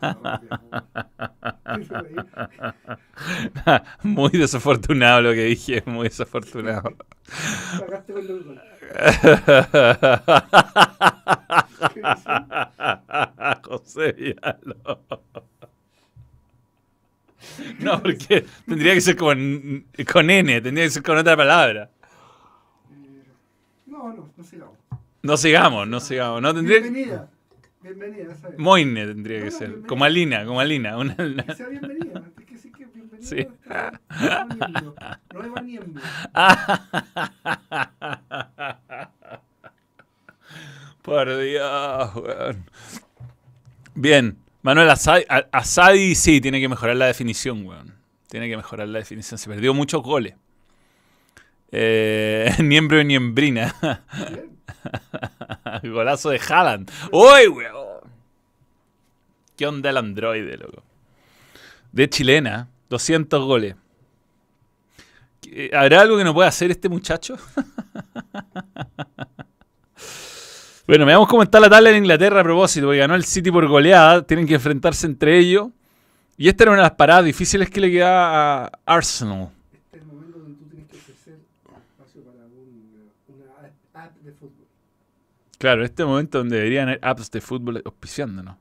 muy 4.02 4.30
desafortunado 4.30 5.22
lo 5.22 5.32
que 5.32 5.44
dije, 5.44 5.82
muy 5.86 6.08
desafortunado. 6.08 6.92
José 13.64 14.12
Villalobos. 14.12 15.20
No, 17.80 18.02
porque 18.02 18.44
tendría 18.66 18.94
que 18.94 19.00
ser 19.00 19.16
con, 19.16 19.86
con 20.10 20.30
N, 20.30 20.60
tendría 20.60 20.86
que 20.86 20.90
ser 20.90 21.02
con 21.02 21.18
otra 21.18 21.36
palabra. 21.36 21.90
Eh, 22.90 23.22
No, 23.86 24.12
no, 24.12 24.30
no 24.36 24.44
sigamos. 24.44 24.76
No 25.22 25.36
sigamos, 25.36 25.88
no 25.88 26.00
sigamos. 26.00 26.42
No 26.42 26.54
tendría. 26.54 26.80
Bienvenida. 26.80 27.28
Bienvenida, 27.94 28.32
es. 28.32 28.58
Moine 28.58 29.06
tendría 29.06 29.38
que 29.40 29.44
No, 29.46 29.50
ser. 29.50 29.66
bienvenida. 29.68 29.88
Como 29.88 30.04
Alina, 30.04 30.44
como 30.44 30.60
Alina. 30.60 30.96
una- 30.96 31.16
Que 31.16 31.54
sea 31.54 31.68
bienvenida. 31.68 32.22
Hay 32.36 32.44
que 32.44 32.54
decir 32.54 32.72
que 32.72 32.84
es 32.84 32.94
bienvenida. 32.94 33.28
Sí. 33.28 33.46
No 35.34 35.40
hay. 35.56 35.80
Por 41.02 41.38
Dios, 41.40 42.14
weón. 42.16 42.64
Bien. 43.94 44.38
Manuel 44.62 44.90
Asadi 44.90 46.14
sí, 46.14 46.40
tiene 46.40 46.60
que 46.60 46.68
mejorar 46.68 46.96
la 46.96 47.06
definición, 47.06 47.64
weón. 47.64 47.94
Tiene 48.28 48.48
que 48.48 48.56
mejorar 48.56 48.88
la 48.88 48.98
definición. 48.98 49.38
Se 49.38 49.48
perdió 49.48 49.72
muchos 49.72 50.02
goles. 50.02 50.34
Eh, 51.72 52.50
Niembro 52.62 53.00
y 53.00 53.04
Niembrina. 53.04 53.74
Bien. 54.30 54.57
Golazo 55.82 56.30
de 56.30 56.38
Haaland. 56.40 56.90
¡Uy, 57.12 57.48
weón! 57.48 57.98
¿Qué 59.56 59.66
onda 59.66 59.90
el 59.90 59.96
androide, 59.96 60.56
loco? 60.56 60.82
De 61.92 62.08
chilena, 62.08 62.68
200 62.90 63.44
goles. 63.44 63.74
¿Qué- 65.40 65.70
¿Habrá 65.74 66.02
algo 66.02 66.16
que 66.16 66.24
no 66.24 66.34
pueda 66.34 66.48
hacer 66.48 66.70
este 66.70 66.88
muchacho? 66.88 67.36
bueno, 70.86 71.04
veamos 71.04 71.28
cómo 71.28 71.42
está 71.42 71.60
la 71.60 71.68
tabla 71.68 71.90
en 71.90 71.96
Inglaterra 71.96 72.40
a 72.40 72.44
propósito, 72.44 72.86
porque 72.86 72.98
ganó 72.98 73.14
el 73.14 73.24
City 73.24 73.50
por 73.50 73.66
goleada. 73.66 74.22
Tienen 74.22 74.46
que 74.46 74.54
enfrentarse 74.54 75.06
entre 75.06 75.38
ellos. 75.38 75.68
Y 76.36 76.48
esta 76.48 76.64
era 76.64 76.70
una 76.72 76.82
de 76.82 76.88
las 76.88 76.92
paradas 76.96 77.24
difíciles 77.24 77.68
que 77.68 77.80
le 77.80 77.90
quedaba 77.90 78.64
a 78.66 78.70
Arsenal. 78.86 79.50
Este 79.72 79.96
es 79.96 80.02
el 80.02 80.08
momento 80.08 80.38
donde 80.38 80.54
tú 80.56 80.64
tienes 80.70 80.88
que 80.88 80.96
ofrecer 80.98 81.34
espacio 81.34 82.22
para 82.22 82.44
un- 82.46 83.10
una 83.28 83.44
app- 83.68 83.96
app 84.06 84.16
de 84.18 84.32
fútbol. 84.32 84.66
Claro, 85.58 85.84
este 85.84 86.04
momento 86.04 86.38
donde 86.38 86.56
deberían 86.56 86.88
haber 86.88 87.00
apps 87.02 87.30
de 87.32 87.40
fútbol 87.40 87.82
auspiciándonos. 87.84 88.56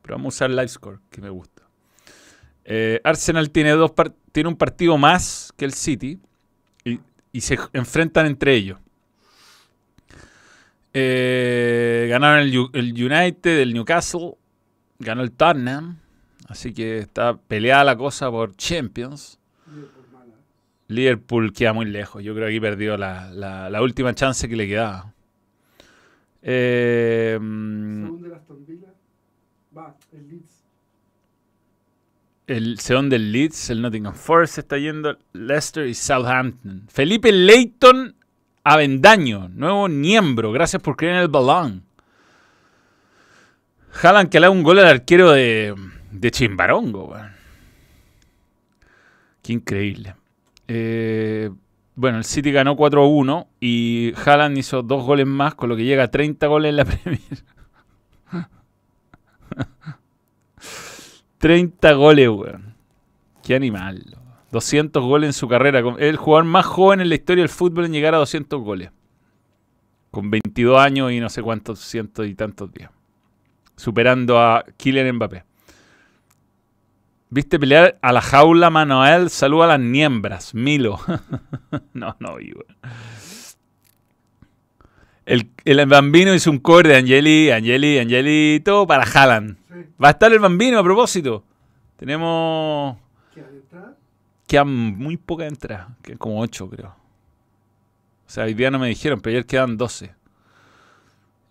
Pero 0.00 0.14
vamos 0.16 0.34
a 0.34 0.36
usar 0.36 0.50
LiveScore, 0.50 0.98
que 1.10 1.20
me 1.20 1.28
gusta. 1.28 1.62
Eh, 2.64 3.00
Arsenal 3.04 3.50
tiene, 3.50 3.72
dos 3.72 3.92
tiene 4.32 4.48
un 4.48 4.56
partido 4.56 4.96
más 4.96 5.52
que 5.56 5.66
el 5.66 5.74
City 5.74 6.18
y, 7.32 7.40
se 7.40 7.58
enfrentan 7.74 8.26
entre 8.26 8.54
ellos. 8.54 8.78
Eh, 10.94 12.06
ganaron 12.08 12.40
el, 12.40 12.92
United, 12.92 13.60
el 13.60 13.74
Newcastle, 13.74 14.32
ganó 14.98 15.22
el 15.22 15.30
Tottenham, 15.32 15.98
así 16.48 16.72
que 16.72 16.98
está 16.98 17.36
peleada 17.36 17.84
la 17.84 17.96
cosa 17.96 18.30
por 18.30 18.56
Champions. 18.56 19.38
Liverpool 20.88 21.52
queda 21.52 21.72
muy 21.72 21.86
lejos. 21.86 22.24
Yo 22.24 22.34
creo 22.34 22.46
que 22.46 22.54
aquí 22.54 22.60
perdió 22.60 22.96
la 22.96 23.82
última 23.82 24.14
chance 24.14 24.48
que 24.48 24.56
le 24.56 24.66
quedaba. 24.66 25.12
Eh, 26.42 27.38
mm, 27.40 28.02
Segundo 28.04 28.26
el 28.26 28.34
Aston 28.34 28.66
Villa. 28.66 28.88
Va, 29.76 29.96
el 30.12 30.28
Leeds. 30.28 30.64
el 32.46 32.78
segundo 32.80 33.14
del 33.14 33.30
Leeds, 33.30 33.70
el 33.70 33.82
Nottingham 33.82 34.14
Forest 34.14 34.54
se 34.54 34.60
está 34.62 34.76
yendo, 34.78 35.16
Leicester 35.32 35.86
y 35.86 35.94
Southampton. 35.94 36.86
Felipe 36.88 37.30
Leighton 37.30 38.16
Avendaño, 38.64 39.48
nuevo 39.48 39.88
miembro. 39.88 40.50
Gracias 40.52 40.82
por 40.82 40.96
creer 40.96 41.14
en 41.14 41.20
el 41.20 41.28
balón. 41.28 41.84
Haaland 44.02 44.28
que 44.30 44.40
le 44.40 44.46
da 44.46 44.50
un 44.50 44.62
gol 44.62 44.78
al 44.80 44.86
arquero 44.86 45.30
de, 45.30 45.74
de 46.10 46.30
Chimbarongo. 46.30 47.14
Qué 49.42 49.52
increíble. 49.52 50.14
Eh, 50.68 51.50
bueno, 52.00 52.16
el 52.16 52.24
City 52.24 52.50
ganó 52.50 52.76
4-1 52.76 53.46
y 53.60 54.14
Haaland 54.24 54.56
hizo 54.56 54.82
dos 54.82 55.04
goles 55.04 55.26
más, 55.26 55.54
con 55.54 55.68
lo 55.68 55.76
que 55.76 55.84
llega 55.84 56.04
a 56.04 56.10
30 56.10 56.46
goles 56.46 56.70
en 56.70 56.76
la 56.76 56.84
Premier. 56.86 57.20
30 61.36 61.92
goles, 61.92 62.28
weón. 62.30 62.74
Qué 63.42 63.54
animal. 63.54 64.02
loco. 64.06 64.22
200 64.50 65.04
goles 65.04 65.28
en 65.28 65.32
su 65.34 65.46
carrera. 65.46 65.80
Es 65.80 66.08
el 66.08 66.16
jugador 66.16 66.44
más 66.46 66.64
joven 66.64 67.02
en 67.02 67.10
la 67.10 67.16
historia 67.16 67.42
del 67.42 67.50
fútbol 67.50 67.84
en 67.84 67.92
llegar 67.92 68.14
a 68.14 68.18
200 68.18 68.60
goles. 68.62 68.90
Con 70.10 70.30
22 70.30 70.78
años 70.78 71.12
y 71.12 71.20
no 71.20 71.28
sé 71.28 71.42
cuántos 71.42 71.80
cientos 71.80 72.26
y 72.26 72.34
tantos 72.34 72.72
días. 72.72 72.90
Superando 73.76 74.40
a 74.40 74.64
Kylian 74.78 75.16
Mbappé. 75.16 75.44
¿Viste 77.32 77.60
pelear 77.60 77.96
a 78.02 78.12
la 78.12 78.20
jaula 78.20 78.70
Manuel? 78.70 79.30
Saluda 79.30 79.66
a 79.66 79.68
las 79.68 79.80
niembras. 79.80 80.52
Milo. 80.52 80.98
no, 81.94 82.16
no 82.18 82.36
vi, 82.36 82.52
weón. 82.52 82.76
El, 85.24 85.48
el 85.64 85.86
bambino 85.86 86.34
hizo 86.34 86.50
un 86.50 86.58
cover 86.58 86.88
de 86.88 86.96
Angeli, 86.96 87.52
Angeli, 87.52 87.98
Angeli, 87.98 88.60
todo 88.64 88.84
para 88.84 89.04
Haaland. 89.04 89.56
Sí. 89.68 89.86
Va 90.02 90.08
a 90.08 90.10
estar 90.10 90.32
el 90.32 90.40
bambino 90.40 90.80
a 90.80 90.82
propósito. 90.82 91.44
Tenemos. 91.96 92.96
¿Qué 93.32 93.42
de 93.42 93.58
entrada? 93.58 93.96
Quedan 94.48 94.98
muy 94.98 95.16
pocas 95.16 95.46
entradas. 95.46 95.86
Quedan 96.02 96.18
como 96.18 96.40
8, 96.40 96.68
creo. 96.68 96.88
O 96.88 98.32
sea, 98.32 98.44
hoy 98.44 98.54
día 98.54 98.72
no 98.72 98.80
me 98.80 98.88
dijeron, 98.88 99.20
pero 99.20 99.36
ayer 99.36 99.46
quedan 99.46 99.76
12. 99.76 100.12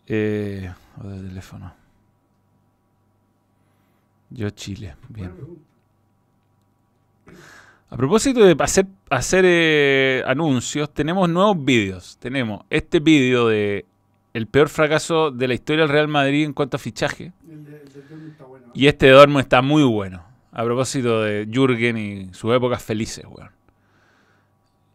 Eh, 0.07 0.73
otro 0.97 1.21
teléfono. 1.21 1.73
Yo 4.29 4.49
Chile. 4.49 4.95
Bien. 5.07 5.33
A 7.91 7.97
propósito 7.97 8.43
de 8.43 8.55
hacer, 8.59 8.85
hacer 9.09 9.45
eh, 9.47 10.23
anuncios, 10.27 10.93
tenemos 10.93 11.27
nuevos 11.27 11.63
vídeos. 11.63 12.17
Tenemos 12.19 12.61
este 12.69 12.99
vídeo 12.99 13.47
de 13.47 13.85
el 14.33 14.45
peor 14.47 14.69
fracaso 14.69 15.31
de 15.31 15.47
la 15.47 15.55
historia 15.55 15.83
del 15.83 15.91
Real 15.91 16.07
Madrid 16.07 16.45
en 16.45 16.53
cuanto 16.53 16.77
a 16.77 16.79
fichaje. 16.79 17.33
El 17.49 17.65
de, 17.65 17.81
el 17.81 17.89
de 17.91 18.01
Dortmund 18.01 18.31
está 18.31 18.43
bueno. 18.45 18.65
Y 18.75 18.87
este 18.87 19.05
de 19.07 19.11
Dortmund 19.13 19.41
está 19.41 19.61
muy 19.61 19.83
bueno. 19.83 20.23
A 20.51 20.63
propósito 20.63 21.21
de 21.21 21.47
Jürgen 21.51 21.97
y 21.97 22.33
sus 22.33 22.53
épocas 22.53 22.83
felices, 22.83 23.25
weón. 23.25 23.49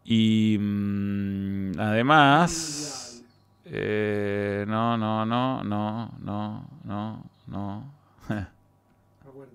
Y 0.05 0.57
mm, 0.61 1.73
además... 1.81 3.25
eh, 3.65 4.65
no, 4.69 4.97
no, 4.97 5.25
no, 5.25 5.65
no, 5.65 6.13
no, 6.21 6.69
no, 6.85 7.25
no. 7.47 7.95
Me 8.29 8.47
acuerdo. 9.27 9.53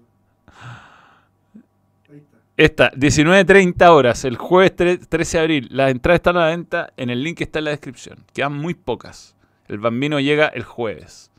Ahí 2.10 2.18
está. 2.18 2.38
Esta, 2.60 2.92
19.30 2.92 3.88
horas, 3.88 4.26
el 4.26 4.36
jueves 4.36 4.76
tre- 4.76 5.00
13 5.08 5.38
de 5.38 5.42
abril. 5.42 5.68
Las 5.72 5.92
entradas 5.92 6.18
están 6.18 6.36
a 6.36 6.42
la 6.42 6.48
venta 6.48 6.92
en 6.98 7.10
el 7.10 7.24
link 7.24 7.38
que 7.38 7.46
está 7.46 7.60
en 7.60 7.66
la 7.66 7.72
descripción. 7.72 8.26
Quedan 8.34 8.52
muy 8.54 8.74
pocas. 8.74 9.34
El 9.70 9.78
bambino 9.80 10.20
llega 10.20 10.48
el 10.48 10.64
jueves. 10.64 11.32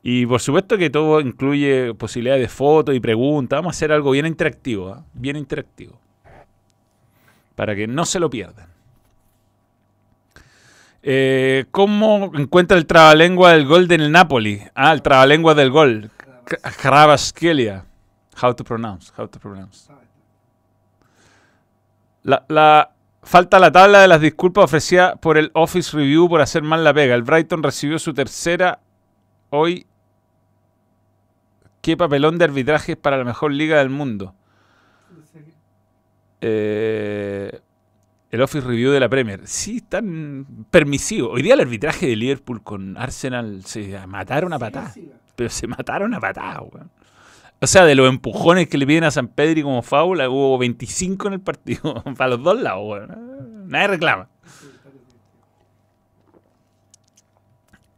Y 0.00 0.24
por 0.26 0.40
supuesto 0.40 0.78
que 0.78 0.90
todo 0.90 1.20
incluye 1.20 1.92
posibilidades 1.94 2.42
de 2.42 2.48
fotos 2.48 2.94
y 2.94 3.00
preguntas. 3.00 3.56
Vamos 3.58 3.74
a 3.74 3.76
hacer 3.76 3.90
algo 3.90 4.12
bien 4.12 4.26
interactivo, 4.26 4.90
¿ah? 4.90 5.04
bien 5.12 5.36
interactivo. 5.36 5.98
Para 7.56 7.74
que 7.74 7.88
no 7.88 8.04
se 8.04 8.20
lo 8.20 8.30
pierdan. 8.30 8.68
Eh, 11.02 11.64
¿Cómo 11.72 12.30
encuentra 12.36 12.78
el 12.78 12.86
trabalengua 12.86 13.54
del 13.54 13.66
gol 13.66 13.88
del 13.88 14.12
Napoli? 14.12 14.62
Ah, 14.76 14.92
el 14.92 15.02
trabalengua 15.02 15.54
del 15.56 15.70
gol. 15.72 16.10
Kravaskelia. 16.80 17.86
How 18.40 18.54
to 18.54 18.62
pronounce, 18.62 19.12
how 19.18 19.26
to 19.26 19.40
pronounce. 19.40 19.90
La, 22.22 22.44
la- 22.48 22.90
falta 23.22 23.58
la 23.58 23.70
tabla 23.70 24.00
de 24.00 24.08
las 24.08 24.20
disculpas 24.20 24.64
ofrecida 24.64 25.16
por 25.16 25.38
el 25.38 25.50
Office 25.54 25.96
Review 25.96 26.28
por 26.28 26.40
hacer 26.40 26.62
mal 26.62 26.82
la 26.84 26.92
pega. 26.94 27.14
El 27.14 27.22
Brighton 27.22 27.62
recibió 27.62 27.98
su 27.98 28.12
tercera 28.14 28.80
hoy. 29.50 29.86
Qué 31.80 31.96
papelón 31.96 32.38
de 32.38 32.44
arbitrajes 32.44 32.96
para 32.96 33.16
la 33.16 33.24
mejor 33.24 33.52
liga 33.52 33.78
del 33.78 33.90
mundo. 33.90 34.34
Eh, 36.40 37.60
el 38.30 38.40
Office 38.42 38.66
Review 38.66 38.92
de 38.92 39.00
la 39.00 39.08
Premier. 39.08 39.46
Sí, 39.46 39.80
tan 39.80 40.46
permisivo. 40.70 41.30
Hoy 41.30 41.42
día 41.42 41.54
el 41.54 41.60
arbitraje 41.60 42.06
de 42.06 42.16
Liverpool 42.16 42.62
con 42.62 42.96
Arsenal 42.96 43.64
se 43.64 43.98
mataron 44.06 44.52
a 44.52 44.58
siga. 44.58 45.16
Pero 45.36 45.50
se 45.50 45.66
mataron 45.66 46.14
a 46.14 46.20
patadas, 46.20 46.62
weón. 46.72 46.90
O 47.62 47.66
sea, 47.68 47.84
de 47.84 47.94
los 47.94 48.08
empujones 48.08 48.68
que 48.68 48.76
le 48.76 48.84
piden 48.84 49.04
a 49.04 49.12
San 49.12 49.28
Pedri 49.28 49.62
como 49.62 49.82
fábula, 49.82 50.28
hubo 50.28 50.58
25 50.58 51.28
en 51.28 51.34
el 51.34 51.40
partido. 51.40 52.02
Para 52.16 52.30
los 52.30 52.42
dos 52.42 52.60
lados, 52.60 52.82
weón. 52.84 53.68
Nadie 53.68 53.86
reclama. 53.86 54.28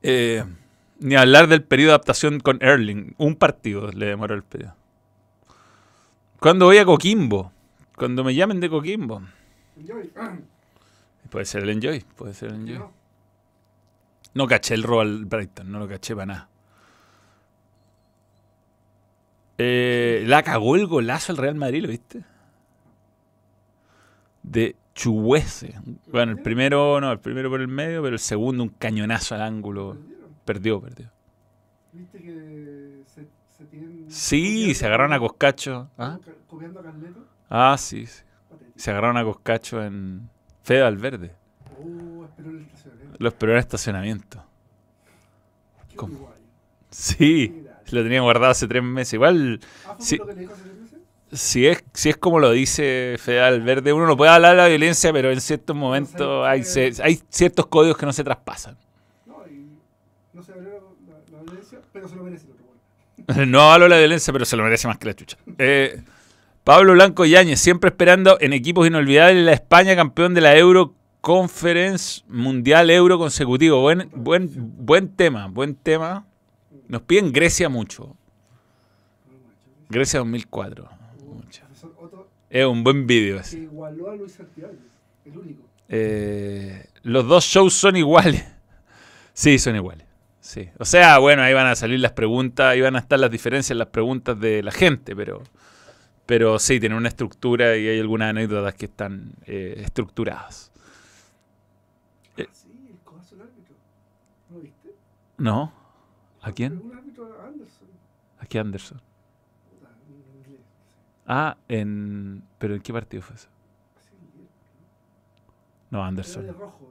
Eh, 0.02 0.44
ni 0.98 1.14
hablar 1.14 1.48
del 1.48 1.64
periodo 1.64 1.88
de 1.88 1.94
adaptación 1.94 2.40
con 2.40 2.62
Erling. 2.62 3.14
Un 3.16 3.36
partido 3.36 3.90
le 3.90 4.04
demoró 4.04 4.34
el 4.34 4.42
periodo. 4.42 4.76
¿Cuándo 6.40 6.66
voy 6.66 6.76
a 6.76 6.84
Coquimbo? 6.84 7.50
Cuando 7.96 8.22
me 8.22 8.34
llamen 8.34 8.60
de 8.60 8.68
Coquimbo. 8.68 9.22
Puede 11.30 11.46
ser 11.46 11.62
el 11.62 11.70
Enjoy. 11.70 12.04
Puede 12.16 12.34
ser 12.34 12.50
el 12.50 12.56
Enjoy. 12.56 12.86
No 14.34 14.46
caché 14.46 14.74
el 14.74 14.82
robo 14.82 15.00
al 15.00 15.24
Brighton. 15.24 15.72
No 15.72 15.78
lo 15.78 15.88
caché 15.88 16.14
para 16.14 16.26
nada. 16.26 16.48
Eh, 19.58 20.24
la 20.26 20.42
cagó 20.42 20.76
el 20.76 20.86
golazo 20.86 21.32
al 21.32 21.38
Real 21.38 21.54
Madrid, 21.54 21.82
¿lo 21.82 21.88
viste? 21.88 22.24
De 24.42 24.76
Chuhuese. 24.94 25.74
Bueno, 26.08 26.32
el 26.32 26.38
primero 26.38 27.00
no, 27.00 27.12
el 27.12 27.20
primero 27.20 27.50
por 27.50 27.60
el 27.60 27.68
medio, 27.68 28.02
pero 28.02 28.14
el 28.14 28.20
segundo 28.20 28.62
un 28.62 28.70
cañonazo 28.70 29.34
al 29.34 29.42
ángulo. 29.42 29.96
Perdió, 30.44 30.80
perdió. 30.80 31.10
¿Viste 31.92 32.18
que 32.20 33.02
se, 33.06 33.26
se 33.56 33.64
tienen. 33.66 34.10
Sí, 34.10 34.74
se 34.74 34.86
agarraron 34.86 35.12
a 35.12 35.18
Coscacho. 35.18 35.88
¿Ah? 35.96 36.18
Copiando 36.46 36.80
a 36.80 36.82
Carleto. 36.82 37.26
Ah, 37.48 37.76
sí, 37.78 38.06
sí. 38.06 38.22
Se 38.76 38.90
agarraron 38.90 39.16
a 39.16 39.24
Coscacho 39.24 39.82
en 39.82 40.28
Fede 40.62 40.82
Valverde. 40.82 41.34
Oh, 41.78 42.24
esperó 42.24 42.50
el 42.50 42.60
estacionamiento. 42.62 43.16
Lo 43.18 43.28
esperó 43.28 43.52
en 43.52 43.58
estacionamiento. 43.58 44.44
Qué. 45.88 45.96
Sí, 46.90 47.63
lo 47.90 48.02
tenía 48.02 48.20
guardado 48.20 48.52
hace 48.52 48.66
tres 48.68 48.82
meses. 48.82 49.14
Igual, 49.14 49.60
Ah, 49.86 49.94
¿fue 49.98 50.06
Sí. 50.06 50.16
lo 50.18 50.26
que 50.26 50.32
le 50.34 50.40
dijo 50.40 50.52
hace 50.52 50.62
tres 50.62 50.74
meses? 50.76 50.98
si 51.32 51.66
es, 51.66 51.82
si 51.94 52.10
es 52.10 52.16
como 52.16 52.38
lo 52.38 52.52
dice 52.52 53.16
Fede 53.18 53.40
Valverde, 53.40 53.92
uno 53.92 54.06
no 54.06 54.16
puede 54.16 54.30
hablar 54.30 54.52
de 54.52 54.62
la 54.62 54.68
violencia, 54.68 55.12
pero 55.12 55.32
en 55.32 55.40
ciertos 55.40 55.74
momentos 55.74 56.44
¿sabes 56.44 56.76
hay, 56.76 56.92
se- 56.94 57.02
hay 57.02 57.20
ciertos 57.28 57.66
códigos 57.66 57.96
que 57.96 58.06
no 58.06 58.12
se 58.12 58.22
traspasan. 58.22 58.76
No, 59.26 59.38
y 59.50 59.66
no 60.32 60.42
se 60.42 60.52
abrió 60.52 60.70
la, 61.08 61.36
la 61.38 61.42
violencia, 61.42 61.80
pero 61.92 62.06
se 62.08 62.14
lo 62.16 62.22
merece 62.22 62.46
el 62.46 62.52
otro 62.52 62.64
bueno. 63.26 63.46
No 63.50 63.72
hablo 63.72 63.86
de 63.86 63.90
la 63.90 63.98
violencia, 63.98 64.32
pero 64.32 64.44
se 64.44 64.56
lo 64.56 64.62
merece 64.62 64.86
más 64.86 64.98
que 64.98 65.06
la 65.06 65.14
chucha. 65.14 65.36
Eh, 65.58 66.00
Pablo 66.62 66.92
Blanco 66.92 67.24
Yáñez, 67.24 67.58
siempre 67.60 67.88
esperando 67.88 68.38
en 68.40 68.52
equipos 68.52 68.86
inolvidables 68.86 69.44
la 69.44 69.52
España 69.54 69.96
campeón 69.96 70.34
de 70.34 70.40
la 70.40 70.56
Euro 70.56 70.94
Conference 71.20 72.22
Mundial 72.28 72.90
Euro 72.90 73.18
consecutivo. 73.18 73.80
Buen, 73.80 74.08
buen, 74.14 74.50
buen 74.54 75.08
tema, 75.08 75.48
buen 75.48 75.74
tema. 75.74 76.26
Nos 76.94 77.02
piden 77.02 77.32
Grecia 77.32 77.68
mucho. 77.68 78.16
Grecia 79.88 80.20
2004. 80.20 80.88
Uh, 81.18 81.34
Mucho. 81.34 81.64
Es 82.48 82.64
un 82.64 82.84
buen 82.84 83.08
vídeo 83.08 83.40
ese. 83.40 83.58
igualó 83.58 84.12
a 84.12 84.14
Luis 84.14 84.38
el 85.24 85.36
único. 85.36 85.64
Eh, 85.88 86.86
los 87.02 87.26
dos 87.26 87.46
shows 87.46 87.74
son 87.74 87.96
iguales. 87.96 88.46
Sí, 89.32 89.58
son 89.58 89.74
iguales. 89.74 90.06
Sí. 90.38 90.70
O 90.78 90.84
sea, 90.84 91.18
bueno, 91.18 91.42
ahí 91.42 91.52
van 91.52 91.66
a 91.66 91.74
salir 91.74 91.98
las 91.98 92.12
preguntas, 92.12 92.66
ahí 92.66 92.80
van 92.80 92.94
a 92.94 93.00
estar 93.00 93.18
las 93.18 93.32
diferencias 93.32 93.72
en 93.72 93.78
las 93.78 93.88
preguntas 93.88 94.38
de 94.38 94.62
la 94.62 94.70
gente, 94.70 95.16
pero, 95.16 95.42
pero 96.26 96.60
sí, 96.60 96.78
tienen 96.78 96.96
una 96.96 97.08
estructura 97.08 97.76
y 97.76 97.88
hay 97.88 97.98
algunas 97.98 98.30
anécdotas 98.30 98.74
que 98.74 98.84
están 98.84 99.32
eh, 99.46 99.82
estructuradas. 99.84 100.70
Ah, 102.38 102.44
sí, 102.52 102.68
el 102.88 102.98
codazo 103.02 103.34
árbitro. 103.34 103.74
¿No 104.48 104.56
lo 104.58 104.62
viste? 104.62 104.90
¿No? 105.38 105.83
¿A 106.44 106.52
quién? 106.52 106.80
Un 106.84 106.94
árbitro 106.96 107.24
Anderson. 107.44 107.88
¿A 108.38 108.46
qué 108.46 108.58
Anderson? 108.58 109.00
Inglés. 110.46 110.60
Ah, 111.26 111.56
en... 111.68 112.42
¿Pero 112.58 112.74
en 112.74 112.80
qué 112.82 112.92
partido 112.92 113.22
fue 113.22 113.36
eso? 113.36 113.48
No, 115.90 116.04
Anderson. 116.04 116.46
rojo. 116.58 116.90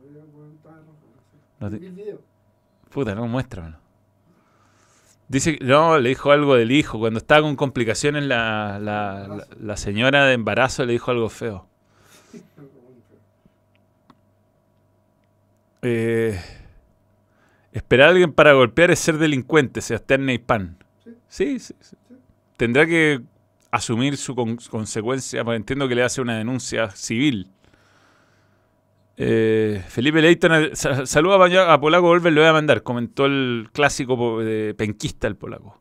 No 1.60 1.70
te-. 1.70 2.18
Puta, 2.90 3.16
no, 3.16 3.28
muéstramelo. 3.28 3.78
Dice 5.28 5.58
no, 5.62 5.98
le 6.00 6.10
dijo 6.10 6.32
algo 6.32 6.56
del 6.56 6.72
hijo. 6.72 7.00
Cuando 7.00 7.18
estaba 7.20 7.42
con 7.42 7.56
complicaciones 7.56 8.24
la, 8.26 8.80
la, 8.80 9.28
la- 9.28 9.48
la 9.60 9.78
señora 9.78 10.26
de 10.26 10.34
embarazo 10.34 10.86
le 10.86 10.94
dijo 10.94 11.12
algo 11.12 11.30
feo. 11.30 11.68
Eh, 15.86 16.40
esperar 17.74 18.08
a 18.08 18.12
alguien 18.12 18.32
para 18.34 18.54
golpear 18.54 18.92
es 18.92 19.00
ser 19.00 19.18
delincuente, 19.18 19.82
Sebastián 19.82 20.26
Neypan. 20.26 20.78
Sí. 21.04 21.12
Sí, 21.28 21.60
sí, 21.60 21.74
sí. 21.82 21.96
Tendrá 22.58 22.86
que 22.86 23.22
asumir 23.72 24.18
su 24.18 24.36
con- 24.36 24.58
consecuencia, 24.58 25.44
porque 25.44 25.58
entiendo 25.58 25.88
que 25.88 25.96
le 25.96 26.04
hace 26.04 26.22
una 26.22 26.38
denuncia 26.38 26.92
civil. 26.92 27.50
Eh, 29.18 29.84
Felipe 29.90 30.22
Leighton, 30.22 30.54
eh, 30.54 30.70
sa- 30.74 31.06
saluda 31.06 31.74
a, 31.74 31.80
Polaco 31.80 32.08
Volver, 32.08 32.34
lo 32.34 32.42
voy 32.42 32.50
a 32.50 32.54
mandar. 32.54 32.82
Comentó 32.84 33.26
el 33.26 33.70
clásico 33.72 34.40
de 34.42 34.74
penquista 34.76 35.28
el 35.28 35.36
Polaco. 35.36 35.80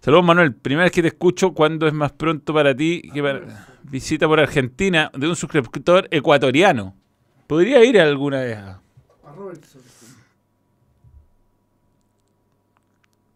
Saludos 0.00 0.24
Manuel, 0.24 0.54
primera 0.54 0.84
vez 0.84 0.92
que 0.92 1.02
te 1.02 1.08
escucho, 1.08 1.52
¿cuándo 1.52 1.86
es 1.86 1.92
más 1.92 2.12
pronto 2.12 2.54
para 2.54 2.74
ti 2.74 3.02
que 3.12 3.22
para 3.22 3.66
visita 3.82 4.26
por 4.26 4.40
Argentina 4.40 5.10
de 5.14 5.28
un 5.28 5.36
suscriptor 5.36 6.08
ecuatoriano? 6.10 6.96
Podría 7.46 7.84
ir 7.84 8.00
alguna 8.00 8.40
vez 8.40 8.56
a... 8.56 8.80
A 9.26 9.32
Robertson. 9.36 9.82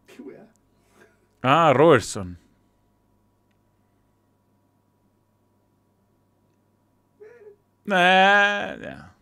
Qué 0.07 0.23
weá. 0.23 0.47
Ah, 1.47 1.75
Robertson. 1.75 2.39
Ya. 7.85 9.13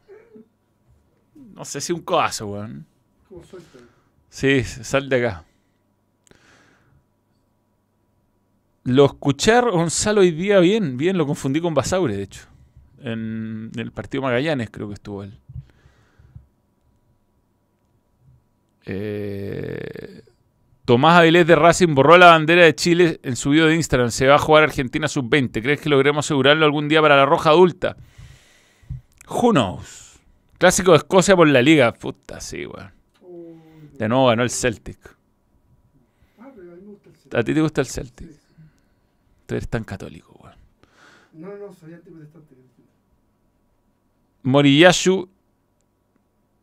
No 1.34 1.64
sé 1.64 1.80
si 1.80 1.92
un 1.92 2.02
codazo, 2.02 2.46
weón. 2.46 2.86
Sí, 4.28 4.62
sal 4.62 5.08
de 5.08 5.16
acá. 5.16 5.44
Lo 8.84 9.06
escuché 9.06 9.60
Gonzalo 9.60 10.20
hoy 10.20 10.30
día 10.30 10.60
bien, 10.60 10.96
bien, 10.96 11.18
lo 11.18 11.26
confundí 11.26 11.60
con 11.60 11.74
Basaure, 11.74 12.16
de 12.16 12.22
hecho. 12.22 12.46
En 13.00 13.72
el 13.74 13.90
partido 13.90 14.22
Magallanes 14.22 14.70
creo 14.70 14.86
que 14.86 14.94
estuvo 14.94 15.24
él. 15.24 15.36
Eh, 18.84 20.11
Tomás 20.84 21.16
Avilés 21.16 21.46
de 21.46 21.54
Racing 21.54 21.94
borró 21.94 22.18
la 22.18 22.26
bandera 22.26 22.64
de 22.64 22.74
Chile 22.74 23.20
en 23.22 23.36
su 23.36 23.50
video 23.50 23.66
de 23.66 23.76
Instagram. 23.76 24.10
Se 24.10 24.26
va 24.26 24.34
a 24.34 24.38
jugar 24.38 24.64
Argentina 24.64 25.06
sub-20. 25.06 25.62
¿Crees 25.62 25.80
que 25.80 25.88
logremos 25.88 26.26
asegurarlo 26.26 26.64
algún 26.64 26.88
día 26.88 27.00
para 27.00 27.16
la 27.16 27.24
roja 27.24 27.50
adulta? 27.50 27.96
Who 29.28 29.52
knows? 29.52 30.20
Clásico 30.58 30.90
de 30.90 30.98
Escocia 30.98 31.36
por 31.36 31.48
la 31.48 31.62
liga. 31.62 31.92
Puta, 31.92 32.40
sí, 32.40 32.66
weón. 32.66 32.90
De 33.96 34.08
nuevo 34.08 34.26
ganó 34.26 34.42
el 34.42 34.50
Celtic. 34.50 34.98
A 36.38 36.48
mí 36.48 36.52
me 36.64 36.90
gusta 36.90 37.10
el 37.10 37.16
centro. 37.16 37.38
¿A 37.38 37.42
ti 37.44 37.54
te 37.54 37.60
gusta 37.60 37.80
el 37.80 37.86
Celtic? 37.86 38.30
Tú 39.46 39.54
eres 39.54 39.68
tan 39.68 39.84
católico, 39.84 40.36
weón. 40.42 40.56
No, 41.34 41.56
no, 41.56 41.72
soy 41.74 41.94
antiprotestante. 41.94 42.56
Moriyashu 44.42 45.28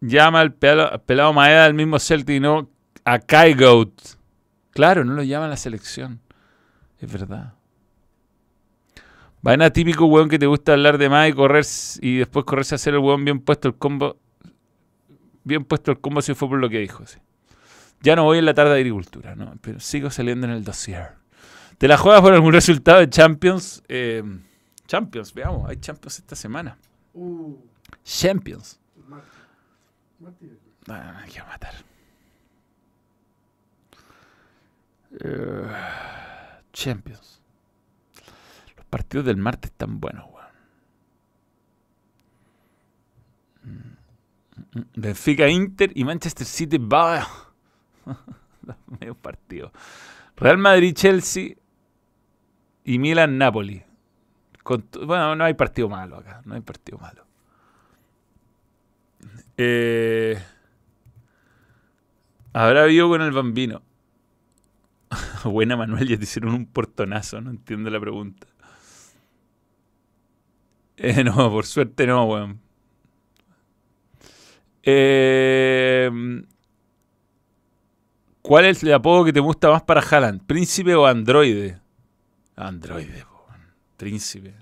llama 0.01 0.41
al 0.41 0.53
pelado, 0.53 0.91
al 0.91 1.01
pelado 1.01 1.32
Maeda 1.32 1.63
al 1.63 1.74
mismo 1.74 1.97
Celtic 1.99 2.36
y 2.36 2.39
no 2.41 2.70
a 3.06 3.20
Kai 3.20 3.54
Goat. 3.54 3.91
Claro, 4.72 5.04
no 5.04 5.14
lo 5.14 5.24
llama 5.24 5.45
a 5.45 5.50
la 5.50 5.58
selección. 5.58 6.20
Es 7.00 7.12
verdad. 7.12 7.54
Vaina 9.41 9.72
típico, 9.72 10.06
weón, 10.06 10.30
que 10.30 10.38
te 10.38 10.45
gusta 10.45 10.74
hablar 10.74 10.97
de 10.97 11.10
más 11.10 11.30
y 11.30 11.34
correr 11.34 11.66
y 12.02 12.18
después 12.18 12.45
correrse 12.45 12.76
a 12.76 12.78
hacer 12.78 12.93
el 12.93 13.00
weón 13.00 13.24
bien 13.24 13.39
puesto 13.39 13.70
el 13.70 13.76
combo. 13.76 14.18
Bien 15.43 15.64
puesto 15.64 15.91
el 15.91 16.00
combo 16.00 16.22
si 16.22 16.34
fue 16.34 16.50
por 16.50 16.60
lo 16.60 16.70
que 16.70 16.80
dijo, 16.80 17.06
sí. 17.06 17.20
Ya 18.02 18.16
no 18.16 18.24
voy 18.24 18.38
en 18.38 18.45
la 18.45 18.54
tarde 18.54 18.72
de 18.72 18.78
agricultura, 18.78 19.36
¿no? 19.36 19.56
Pero 19.62 19.80
sigo 19.80 20.10
saliendo 20.10 20.47
en 20.47 20.54
el 20.54 20.64
dossier. 20.64 21.14
¿Te 21.78 21.88
la 21.88 21.97
juegas 21.97 22.22
por 22.22 22.34
algún 22.34 22.54
resultado 22.54 23.00
de 23.00 23.10
Champions? 23.10 23.82
Eh, 23.88 24.24
Champions, 24.86 25.34
veamos, 25.34 25.70
hay 25.70 25.78
Champions 25.78 26.20
esta 26.20 26.36
semana. 26.36 26.78
Uh, 27.14 27.56
Champions. 28.04 28.80
Hay 30.88 31.32
que 31.32 31.41
matar. 31.43 31.89
Eh, 35.12 35.72
Champions. 36.74 37.41
Los 38.78 38.86
partidos 38.86 39.26
del 39.26 39.38
martes 39.38 39.72
están 39.72 39.99
buenos, 39.99 40.26
weón. 40.32 40.47
Mm, 43.64 44.80
mm, 44.80 44.84
Benfica 44.95 45.47
Inter 45.47 45.91
y 45.95 46.03
Manchester 46.03 46.45
City 46.45 46.78
va. 46.78 47.28
Medio 48.99 49.16
partido. 49.16 49.72
Real 50.36 50.57
Madrid 50.57 50.93
Chelsea 50.93 51.55
y 52.84 52.99
Milan 52.99 53.38
Napoli. 53.38 53.84
Bueno, 55.05 55.36
no 55.36 55.43
hay 55.43 55.55
partido 55.55 55.89
malo 55.89 56.18
acá. 56.18 56.41
No 56.45 56.53
hay 56.53 56.62
partido 56.62 56.99
malo. 56.99 57.26
Eh, 59.57 60.39
Habrá 62.53 62.84
habido 62.84 63.10
con 63.10 63.22
el 63.22 63.32
bambino. 63.32 63.82
Buena 65.43 65.76
Manuel, 65.76 66.07
ya 66.07 66.18
te 66.18 66.24
hicieron 66.24 66.53
un 66.53 66.66
portonazo, 66.66 67.41
no 67.41 67.49
entiendo 67.51 67.89
la 67.89 67.99
pregunta. 67.99 68.47
Eh, 70.97 71.24
no, 71.24 71.34
por 71.49 71.66
suerte 71.66 72.05
no, 72.05 72.26
weón. 72.26 72.60
Eh, 74.84 76.10
¿Cuál 78.41 78.66
es 78.66 78.84
el 78.84 78.93
apodo 78.93 79.26
que 79.26 79.34
te 79.34 79.39
gusta 79.39 79.70
más 79.70 79.84
para 79.84 80.01
Haaland? 80.01 80.45
¿Príncipe 80.45 80.95
o 80.95 81.05
androide? 81.05 81.80
Androide, 82.55 83.24
weón. 83.24 83.62
Príncipe. 83.97 84.55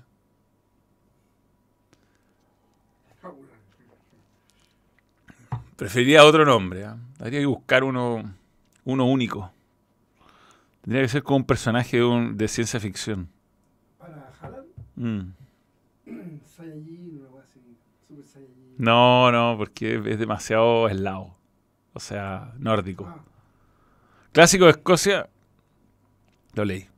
Preferiría 5.76 6.24
otro 6.24 6.44
nombre. 6.44 6.84
¿ah? 6.84 6.96
Habría 7.20 7.40
que 7.40 7.46
buscar 7.46 7.84
uno, 7.84 8.34
uno 8.84 9.06
único. 9.06 9.52
Tendría 10.88 11.02
que 11.02 11.08
ser 11.10 11.22
como 11.22 11.36
un 11.36 11.44
personaje 11.44 11.98
de, 11.98 12.04
un- 12.04 12.38
de 12.38 12.48
ciencia 12.48 12.80
ficción. 12.80 13.28
Para 13.98 14.32
Haaland, 14.40 14.68
Mm. 14.96 15.20
Saiyajin, 16.46 17.18
una 17.20 17.28
cosa 17.28 17.44
así. 17.50 17.76
Super 18.08 18.24
Saiyajin. 18.26 18.74
No, 18.78 19.30
no, 19.30 19.58
porque 19.58 19.96
es 20.02 20.18
demasiado 20.18 20.88
eslavo. 20.88 21.36
O 21.92 22.00
sea, 22.00 22.54
nórdico. 22.58 23.04
Ah, 23.06 23.20
Clásico 24.32 24.64
de 24.64 24.70
Escocia. 24.70 25.28
Lo 26.54 26.64
leí. 26.64 26.88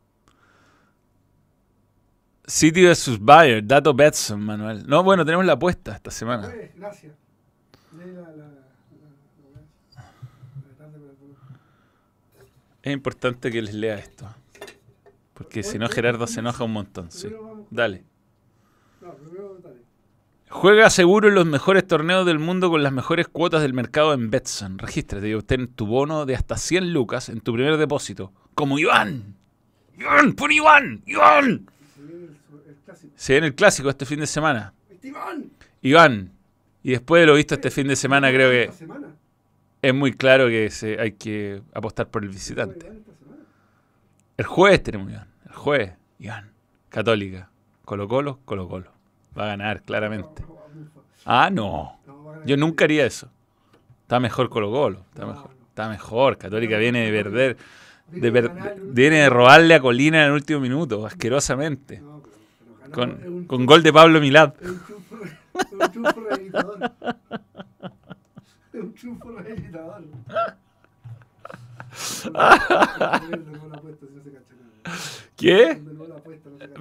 City 2.47 2.85
vs 2.87 3.19
Bayern, 3.21 3.67
dato 3.67 3.93
Betson, 3.93 4.41
Manuel. 4.41 4.87
No, 4.87 5.03
bueno, 5.03 5.25
tenemos 5.25 5.45
la 5.45 5.55
apuesta 5.55 5.97
esta 5.97 6.13
semana. 6.13 6.49
Gracias. 6.77 7.13
La, 7.93 8.05
la 8.05 8.23
tarde 10.79 10.99
para 10.99 11.11
el 11.11 11.17
volumen. 11.17 11.37
Es 12.83 12.93
importante 12.93 13.51
que 13.51 13.63
les 13.63 13.75
lea 13.75 13.99
esto. 13.99 14.27
Porque 15.35 15.63
si 15.63 15.79
no, 15.79 15.89
Gerardo 15.89 16.27
se 16.27 16.41
enoja 16.41 16.65
un 16.65 16.73
montón. 16.73 17.11
Sí. 17.11 17.29
Dale. 17.71 18.05
Juega 20.49 20.91
seguro 20.91 21.29
en 21.29 21.35
los 21.35 21.47
mejores 21.47 21.87
torneos 21.87 22.27
del 22.27 22.39
mundo 22.39 22.71
con 22.71 22.83
las 22.83 22.93
mejores 22.93 23.29
cuotas 23.29 23.63
del 23.63 23.73
mercado 23.73 24.13
en 24.13 24.31
Betson. 24.31 24.79
Regístrate 24.79 25.29
y 25.29 25.35
obtén 25.35 25.69
tu 25.69 25.87
bono 25.87 26.27
de 26.27 26.35
hasta 26.35 26.57
100 26.57 26.93
lucas 26.93 27.29
en 27.29 27.41
tu 27.41 27.53
primer 27.53 27.77
depósito. 27.77 28.33
Como 28.55 28.79
Iván. 28.79 29.37
Iván, 29.97 30.35
pon 30.35 30.51
Iván. 30.51 31.03
Iván. 31.07 31.67
Se 33.15 33.35
viene 33.35 33.47
el, 33.47 33.55
clásico. 33.55 33.91
Este 33.91 34.05
fin 34.05 34.21
de 34.21 34.27
semana. 34.27 34.75
¡Esteban! 34.91 35.51
Iván. 35.83 36.33
Y 36.83 36.91
después 36.91 37.21
de 37.21 37.27
lo 37.27 37.35
visto 37.35 37.55
este 37.55 37.71
fin 37.71 37.87
de 37.87 37.97
semana, 37.97 38.31
creo 38.31 38.51
que 38.51 38.73
semana. 38.73 39.10
Es 39.83 39.95
muy 39.95 40.13
claro 40.13 40.49
que 40.49 40.71
se- 40.71 41.01
hay 41.01 41.13
que 41.13 41.63
apostar 41.75 42.09
por 42.09 42.23
el 42.23 42.29
visitante. 42.31 42.91
El 44.37 44.45
jueves 44.47 44.83
tenemos 44.83 45.11
Iván. 45.11 45.29
El 45.47 45.53
jueves, 45.55 45.93
Iván. 46.19 46.51
Católica. 46.89 47.51
Colo 47.85 48.09
Colo, 48.09 48.39
Colo 48.45 48.69
Colo. 48.69 48.91
Va 49.39 49.45
a 49.45 49.47
ganar, 49.49 49.83
claramente. 49.83 50.45
Ah, 51.25 51.51
no. 51.53 51.99
Yo 52.47 52.57
nunca 52.57 52.85
haría 52.85 53.05
eso. 53.07 53.31
Está 54.03 54.19
mejor 54.21 54.49
Colo 54.49 54.71
Colo. 54.71 55.01
Está 55.11 55.27
mejor. 55.27 55.51
Está 55.69 55.89
mejor. 55.89 56.39
Católica 56.39 56.79
viene 56.79 57.11
de 57.11 57.23
perder. 57.23 57.57
De 58.11 58.31
viene 58.83 59.17
de 59.19 59.29
robarle 59.31 59.75
a 59.75 59.81
Colina 59.81 60.21
en 60.23 60.27
el 60.29 60.33
último 60.33 60.59
minuto, 60.61 61.07
asquerosamente. 61.07 62.03
Con, 62.93 63.45
con 63.47 63.67
gol 63.67 63.83
de 63.85 63.93
Pablo 63.93 64.21
Milad. 64.21 64.55
Un 68.81 68.95
triunfo, 68.95 69.31
rehabilitador. 69.33 70.05
¿Qué? 75.37 75.81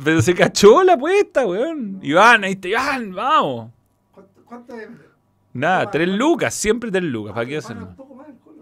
Pero 0.03 0.21
se 0.21 0.33
cachó 0.33 0.83
la 0.83 0.93
apuesta, 0.93 1.45
weón. 1.45 1.99
Iván, 2.01 2.43
ahí 2.43 2.53
está 2.53 2.67
Iván, 2.67 3.13
vamos. 3.13 3.71
¿Cuánto, 4.11 4.41
cuánto 4.45 4.75
es? 4.75 4.87
Nada, 5.53 5.89
tres 5.89 6.07
lucas, 6.09 6.53
siempre 6.53 6.91
tres 6.91 7.03
lucas. 7.03 7.33
¿Para 7.33 7.45
qué 7.45 7.57
hacer 7.57 7.75
paga 7.77 7.85
más? 7.85 7.89
Un 7.91 7.95
poco 7.95 8.15
más 8.15 8.27
el 8.29 8.35
colo. 8.35 8.57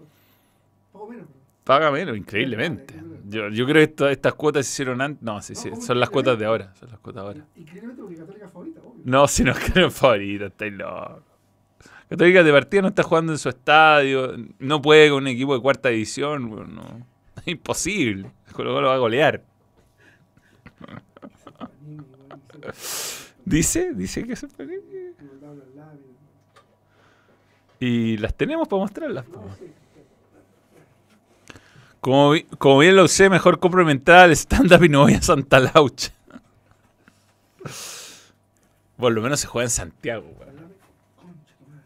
Poco 0.92 1.08
menos. 1.08 1.26
Paga 1.64 1.90
menos, 1.90 2.16
increíblemente. 2.16 2.94
Yo, 3.28 3.48
yo 3.50 3.64
creo 3.66 3.74
que 3.76 3.82
esto- 3.90 4.08
estas 4.08 4.34
cuotas 4.34 4.66
se 4.66 4.72
hicieron 4.72 5.00
antes. 5.02 5.22
No, 5.22 5.40
sí, 5.42 5.54
sí, 5.54 5.70
son 5.80 6.00
las 6.00 6.08
cuotas 6.10 6.38
de 6.38 6.46
ahora. 6.46 6.72
Son 6.76 6.88
las 6.90 6.98
cuotas 7.00 7.22
de 7.24 7.28
ahora. 7.28 7.44
Increíblemente 7.56 8.02
porque 8.02 8.16
Católica 8.16 8.48
favorita, 8.48 8.80
obvio. 8.80 9.02
No, 9.04 9.28
si 9.28 9.44
no 9.44 9.52
es 9.52 9.58
que 9.58 9.80
no 9.80 9.86
es 9.88 9.94
favorita, 9.94 10.46
estáis 10.46 10.72
locos. 10.72 11.22
Católica 12.08 12.42
de 12.42 12.52
partida 12.52 12.82
no 12.82 12.88
está 12.88 13.02
jugando 13.02 13.32
en 13.32 13.38
su 13.38 13.48
estadio, 13.48 14.34
no 14.58 14.80
puede 14.80 15.10
con 15.10 15.22
un 15.22 15.28
equipo 15.28 15.54
de 15.54 15.60
cuarta 15.60 15.90
división, 15.90 16.52
weón, 16.52 16.74
no. 16.74 17.06
Es 17.36 17.48
imposible. 17.48 18.30
Colo 18.52 18.74
Colo 18.74 18.88
va 18.88 18.94
a 18.94 18.98
golear. 18.98 19.42
Dice, 23.44 23.94
dice 23.94 24.26
que 24.26 24.36
se. 24.36 24.46
Y 27.80 28.18
las 28.18 28.34
tenemos 28.34 28.68
para 28.68 28.80
mostrarlas. 28.80 29.24
Como, 32.00 32.34
como 32.58 32.78
bien 32.78 32.94
lo 32.94 33.08
sé, 33.08 33.30
mejor 33.30 33.58
complementar 33.58 34.26
al 34.26 34.32
stand-up 34.32 34.84
y 34.84 34.90
no 34.90 35.00
voy 35.00 35.14
a 35.14 35.22
Santa 35.22 35.60
Laucha. 35.60 36.12
Por 38.98 39.12
lo 39.12 39.22
menos 39.22 39.40
se 39.40 39.46
juega 39.46 39.64
en 39.64 39.70
Santiago, 39.70 40.26
weón. 40.38 40.48
Las 40.48 40.54
láminas. 40.56 40.76
Concha, 41.16 41.54
tu 41.58 41.64
madre. 41.70 41.84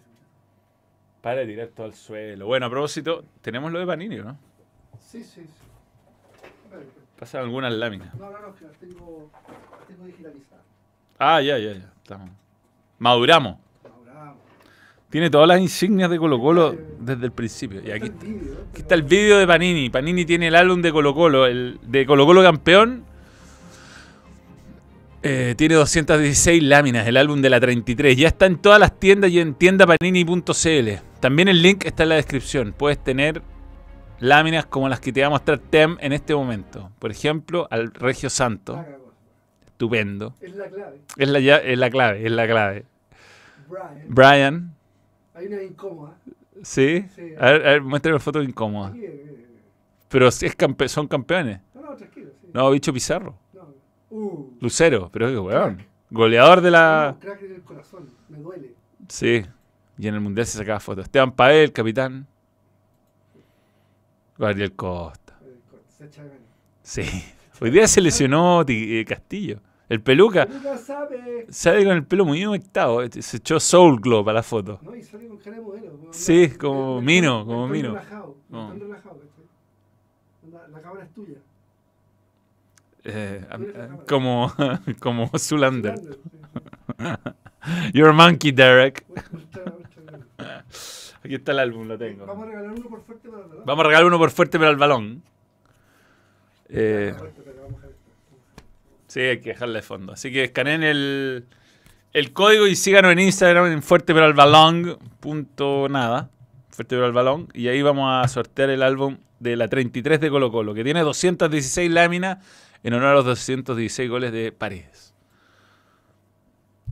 Para 1.23 1.47
todo 1.69 1.87
al 1.87 1.95
suelo. 1.95 2.47
Bueno, 2.47 2.67
a 2.67 2.71
propósito, 2.71 3.25
tenemos 3.41 3.71
lo 3.71 3.79
de 3.79 3.87
Panini, 3.87 4.17
¿no? 4.17 4.37
Sí, 4.99 5.23
sí, 5.23 5.43
sí. 5.43 5.49
Pasan 7.19 7.43
algunas 7.43 7.73
láminas. 7.73 8.13
No, 8.17 8.29
no, 8.29 8.41
no, 8.41 8.55
que 8.57 8.65
las 8.65 8.77
tengo, 8.79 9.31
las 9.79 9.87
tengo 9.87 10.05
digitalizadas. 10.07 10.65
Ah, 11.21 11.41
ya, 11.41 11.57
ya, 11.59 11.75
ya. 11.75 11.93
Estamos. 12.03 12.31
Maduramos. 12.99 13.57
Ahora, 13.85 14.35
Tiene 15.11 15.31
todas 15.31 15.47
las 15.47 15.61
insignias 15.61 16.11
de 16.11 16.19
Colo 16.19 16.41
Colo 16.41 16.77
desde 16.99 17.25
el 17.25 17.31
principio. 17.31 17.81
Y 17.85 17.93
aquí 17.93 18.07
está. 18.07 18.27
Aquí 18.71 18.81
está 18.81 18.95
el 18.97 19.05
vídeo 19.05 19.39
de 19.39 19.47
Panini. 19.47 19.91
Panini 19.91 20.25
tiene 20.25 20.49
el 20.49 20.57
álbum 20.57 20.83
de 20.83 20.91
Colo 20.91 21.15
Colo, 21.15 21.47
el 21.47 21.79
de 21.83 22.05
Colo 22.05 22.27
Colo 22.27 22.43
campeón. 22.43 23.05
Eh, 25.25 25.55
tiene 25.57 25.77
216 25.77 26.63
láminas, 26.65 27.07
el 27.07 27.17
álbum 27.17 27.41
de 27.43 27.49
la 27.51 27.61
33. 27.61 28.17
Ya 28.17 28.29
está 28.29 28.47
en 28.47 28.59
todas 28.59 28.81
las 28.81 28.99
tiendas 28.99 29.31
y 29.31 29.39
en 29.39 29.55
tiendapanini.cl. 29.55 30.89
También 31.21 31.49
el 31.49 31.63
link 31.63 31.85
está 31.85 32.03
en 32.03 32.09
la 32.09 32.15
descripción. 32.17 32.75
Puedes 32.77 33.03
tener 33.03 33.41
láminas 34.19 34.67
como 34.67 34.89
las 34.89 34.99
que 35.01 35.13
te 35.13 35.21
va 35.21 35.29
a 35.29 35.31
mostrar 35.31 35.59
Tem 35.59 35.97
en 36.01 36.13
este 36.13 36.35
momento. 36.35 36.91
Por 36.99 37.13
ejemplo, 37.13 37.69
al 37.71 37.93
Regio 37.95 38.31
Santo. 38.31 38.85
Estupendo. 39.65 40.35
Es 40.41 40.57
la 40.57 40.67
clave. 40.69 41.01
Es 41.17 41.29
la, 41.29 41.39
es 41.39 41.79
la 41.79 41.91
clave, 41.91 42.27
es 42.27 42.33
la 42.33 42.47
clave. 42.49 42.85
Brian. 43.69 44.05
Brian, 44.09 44.75
Hay 45.35 45.47
una 45.47 45.63
incómoda. 45.63 46.17
¿sí? 46.63 47.05
Sí. 47.15 47.33
A 47.39 47.51
ver, 47.53 47.67
a 47.67 47.71
ver, 47.71 47.83
muéstrame 47.83 48.19
fotos 48.19 48.45
incómodas. 48.45 48.91
Aquí, 48.93 49.05
eh, 49.05 49.25
eh, 49.29 49.47
Pero 50.09 50.29
es 50.29 50.43
campe- 50.59 50.89
son 50.89 51.07
campeones. 51.09 51.61
No, 51.75 51.83
no, 51.83 51.97
tranquilo. 51.97 52.31
Sí. 52.41 52.49
No, 52.53 52.71
bicho 52.73 52.93
Pizarro. 52.93 53.39
Uh. 54.15 54.59
Lucero, 54.61 55.09
pero 55.11 55.29
qué 55.29 55.39
weón. 55.39 55.83
Goleador 56.11 56.61
de 56.61 56.71
la. 56.71 57.17
Crack 57.19 57.43
en 57.43 57.55
el 57.55 57.63
corazón. 57.63 58.11
Me 58.29 58.39
duele. 58.39 58.75
Sí. 59.09 59.43
Y 59.97 60.07
en 60.09 60.15
el 60.15 60.21
mundial 60.21 60.47
se 60.47 60.59
sacaba 60.59 60.81
fotos. 60.81 61.05
Esteban 61.07 61.33
Pael, 61.33 61.73
capitán. 61.73 62.27
Gabriel 64.39 64.73
Costa. 64.75 65.39
Eh. 65.43 65.57
Sí. 66.83 67.03
Hoy 67.61 67.71
día 67.71 67.87
se 67.87 68.01
lesionó 68.01 68.65
eh, 68.69 69.05
Castillo. 69.07 69.61
El 69.89 70.01
peluca. 70.03 70.47
Sabe. 70.79 71.47
Sale 71.49 71.85
con 71.85 71.93
el 71.93 72.05
pelo 72.05 72.25
muy 72.25 72.45
humectado. 72.45 73.01
Se 73.11 73.37
echó 73.37 73.61
Soul 73.61 74.01
Glow 74.01 74.25
para 74.25 74.37
la 74.37 74.43
foto. 74.43 74.79
No, 74.83 74.95
y 74.97 75.03
sale 75.03 75.29
con 75.29 75.39
cara 75.39 75.57
de 75.57 75.63
modelo. 75.63 75.91
como 75.93 76.13
Sí, 76.13 76.51
como 76.51 77.01
Mino, 77.03 77.45
como 77.47 77.69
Mino. 77.69 77.89
relajado. 77.91 78.37
No. 78.49 78.73
estoy 78.73 78.89
relajado, 78.89 79.21
La 80.71 80.81
cámara 80.81 81.05
es 81.05 81.13
tuya. 81.13 81.39
Eh, 83.05 83.45
am- 83.51 83.99
como, 84.09 84.53
como 85.01 85.31
Zulander. 85.39 85.95
You're 87.93 88.11
a 88.11 88.13
monkey, 88.13 88.53
Derek. 88.53 89.05
Aquí 91.25 91.35
está 91.37 91.53
el 91.53 91.61
álbum, 91.61 91.87
lo 91.87 91.97
tengo. 91.99 92.27
Vamos 92.27 92.45
a 92.45 92.51
regalar 92.51 92.73
uno 92.73 92.89
por 92.89 93.03
fuerte 93.05 93.29
para 93.29 93.43
verdad. 93.43 93.63
Vamos 93.65 93.85
a 93.85 93.89
regalar 93.89 94.07
uno 94.07 94.19
por 94.19 94.31
fuerte 94.31 94.59
pero 94.59 94.71
al 94.71 94.77
balón. 94.77 95.23
Eh, 96.69 97.15
sí, 99.07 99.21
hay 99.21 99.41
que 99.41 99.51
dejarle 99.51 99.77
de 99.79 99.83
fondo. 99.83 100.13
Así 100.13 100.33
que 100.33 100.45
escaneen 100.45 100.83
el, 100.83 101.45
el 102.13 102.33
código 102.33 102.67
y 102.67 102.75
síganos 102.75 103.13
en 103.13 103.21
Instagram 103.21 103.67
en 103.73 103.83
fuerte 103.83 104.13
pero 104.15 104.27
al 104.27 104.35
balón. 104.35 104.99
Punto 105.21 105.89
nada. 105.89 106.31
Fuerte 106.71 106.97
pero 106.97 107.07
al 107.07 107.13
balón. 107.13 107.49
Y 107.55 107.69
ahí 107.69 107.83
vamos 107.83 108.09
a 108.11 108.27
sortear 108.27 108.71
el 108.71 108.83
álbum 108.83 109.19
de 109.39 109.57
la 109.57 109.69
33 109.69 110.21
de 110.21 110.31
Colo 110.31 110.51
Colo, 110.51 110.73
que 110.75 110.83
tiene 110.85 111.01
216 111.03 111.91
láminas 111.91 112.39
en 112.83 112.95
honor 112.95 113.09
a 113.09 113.15
los 113.15 113.25
216 113.25 114.11
goles 114.11 114.33
de 114.33 114.53
Paredes. 114.53 115.15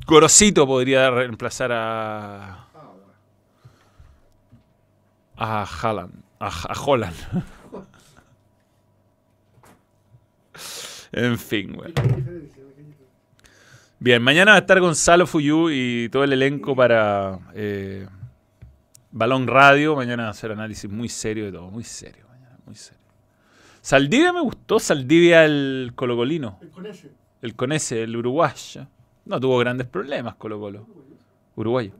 Gorosito 0.06 0.66
podría 0.66 1.10
reemplazar 1.10 1.70
a, 1.72 2.66
a 5.36 5.64
Haaland. 5.64 6.14
A, 6.40 6.46
a 6.48 6.82
Holland. 6.84 7.16
en 11.12 11.38
fin, 11.38 11.74
güey. 11.74 11.92
Bien, 13.98 14.22
mañana 14.22 14.52
va 14.52 14.56
a 14.56 14.60
estar 14.60 14.80
Gonzalo 14.80 15.26
Fuyú 15.26 15.68
y 15.70 16.08
todo 16.08 16.24
el 16.24 16.32
elenco 16.32 16.74
para 16.74 17.38
eh, 17.54 18.08
Balón 19.10 19.46
Radio. 19.46 19.94
Mañana 19.94 20.22
va 20.22 20.28
a 20.28 20.32
hacer 20.32 20.52
análisis 20.52 20.90
muy 20.90 21.10
serio 21.10 21.44
de 21.44 21.52
todo, 21.52 21.70
muy 21.70 21.84
serio, 21.84 22.24
mañana, 22.30 22.56
muy 22.64 22.74
serio. 22.74 22.99
Saldivia 23.90 24.32
me 24.32 24.40
gustó, 24.40 24.78
Saldivia 24.78 25.44
el 25.44 25.90
colocolino, 25.96 26.58
El 26.62 26.70
con 26.70 26.86
ese. 26.86 27.10
el 27.42 27.56
con 27.56 27.72
ese, 27.72 28.04
el 28.04 28.16
uruguayo. 28.16 28.86
No 29.24 29.40
tuvo 29.40 29.58
grandes 29.58 29.88
problemas 29.88 30.36
Colo 30.36 30.60
Colo. 30.60 30.86
Uruguayo. 31.56 31.90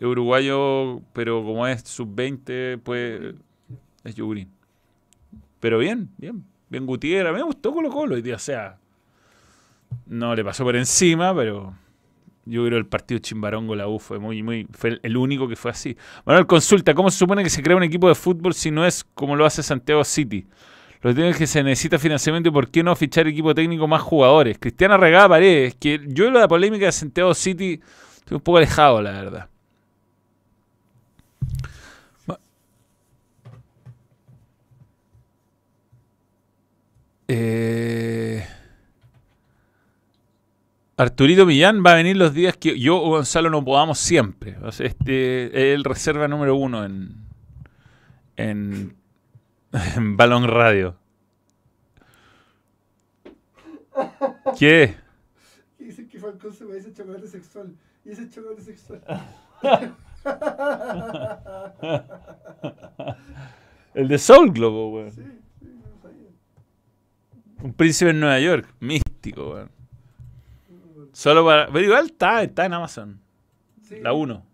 Es 0.00 0.04
uruguayo, 0.04 1.00
pero 1.12 1.44
como 1.44 1.64
es 1.68 1.84
sub-20, 1.84 2.80
pues 2.82 3.36
es 4.02 4.14
Yugurín. 4.16 4.50
Pero 5.60 5.78
bien, 5.78 6.10
bien. 6.18 6.44
Bien 6.68 6.84
Gutiérrez. 6.86 7.34
Me 7.34 7.42
gustó 7.44 7.72
Colo 7.72 7.88
Colo 7.90 8.16
hoy 8.16 8.22
día. 8.22 8.34
O 8.34 8.40
sea, 8.40 8.76
no 10.06 10.34
le 10.34 10.42
pasó 10.44 10.64
por 10.64 10.74
encima, 10.74 11.32
pero 11.36 11.72
yo 12.46 12.64
creo 12.66 12.78
el 12.78 12.86
partido 12.86 13.20
Chimbarongo 13.20 13.76
la 13.76 13.86
U 13.86 14.00
fue 14.00 14.18
muy, 14.18 14.42
muy. 14.42 14.66
Fue 14.72 14.90
el- 14.90 15.00
el 15.04 15.16
único 15.16 15.46
que 15.46 15.54
fue 15.54 15.70
así. 15.70 15.96
Manuel, 16.24 16.48
consulta: 16.48 16.94
¿cómo 16.94 17.12
se 17.12 17.18
supone 17.18 17.44
que 17.44 17.50
se 17.50 17.62
crea 17.62 17.76
un 17.76 17.84
equipo 17.84 18.08
de 18.08 18.16
fútbol 18.16 18.54
si 18.54 18.72
no 18.72 18.84
es 18.84 19.04
como 19.14 19.36
lo 19.36 19.46
hace 19.46 19.62
Santiago 19.62 20.02
City? 20.02 20.48
Lo 21.02 21.10
que 21.10 21.14
tiene 21.14 21.30
es 21.30 21.36
que 21.36 21.46
se 21.46 21.62
necesita 21.62 21.98
financiamiento 21.98 22.50
y 22.50 22.52
por 22.52 22.70
qué 22.70 22.82
no 22.82 22.94
fichar 22.94 23.26
equipo 23.26 23.54
técnico 23.54 23.88
más 23.88 24.02
jugadores. 24.02 24.58
Cristiana 24.58 24.98
Regada 24.98 25.30
Paredes, 25.30 25.74
que 25.76 26.00
yo 26.08 26.26
de 26.26 26.32
la 26.32 26.48
polémica 26.48 26.86
de 26.86 26.92
Santiago 26.92 27.32
City 27.32 27.80
estoy 28.18 28.36
un 28.36 28.42
poco 28.42 28.58
alejado, 28.58 29.00
la 29.00 29.12
verdad. 29.12 29.48
Eh, 37.32 38.44
Arturito 40.96 41.46
Millán 41.46 41.82
va 41.86 41.92
a 41.92 41.94
venir 41.94 42.16
los 42.16 42.34
días 42.34 42.56
que 42.56 42.78
yo 42.78 43.00
o 43.00 43.10
Gonzalo 43.10 43.48
no 43.48 43.64
podamos 43.64 43.98
siempre. 43.98 44.56
Este 44.80 45.46
es 45.46 45.76
el 45.76 45.84
reserva 45.84 46.28
número 46.28 46.56
uno 46.56 46.84
en, 46.84 47.14
en 48.36 48.99
Balón 50.16 50.48
Radio. 50.48 50.96
¿Qué? 54.58 54.96
Y 55.78 55.84
dicen 55.84 56.08
que 56.08 56.18
Falcón 56.18 56.52
se 56.52 56.64
parece 56.64 56.90
a 56.90 56.94
chocolate 56.94 57.28
sexual. 57.28 57.74
Y 58.04 58.10
ese 58.10 58.22
es 58.22 58.30
chocolate 58.30 58.62
sexual. 58.62 59.02
El 63.94 64.08
de 64.08 64.18
Soul 64.18 64.52
Globo, 64.52 64.90
weón. 64.90 65.10
Sí, 65.10 65.22
sí, 65.60 65.66
no 65.66 65.88
lo 65.88 65.98
sabía. 66.00 66.28
Un 67.62 67.72
príncipe 67.72 68.10
en 68.10 68.20
Nueva 68.20 68.40
York. 68.40 68.74
Místico, 68.80 69.50
weón. 69.52 69.70
Solo 71.12 71.44
para. 71.44 71.66
Pero 71.66 71.80
igual 71.80 72.06
está, 72.06 72.42
está 72.42 72.66
en 72.66 72.74
Amazon. 72.74 73.20
Sí. 73.82 74.00
La 74.00 74.12
1. 74.12 74.49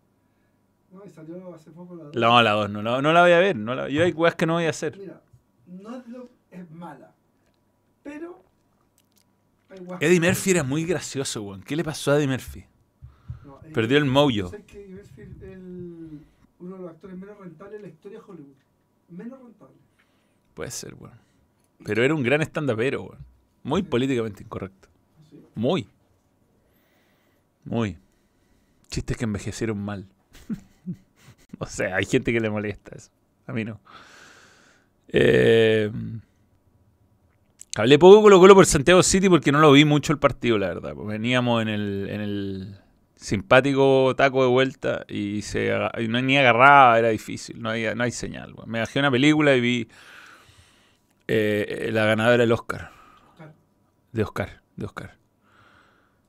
No, 0.97 1.05
y 1.05 1.11
salió 1.11 1.55
hace 1.55 1.71
poco 1.71 1.95
la 1.95 2.05
dos. 2.05 2.15
No, 2.17 2.43
la 2.43 2.53
2. 2.53 2.71
No, 2.71 2.83
la- 2.83 3.03
no 3.03 3.13
la 3.13 3.21
voy 3.23 3.33
a 3.33 3.39
ver. 3.39 3.57
No 3.57 3.75
la- 3.75 3.89
yo 3.89 4.03
hay 4.03 4.13
weas 4.13 4.35
que 4.35 4.47
no 4.47 4.55
voy 4.55 4.65
a 4.65 4.71
hacer. 4.71 4.97
Mira, 4.99 5.21
no 5.67 5.97
es, 5.97 6.07
lo, 6.09 6.29
es 6.51 6.71
mala. 6.71 7.13
Pero. 8.03 8.43
Eddie 10.01 10.21
Murphy 10.21 10.51
era 10.53 10.63
muy 10.63 10.85
gracioso, 10.85 11.43
weón. 11.43 11.63
¿Qué 11.63 11.77
le 11.77 11.85
pasó 11.85 12.13
a 12.13 12.17
Eddie 12.17 12.29
Murphy? 12.29 12.65
No, 13.45 13.61
Eddie- 13.63 13.73
Perdió 13.75 13.99
el 13.99 14.07
mojo. 14.07 14.49
¿Sabes 14.49 14.65
que 14.65 14.81
Eddie 14.85 14.95
Murphy 14.95 15.23
es 15.23 15.43
el- 15.43 16.21
uno 16.61 16.77
de 16.77 16.83
los 16.83 16.91
actores 16.93 17.17
menos 17.19 17.37
rentables 17.39 17.81
de 17.83 17.87
la 17.87 17.93
historia 17.93 18.19
de 18.21 18.25
Hollywood? 18.27 18.55
Menos 19.11 19.39
rentable. 19.43 19.75
Puede 20.55 20.71
ser, 20.71 20.95
weón. 20.95 21.19
Pero 21.85 22.03
era 22.03 22.15
un 22.15 22.23
gran 22.23 22.41
stand-upero, 22.43 23.03
weón. 23.03 23.19
Muy 23.65 23.83
políticamente 23.83 24.43
incorrecto. 24.43 24.89
Sí. 25.29 25.43
Muy. 25.55 25.89
Muy. 27.65 27.99
Chistes 28.89 29.17
que 29.17 29.25
envejecieron 29.25 29.79
mal. 29.79 30.07
o 31.59 31.67
sea, 31.67 31.97
hay 31.97 32.05
gente 32.05 32.33
que 32.33 32.41
le 32.41 32.51
molesta 32.51 32.95
eso. 32.97 33.11
A 33.47 33.53
mí 33.53 33.65
no. 33.65 33.81
Eh, 35.09 35.91
hablé 37.77 37.99
poco 37.99 38.23
Colo 38.23 38.39
Colo 38.41 38.55
por 38.55 38.67
Santiago 38.67 39.03
City 39.03 39.29
porque 39.29 39.53
no 39.53 39.61
lo 39.61 39.73
vi 39.73 39.85
mucho 39.85 40.13
el 40.13 40.19
partido, 40.19 40.59
la 40.59 40.69
verdad. 40.69 40.95
Pues 40.95 41.07
Veníamos 41.07 41.63
en 41.63 41.69
el, 41.69 42.09
en 42.11 42.21
el 42.21 42.77
simpático 43.15 44.15
taco 44.17 44.43
de 44.43 44.49
vuelta 44.51 45.05
y, 45.09 45.43
se, 45.43 45.73
aga- 45.73 45.93
y 46.03 46.09
no 46.09 46.21
ni 46.21 46.37
agarraba, 46.39 46.99
era 46.99 47.09
difícil. 47.11 47.61
No, 47.63 47.71
había, 47.71 47.95
no 47.95 48.03
hay 48.05 48.11
señal. 48.11 48.55
Me 48.67 48.81
bajé 48.81 48.99
una 48.99 49.11
película 49.11 49.55
y 49.55 49.61
vi 49.61 49.89
eh, 51.29 51.91
la 51.93 52.05
ganadora 52.07 52.39
del 52.39 52.53
Oscar. 52.53 52.91
De 54.13 54.23
Oscar. 54.23 54.63
De 54.77 54.87
Oscar. 54.87 55.17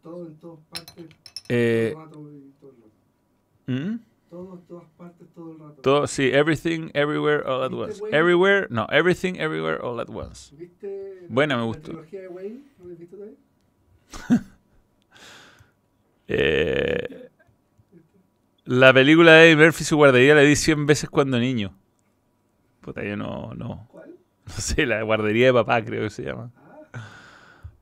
todo 0.04 0.28
en 0.28 0.36
todas 0.38 0.60
partes, 0.70 1.06
Eh, 1.50 1.94
todo 1.96 2.30
todo. 2.60 2.74
¿mm? 3.68 4.00
Todo 4.30 4.54
en 4.56 4.62
todas 4.68 4.90
partes, 4.98 5.17
todo 5.38 5.52
el 5.52 5.60
rato. 5.60 5.82
Todo, 5.84 6.08
sí, 6.08 6.32
everything, 6.34 6.90
everywhere, 6.96 7.44
all 7.46 7.62
at 7.64 7.70
¿Viste, 7.70 7.84
once. 7.84 8.02
Wayne? 8.02 8.18
Everywhere, 8.18 8.68
no, 8.72 8.88
everything, 8.90 9.36
everywhere, 9.38 9.78
all 9.80 10.00
at 10.00 10.10
once. 10.10 10.52
¿Viste 10.56 11.28
Buena, 11.30 11.56
me 11.56 11.62
la 11.62 11.68
gustó. 11.68 11.92
trilogía 11.92 12.22
de 12.22 12.28
Wayne? 12.28 12.62
¿No 12.80 12.90
la 12.90 12.96
todavía? 13.06 13.36
Eh, 16.30 17.30
la 18.66 18.92
película 18.94 19.32
de 19.36 19.52
Eddie 19.52 19.64
Murphy, 19.64 19.86
su 19.86 19.96
guardería, 19.96 20.36
la 20.36 20.42
vi 20.42 20.58
100 20.58 20.86
veces 20.86 21.10
cuando 21.10 21.40
niño. 21.40 21.74
Puta, 22.82 23.02
yo 23.02 23.16
no, 23.16 23.54
no, 23.54 23.88
¿Cuál? 23.90 24.16
no 24.46 24.54
sé, 24.54 24.86
la 24.86 25.04
guardería 25.04 25.46
de 25.48 25.54
papá 25.54 25.82
creo 25.86 26.04
que 26.04 26.10
se 26.10 26.24
llama. 26.24 26.52
Ah, 26.92 27.08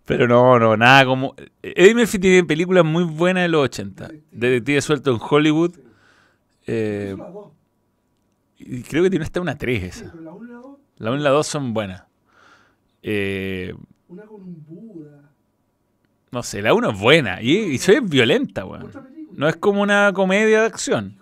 Pero 0.06 0.28
no, 0.28 0.60
no, 0.60 0.78
nada 0.78 1.06
como... 1.06 1.34
Eddie 1.64 1.96
Murphy 1.96 2.20
tiene 2.20 2.44
películas 2.44 2.86
muy 2.86 3.04
buenas 3.06 3.46
de 3.46 3.48
los 3.48 3.64
80. 3.64 4.12
Detective 4.32 4.82
suelto 4.82 5.12
en 5.12 5.20
Hollywood. 5.28 5.76
Eh, 6.68 7.16
y 8.58 8.82
creo 8.84 9.04
que 9.04 9.10
tiene 9.10 9.26
hasta 9.26 9.42
una 9.42 9.58
3 9.58 9.94
Sí, 9.96 10.04
esa. 10.06 10.16
la 10.16 10.32
una 10.32 10.50
y 10.50 10.54
la 10.54 10.60
dos, 10.60 10.78
La 10.98 11.12
1 11.12 11.20
y 11.20 11.24
la 11.24 11.30
2 11.32 11.48
son 11.48 11.74
buenas. 11.74 12.04
Eh, 13.04 13.74
una 14.08 14.24
con 14.24 14.42
un 14.42 14.66
Buda. 14.68 15.30
no 16.32 16.42
sé, 16.44 16.62
la 16.62 16.74
1 16.74 16.92
es 16.92 17.00
buena. 17.00 17.42
Y, 17.42 17.58
y 17.58 17.78
soy 17.78 18.00
violenta, 18.00 18.66
weón. 18.66 18.90
No 19.34 19.48
es 19.50 19.58
como 19.58 19.82
una 19.82 20.12
comedia 20.14 20.62
de 20.62 20.66
acción. 20.68 21.18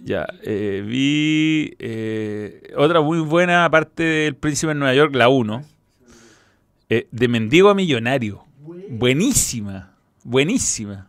Ya, 0.00 0.26
eh, 0.42 0.82
vi 0.86 1.74
eh, 1.78 2.72
otra 2.76 3.02
muy 3.02 3.18
buena, 3.20 3.66
aparte 3.66 4.02
del 4.02 4.36
Príncipe 4.36 4.72
en 4.72 4.78
Nueva 4.78 4.94
York, 4.94 5.14
la 5.14 5.28
1. 5.28 5.62
eh, 6.88 7.06
de 7.10 7.28
Mendigo 7.28 7.68
a 7.68 7.74
Millonario. 7.74 8.42
Buenísima, 8.88 9.92
buenísima. 10.24 11.07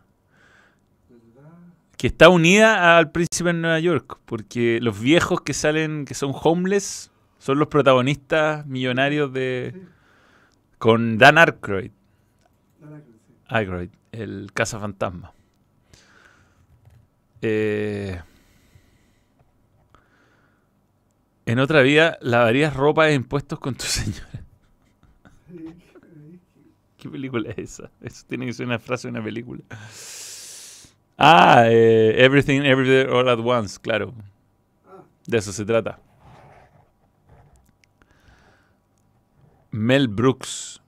Que 2.00 2.06
está 2.06 2.30
unida 2.30 2.96
al 2.96 3.10
Príncipe 3.10 3.50
en 3.50 3.60
Nueva 3.60 3.78
York, 3.78 4.20
porque 4.24 4.78
los 4.80 4.98
viejos 4.98 5.42
que 5.42 5.52
salen, 5.52 6.06
que 6.06 6.14
son 6.14 6.32
homeless, 6.32 7.10
son 7.36 7.58
los 7.58 7.68
protagonistas 7.68 8.64
millonarios 8.64 9.30
de... 9.34 9.72
Sí, 9.74 9.82
Con 10.78 11.18
Dan 11.18 11.36
Aykroyd, 11.36 11.90
la 12.80 12.88
lacra, 12.88 13.12
sí. 13.26 13.34
Aykroyd 13.48 13.90
el 14.12 14.50
cazafantasma. 14.54 15.34
Eh, 17.42 18.18
en 21.44 21.58
otra 21.58 21.82
vida, 21.82 22.16
lavarías 22.22 22.74
ropa 22.74 23.10
e 23.10 23.14
impuestos 23.14 23.58
con 23.58 23.74
tu 23.74 23.84
señora. 23.84 24.42
¿Qué 26.96 27.10
película 27.10 27.50
es 27.50 27.58
esa? 27.58 27.90
Eso 28.00 28.24
tiene 28.26 28.46
que 28.46 28.54
ser 28.54 28.64
una 28.64 28.78
frase 28.78 29.08
de 29.08 29.12
una 29.12 29.22
película. 29.22 29.62
Ah, 31.22 31.64
eh, 31.66 32.14
Everything, 32.24 32.62
Everywhere, 32.62 33.10
All 33.12 33.28
at 33.28 33.38
Once, 33.38 33.78
claro. 33.78 34.14
De 35.26 35.36
eso 35.36 35.52
se 35.52 35.64
trata. 35.66 35.98
Mel 39.70 40.08
Brooks. 40.08 40.80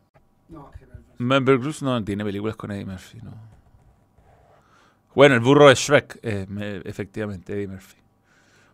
no, 0.48 0.70
que 0.70 0.86
no 0.86 0.94
es 0.94 1.00
Mel 1.42 1.58
Brooks 1.58 1.82
no 1.82 2.02
tiene 2.04 2.24
películas 2.24 2.56
con 2.56 2.70
Eddie 2.72 2.84
Murphy, 2.86 3.18
no. 3.22 3.32
Bueno, 5.14 5.34
el 5.34 5.40
burro 5.40 5.68
de 5.68 5.74
Shrek, 5.74 6.18
eh, 6.22 6.46
me- 6.48 6.78
efectivamente, 6.78 7.52
Eddie 7.52 7.68
Murphy. 7.68 7.96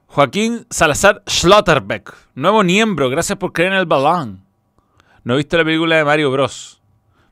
Joaquín 0.07 0.65
Salazar 0.71 1.23
Schlotterbeck, 1.29 2.15
nuevo 2.37 2.63
miembro, 2.63 3.11
gracias 3.11 3.37
por 3.37 3.53
creer 3.53 3.73
en 3.73 3.79
el 3.79 3.87
balón. 3.87 4.45
No 5.25 5.35
he 5.35 5.39
visto 5.39 5.59
la 5.59 5.65
película 5.65 5.97
de 5.97 6.05
Mario 6.05 6.31
Bros. 6.31 6.81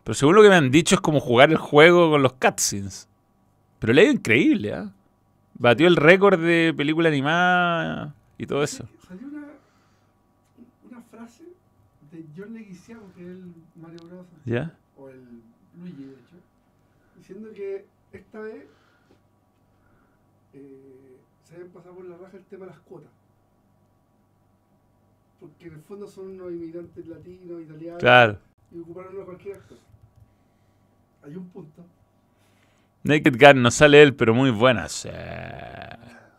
Pero 0.05 0.15
según 0.15 0.35
lo 0.35 0.43
que 0.43 0.49
me 0.51 0.57
han 0.57 0.71
dicho 0.71 0.97
es 0.97 1.01
como 1.01 1.21
jugar 1.21 1.51
el 1.51 1.57
juego 1.57 2.11
con 2.11 2.23
los 2.23 2.35
cutscenes. 2.35 3.09
Pero 3.79 3.93
le 3.93 4.01
ha 4.01 4.05
ido 4.05 4.13
increíble, 4.15 4.75
¿ah? 4.75 4.93
Batió 5.59 5.87
el 5.87 5.97
récord 5.97 6.39
de 6.41 6.75
película 6.77 7.09
animada 7.09 8.15
y 8.39 8.47
todo 8.47 8.63
eso. 8.63 8.89
Salió 9.07 9.27
una, 9.29 9.47
una 10.91 11.01
frase 11.03 11.45
de 12.11 12.25
John 12.37 12.53
Leguizamo, 12.55 13.13
que 13.15 13.23
es 13.23 13.29
el 13.29 13.53
Mario 13.75 13.99
Bros. 14.07 14.27
¿Ya? 14.45 14.75
o 14.99 15.09
el 15.11 15.21
Luigi, 15.79 16.05
de 16.05 16.13
hecho, 16.13 16.37
diciendo 17.19 17.51
que 17.55 17.87
esta 18.13 18.41
vez 18.41 18.65
eh, 20.55 21.17
se 21.45 21.55
habían 21.55 21.71
pasado 21.71 21.95
por 21.97 22.05
la 22.07 22.17
raja 22.17 22.37
el 22.39 22.45
tema 22.45 22.65
de 22.65 22.71
las 22.71 22.81
cuotas. 22.81 23.11
Porque 25.41 25.67
en 25.67 25.75
el 25.75 25.81
fondo 25.83 26.07
son 26.07 26.31
unos 26.31 26.51
inmigrantes 26.53 27.07
latinos, 27.07 27.61
italianos, 27.61 28.01
Claro. 28.01 28.39
y 28.73 28.81
ocuparon 28.81 29.21
a 29.21 29.25
cualquier 29.25 29.57
actor. 29.57 29.79
Hay 31.23 31.37
un 31.37 31.47
punto. 31.49 31.85
Naked 33.07 33.37
Gun 33.39 33.63
no 33.63 33.71
sale 33.71 34.03
él, 34.03 34.15
pero 34.15 34.35
muy 34.35 34.51
buena. 34.51 34.89
Sí. 34.89 35.09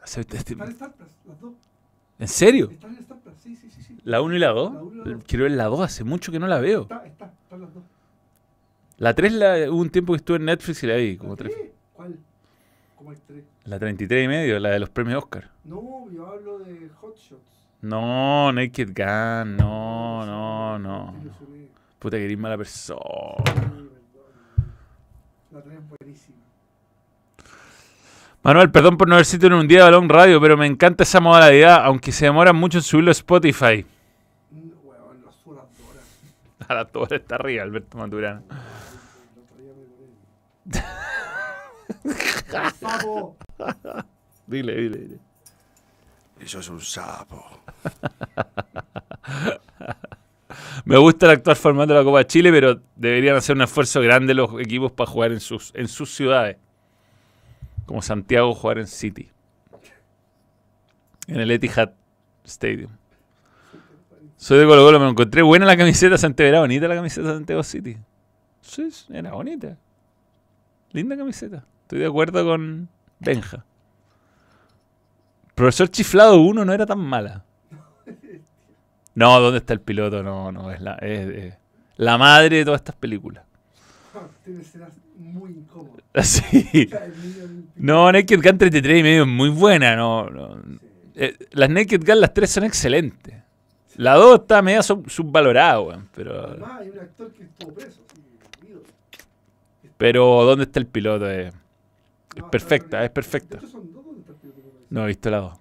Sí, 0.05 0.20
este- 0.22 0.38
Están 0.38 0.61
en 0.61 0.72
Star 0.74 0.93
Plus, 0.93 1.09
las 1.26 1.39
dos. 1.41 1.53
¿En 2.20 2.28
serio? 2.28 2.70
Están 2.72 2.91
en 2.91 2.99
Star 2.99 3.18
Plus, 3.20 3.36
sí, 3.38 3.55
sí, 3.55 3.70
sí. 3.70 3.97
¿La 4.03 4.22
1 4.22 4.36
y 4.36 4.39
la 4.39 4.47
2? 4.49 4.74
La 4.74 4.82
uno 4.82 4.93
y 4.93 4.97
la 4.97 5.13
dos. 5.15 5.24
Quiero 5.28 5.43
ver 5.43 5.51
la 5.53 5.65
2, 5.65 5.80
hace 5.82 6.03
mucho 6.03 6.32
que 6.32 6.39
no 6.39 6.47
la 6.47 6.59
veo. 6.59 6.84
Está, 6.84 7.05
está, 7.05 7.26
están 7.43 7.61
las 7.61 7.74
dos. 7.74 7.84
La 8.97 9.13
3 9.13 9.34
la, 9.34 9.70
hubo 9.72 9.82
un 9.82 9.89
tiempo 9.89 10.13
que 10.13 10.18
estuve 10.18 10.38
en 10.38 10.45
Netflix 10.45 10.82
y 10.84 10.88
la 10.88 10.95
vi, 10.95 11.18
como 11.18 11.32
¿La 11.32 11.36
tres. 11.38 11.53
¿Cuál? 11.93 12.18
¿Cómo 12.95 13.11
hay 13.11 13.18
tres? 13.28 13.43
La 13.65 13.78
33 13.80 14.26
y 14.26 14.28
medio, 14.28 14.59
la 14.59 14.70
de 14.70 14.80
los 14.80 14.89
premios 14.89 15.24
Oscar. 15.24 15.51
No, 15.65 16.09
yo 16.11 16.26
hablo 16.28 16.59
de 16.59 16.89
Hot 17.01 17.18
Shots. 17.18 17.41
No, 17.82 18.51
Naked 18.53 18.89
Gun, 18.95 19.57
no, 19.57 20.26
no, 20.26 20.80
no. 20.80 21.13
Puta 21.99 22.18
que 22.18 22.26
eres 22.26 22.38
mala 22.38 22.57
persona. 22.57 22.99
La 25.51 25.61
tres 25.61 25.74
es 25.74 25.89
buenísima. 25.89 25.97
Manuel, 28.48 28.72
perdón 28.72 28.95
por 28.95 29.10
no 29.10 29.16
haber 29.16 29.26
sido 29.26 29.48
en 29.48 29.54
un 29.56 29.68
día 29.68 29.80
de 29.80 29.84
Balón 29.84 30.08
Radio, 30.08 30.39
pero 30.39 30.56
me 30.56 30.66
encanta 30.66 31.04
esa 31.04 31.20
modalidad, 31.20 31.84
aunque 31.84 32.14
se 32.14 32.24
demora 32.24 32.54
mucho 32.54 32.78
en 32.78 32.82
subirlo 32.82 33.10
a 33.10 33.12
Spotify. 33.12 33.86
Para 36.66 36.86
todo 36.86 37.14
está 37.14 37.36
arriba, 37.36 37.64
Alberto 37.64 37.98
Maturana. 37.98 38.41
¡Sapo! 42.80 43.36
Dile, 44.48 44.76
dile, 44.76 44.98
dile. 44.98 45.18
Eso 46.39 46.62
es 46.62 46.70
un 46.70 46.80
sapo. 46.80 47.45
Me 50.86 50.98
gusta 50.98 51.26
el 51.26 51.34
actual 51.34 51.58
formato 51.58 51.91
de 51.91 52.00
la 52.00 52.06
Copa 52.06 52.26
Chile, 52.26 52.50
pero 52.54 52.80
deberían 52.95 53.36
hacer 53.36 53.58
un 53.58 53.64
esfuerzo 53.64 54.00
grande 54.00 54.34
los 54.34 54.58
equipos 54.62 54.93
para 54.93 55.12
jugar 55.12 55.34
en 55.34 55.41
sus, 55.41 55.74
en 55.76 55.89
sus 55.89 56.16
ciudades. 56.16 56.56
Como 57.88 58.04
Santiago 58.04 58.54
jugar 58.54 58.78
en 58.78 58.86
City. 58.86 59.32
En 61.26 61.40
el 61.40 61.50
Etihad 61.50 61.94
Stadium. 62.46 62.92
Soy 64.36 64.60
de 64.60 64.66
Colo 64.68 64.84
Colo, 64.84 65.00
me 65.00 65.10
encontré 65.10 65.42
buena 65.42 65.66
la 65.66 65.76
camiseta 65.76 66.18
Santiago. 66.18 66.50
Era 66.50 66.60
bonita 66.60 66.88
la 66.88 66.96
camiseta 66.96 67.34
Santiago 67.34 67.64
City. 67.64 67.98
Sí, 68.62 68.90
era 69.10 69.32
bonita. 69.32 69.78
Linda 70.92 71.18
camiseta. 71.18 71.66
Estoy 71.84 72.00
de 72.00 72.06
acuerdo 72.06 72.46
con 72.46 72.90
Benja. 73.20 73.66
Profesor 75.56 75.90
Chiflado 75.90 76.40
1 76.42 76.66
no 76.66 76.74
era 76.74 76.86
tan 76.86 77.00
mala. 77.00 77.44
No, 79.16 79.40
¿dónde 79.40 79.58
está 79.60 79.74
el 79.74 79.82
piloto? 79.82 80.22
No, 80.22 80.52
no, 80.52 80.72
es 80.72 80.82
la, 80.82 80.96
es 80.96 81.56
la 81.96 82.18
madre 82.20 82.58
de 82.58 82.66
todas 82.66 82.82
estas 82.82 82.96
películas. 82.96 83.44
Muy 85.18 85.51
incómodas. 85.51 86.03
Sí. 86.24 86.89
No, 87.76 88.11
Naked 88.11 88.41
Gun 88.41 88.57
33 88.57 88.99
y 88.99 89.03
medio 89.03 89.22
es 89.24 89.28
muy 89.28 89.49
buena. 89.49 89.95
No, 89.95 90.30
no. 90.30 90.61
Eh, 91.15 91.36
las 91.51 91.70
Naked 91.70 92.03
Gun, 92.05 92.22
las 92.22 92.34
tres 92.34 92.49
son 92.51 92.63
excelentes. 92.63 93.36
La 93.95 94.13
2 94.15 94.41
está 94.41 94.61
media 94.61 94.82
sub- 94.84 95.09
subvalorada, 95.09 95.80
weón. 95.82 96.09
Pero, 96.15 96.47
Además, 96.47 96.72
hay 96.80 96.89
un 96.89 96.99
actor 96.99 97.32
que 97.34 97.43
estuvo 97.43 97.74
preso. 97.74 98.01
Sí, 98.13 98.68
ídolo. 98.68 98.84
pero 99.97 100.43
¿dónde 100.45 100.65
está 100.65 100.80
el 100.80 100.86
piloto? 100.88 101.30
Eh, 101.32 101.51
No, 102.38 102.49
perfecta, 102.51 103.03
es 103.03 103.09
perfecta. 103.09 103.59
Son 103.61 103.91
dos 103.93 104.05
está 104.20 104.32
el 104.34 104.38
piloto, 104.38 104.61
no 104.89 105.03
he 105.03 105.07
visto 105.07 105.30
la 105.32 105.38
2. 105.38 105.53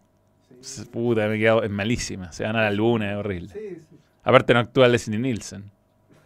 Sí, 0.61 0.85
Puta, 0.87 1.27
me 1.29 1.37
he 1.37 1.39
quedado. 1.39 1.63
Es 1.63 1.71
malísima. 1.71 2.33
Se 2.33 2.45
van 2.45 2.57
a 2.57 2.63
la 2.63 2.71
luna, 2.71 3.13
es 3.13 3.17
horrible. 3.19 3.49
sí, 3.53 3.77
sí. 3.91 3.97
Aparte, 4.25 4.53
no 4.55 4.61
actúa 4.61 4.89
Leslie 4.89 5.19
Nielsen. 5.19 5.65
Eh, 5.65 5.67
Pura 5.67 5.71
wea. 5.71 6.25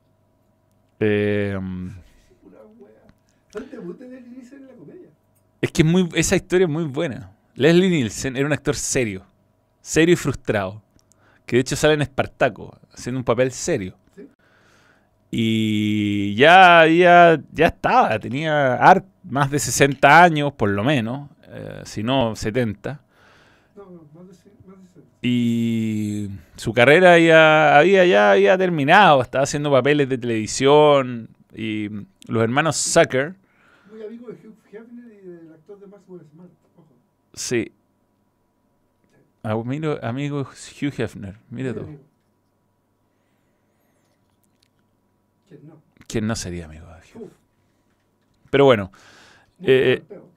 el 0.00 0.04
debut 0.06 0.40
de 0.40 0.40
Leslie 0.46 0.54
Nielsen 0.56 0.74
en 0.74 0.80
la 0.80 0.85
comedia. 4.76 5.08
Es 5.60 5.70
que 5.72 5.82
es 5.82 5.88
muy, 5.88 6.08
esa 6.14 6.36
historia 6.36 6.66
es 6.66 6.70
muy 6.72 6.84
buena. 6.84 7.32
Leslie 7.54 7.88
Nielsen 7.90 8.36
era 8.36 8.46
un 8.46 8.52
actor 8.52 8.74
serio, 8.76 9.24
serio 9.80 10.12
y 10.12 10.16
frustrado, 10.16 10.82
que 11.46 11.56
de 11.56 11.60
hecho 11.60 11.76
sale 11.76 11.94
en 11.94 12.02
Espartaco, 12.02 12.78
haciendo 12.92 13.18
un 13.18 13.24
papel 13.24 13.50
serio. 13.52 13.96
Sí. 14.14 14.28
Y 15.30 16.34
ya, 16.34 16.80
había- 16.82 17.40
ya 17.52 17.66
estaba, 17.66 18.18
tenía 18.18 18.78
más 19.24 19.50
de 19.50 19.58
60 19.58 20.22
años, 20.22 20.52
por 20.52 20.68
lo 20.70 20.84
menos, 20.84 21.28
eh, 21.48 21.80
si 21.84 22.02
no 22.02 22.36
70. 22.36 23.00
No, 23.74 23.84
no, 23.90 24.02
más 24.14 24.26
de, 24.28 24.34
cien- 24.34 24.66
más 24.66 24.78
de 24.82 24.88
cien. 24.88 25.04
Y 25.28 26.30
su 26.54 26.72
carrera 26.72 27.18
ya 27.18 27.76
había, 27.76 28.04
ya 28.06 28.30
había 28.30 28.56
terminado, 28.56 29.20
estaba 29.22 29.42
haciendo 29.42 29.72
papeles 29.72 30.08
de 30.08 30.18
televisión. 30.18 31.28
Y 31.52 31.88
los 32.28 32.42
hermanos 32.44 32.76
Zucker, 32.76 33.34
Muy 33.90 34.04
amigo 34.04 34.28
de 34.28 34.34
Hugh 34.34 34.54
Hefner 34.70 35.12
y 35.12 35.26
del 35.26 35.52
actor 35.52 35.80
de 35.80 35.86
Maxwell 35.88 36.20
Smart. 36.32 36.50
Ojo. 36.76 36.94
Sí. 37.34 37.72
Amigo, 39.42 39.98
amigo 40.00 40.40
Hugh 40.42 40.94
Hefner, 40.96 41.36
Muy 41.50 41.64
tú. 41.74 41.98
¿Quién 45.48 45.66
no? 45.66 45.82
¿Quién 46.06 46.26
no 46.28 46.36
sería 46.36 46.66
amigo 46.66 46.86
de 46.86 47.18
Hugh? 47.18 47.30
Pero 48.50 48.64
bueno, 48.64 48.92
Eh, 49.62 50.04
golpeo. 50.08 50.30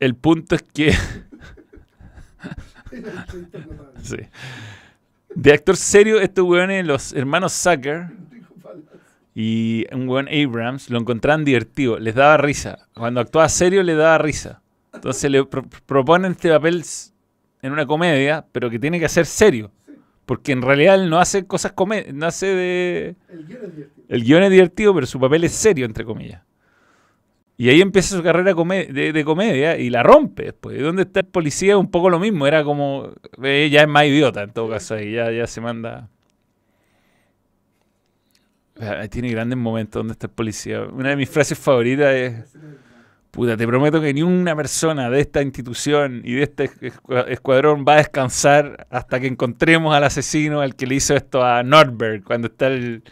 el 0.00 0.14
punto 0.16 0.54
es 0.54 0.62
que. 0.62 0.92
Sí. 4.02 4.16
De 5.34 5.52
actor 5.52 5.76
serio, 5.76 6.20
estos 6.20 6.44
weones, 6.44 6.86
los 6.86 7.12
hermanos 7.12 7.52
Zucker 7.52 8.06
y 9.34 9.84
un 9.92 10.08
weón 10.08 10.28
Abrams, 10.28 10.90
lo 10.90 10.98
encontraban 10.98 11.44
divertido, 11.44 11.98
les 11.98 12.14
daba 12.14 12.36
risa. 12.36 12.86
Cuando 12.94 13.20
actuaba 13.20 13.48
serio, 13.48 13.82
le 13.82 13.94
daba 13.94 14.18
risa. 14.18 14.60
Entonces 14.92 15.28
le 15.30 15.44
pro- 15.44 15.66
proponen 15.86 16.32
este 16.32 16.50
papel 16.50 16.84
en 17.62 17.72
una 17.72 17.84
comedia, 17.86 18.44
pero 18.52 18.70
que 18.70 18.78
tiene 18.78 19.00
que 19.00 19.08
ser 19.08 19.26
serio. 19.26 19.72
Porque 20.24 20.52
en 20.52 20.62
realidad 20.62 20.94
él 20.94 21.10
no 21.10 21.18
hace 21.18 21.46
cosas 21.46 21.72
come 21.72 22.06
no 22.12 22.26
hace 22.26 22.46
de. 22.46 23.16
El 23.28 23.44
guion 23.46 23.64
es 23.64 23.74
divertido. 23.74 24.04
El 24.08 24.24
guion 24.24 24.42
es 24.44 24.50
divertido, 24.50 24.94
pero 24.94 25.06
su 25.06 25.18
papel 25.18 25.44
es 25.44 25.52
serio, 25.52 25.84
entre 25.84 26.04
comillas. 26.04 26.42
Y 27.56 27.68
ahí 27.68 27.80
empieza 27.80 28.16
su 28.16 28.22
carrera 28.22 28.52
de, 28.52 29.24
comedia 29.24 29.76
y 29.78 29.88
la 29.88 30.02
rompe 30.02 30.44
después. 30.44 30.76
¿Y 30.76 30.80
¿Dónde 30.82 31.02
está 31.02 31.20
el 31.20 31.26
policía? 31.26 31.78
Un 31.78 31.90
poco 31.90 32.10
lo 32.10 32.18
mismo. 32.18 32.46
Era 32.48 32.64
como. 32.64 33.12
eh, 33.42 33.68
ya 33.70 33.82
es 33.82 33.88
más 33.88 34.06
idiota 34.06 34.42
en 34.42 34.50
todo 34.50 34.70
caso. 34.70 34.94
Ahí 34.94 35.12
ya, 35.12 35.30
ya 35.30 35.46
se 35.46 35.60
manda. 35.60 36.08
Tiene 39.08 39.30
grandes 39.30 39.56
momentos 39.56 40.00
donde 40.00 40.12
está 40.12 40.26
el 40.26 40.32
policía. 40.32 40.82
Una 40.82 41.10
de 41.10 41.16
mis 41.16 41.30
frases 41.30 41.56
favoritas 41.56 42.12
es. 42.12 42.56
Puta, 43.30 43.56
te 43.56 43.66
prometo 43.66 44.00
que 44.00 44.14
ni 44.14 44.22
una 44.22 44.54
persona 44.54 45.10
de 45.10 45.20
esta 45.20 45.42
institución 45.42 46.22
y 46.24 46.34
de 46.34 46.42
este 46.44 46.70
escu- 46.70 47.24
escuadrón 47.28 47.84
va 47.86 47.94
a 47.94 47.96
descansar 47.96 48.86
hasta 48.90 49.18
que 49.18 49.26
encontremos 49.26 49.92
al 49.94 50.04
asesino 50.04 50.60
al 50.60 50.76
que 50.76 50.86
le 50.86 50.94
hizo 50.96 51.16
esto 51.16 51.44
a 51.44 51.64
Nordberg, 51.64 52.22
cuando 52.22 52.46
está 52.46 52.68
el 52.68 53.02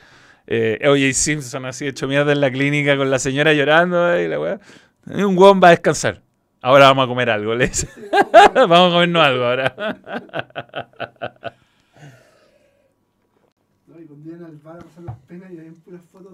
eh, 0.47 0.79
O.J. 0.85 1.13
Simpson 1.15 1.65
así 1.67 1.87
hecho 1.87 2.09
mierda 2.09 2.33
en 2.33 2.41
la 2.41 2.51
clínica 2.51 2.97
con 2.97 3.11
la 3.11 3.19
señora 3.19 3.53
llorando 3.53 4.19
y 4.21 4.29
la 4.29 4.41
weá. 4.41 4.61
Un 5.07 5.37
hueón 5.39 5.61
va 5.63 5.69
a 5.69 5.71
descansar. 5.73 6.23
Ahora 6.61 6.87
vamos 6.87 7.05
a 7.05 7.09
comer 7.09 7.29
algo, 7.31 7.55
le 7.55 7.69
dice. 7.69 7.89
vamos 8.55 8.91
a 8.91 8.95
comernos 8.95 9.23
algo 9.25 9.45
ahora. 9.45 9.75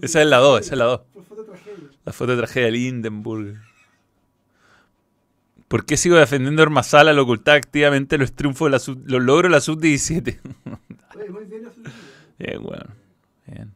Esa 0.03 0.23
es 0.23 0.27
la 0.29 0.39
2, 0.39 0.61
esa 0.61 0.75
es 0.75 0.79
la 0.79 0.85
2. 0.85 1.01
Puras 1.13 1.27
fotos 1.29 1.47
de 1.47 1.53
tragedia. 1.53 1.89
La 2.05 2.13
foto 2.13 2.31
de 2.33 2.39
tragedia 2.39 2.67
del 2.67 2.77
Hindenburg. 2.77 3.57
¿Por 5.67 5.85
qué 5.85 5.97
sigo 5.97 6.17
defendiendo 6.17 6.63
a 6.63 6.65
Ormazal 6.67 7.09
al 7.09 7.19
ocultar 7.19 7.57
activamente 7.57 8.17
los 8.17 8.33
triunfos 8.33 8.67
de 8.67 8.71
la 8.71 8.79
sub- 8.79 9.03
los 9.07 9.23
logros 9.23 9.45
de 9.51 9.57
la 9.57 9.61
sub-17? 9.61 10.41
Oye, 11.17 11.31
muy 11.31 11.45
bien 11.45 12.61
weón. 12.65 12.95
Bien. 13.47 13.73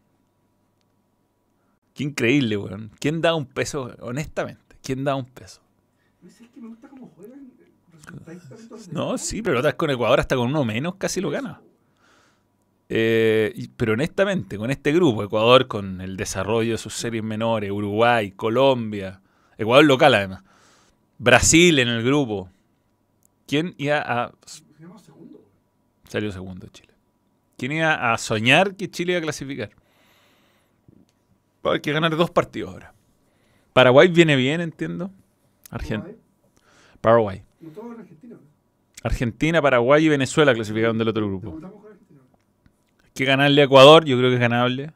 Qué 1.94 2.04
increíble, 2.04 2.56
weón. 2.56 2.90
¿Quién 2.98 3.20
da 3.20 3.34
un 3.34 3.46
peso? 3.46 3.94
Honestamente, 4.00 4.76
¿quién 4.82 5.04
da 5.04 5.14
un 5.14 5.26
peso? 5.26 5.60
Es 6.26 6.48
que 6.50 6.60
me 6.60 6.68
gusta 6.68 6.88
cómo 6.88 7.08
juegan. 7.16 7.52
resultadista 7.92 8.56
con 8.56 8.68
todos 8.68 8.86
los 8.86 8.92
No, 8.92 9.18
sí, 9.18 9.42
pero 9.42 9.58
estás 9.58 9.74
con 9.74 9.90
Ecuador 9.90 10.20
hasta 10.20 10.36
con 10.36 10.48
uno 10.48 10.64
menos, 10.64 10.94
casi 10.96 11.20
lo 11.20 11.30
gana. 11.30 11.60
Eh, 12.88 13.68
pero 13.76 13.94
honestamente, 13.94 14.58
con 14.58 14.70
este 14.70 14.92
grupo, 14.92 15.24
Ecuador 15.24 15.66
con 15.66 16.00
el 16.00 16.16
desarrollo 16.16 16.72
de 16.72 16.78
sus 16.78 16.94
series 16.94 17.24
menores, 17.24 17.70
Uruguay, 17.70 18.32
Colombia, 18.32 19.20
Ecuador 19.56 19.84
local 19.84 20.14
además, 20.14 20.42
Brasil 21.18 21.78
en 21.78 21.88
el 21.88 22.02
grupo, 22.02 22.50
¿quién 23.46 23.74
iba 23.78 23.98
a... 23.98 24.32
Salió 26.08 26.30
segundo 26.30 26.66
Chile. 26.68 26.92
¿Quién 27.56 27.72
iba 27.72 28.12
a 28.12 28.18
soñar 28.18 28.74
que 28.76 28.90
Chile 28.90 29.12
iba 29.12 29.20
a 29.20 29.22
clasificar? 29.22 29.70
Hay 31.64 31.80
que 31.80 31.92
ganar 31.92 32.14
dos 32.16 32.30
partidos 32.30 32.72
ahora. 32.72 32.92
Paraguay 33.72 34.08
viene 34.08 34.36
bien, 34.36 34.60
entiendo. 34.60 35.10
Argen- 35.70 36.00
Uruguay, 36.00 36.16
Paraguay. 37.00 37.42
Argentina, 39.04 39.60
Paraguay 39.62 40.04
y 40.04 40.08
Venezuela 40.08 40.54
clasificaron 40.54 40.98
del 40.98 41.08
otro 41.08 41.26
grupo. 41.26 41.48
Argentina. 41.56 42.20
Hay 43.04 43.10
que 43.14 43.24
ganarle 43.24 43.60
a 43.62 43.64
Ecuador, 43.64 44.04
yo 44.04 44.16
creo 44.18 44.28
que 44.30 44.34
es 44.34 44.40
ganable. 44.40 44.92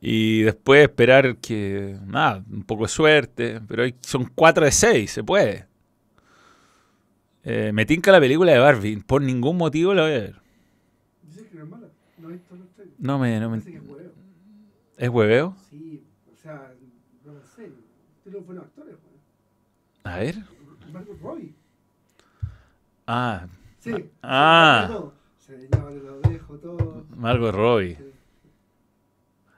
Y 0.00 0.42
después 0.42 0.82
esperar 0.82 1.36
que, 1.36 1.96
nada, 2.06 2.44
un 2.50 2.62
poco 2.64 2.82
de 2.82 2.88
suerte. 2.90 3.60
Pero 3.66 3.84
hay- 3.84 3.94
son 4.02 4.30
4 4.34 4.64
de 4.66 4.72
6, 4.72 5.10
se 5.10 5.24
puede. 5.24 5.66
Eh, 7.42 7.70
me 7.72 7.86
tinca 7.86 8.12
la 8.12 8.20
película 8.20 8.52
de 8.52 8.58
Barbie. 8.58 8.96
Por 8.98 9.22
ningún 9.22 9.56
motivo 9.56 9.94
la 9.94 10.02
voy 10.02 10.10
a 10.12 10.14
ver. 10.18 10.34
Dice 11.22 11.46
que 11.48 11.56
no 11.56 11.64
es 11.64 11.70
mala. 11.70 11.86
No 12.18 12.28
he 12.28 12.32
visto. 12.32 12.54
No 12.98 13.18
me. 13.18 13.40
No 13.40 13.48
me 13.50 13.60
es 14.96 15.08
huevo. 15.08 15.08
¿Es 15.08 15.08
hueveo? 15.10 15.56
Sí, 15.70 16.04
o 16.32 16.36
sea, 16.36 16.72
no 17.24 17.32
serio. 17.54 17.76
Tiene 18.22 18.38
unos 18.38 18.46
buenos 18.46 18.64
actores, 18.64 18.96
güey. 19.02 19.14
A 20.04 20.18
ver. 20.18 20.36
Margot 20.92 21.20
Robbie. 21.20 21.54
Ah, 23.06 23.46
Sí. 23.84 23.92
Ah. 24.22 24.86
Se 24.86 24.92
le 24.92 24.98
todo. 24.98 25.14
Se 25.38 25.58
le 25.58 25.68
llama 25.68 25.90
el 25.90 26.60
todo. 26.60 27.06
Margot 27.16 27.54
Robbie. 27.54 27.96
Sí. 27.96 28.04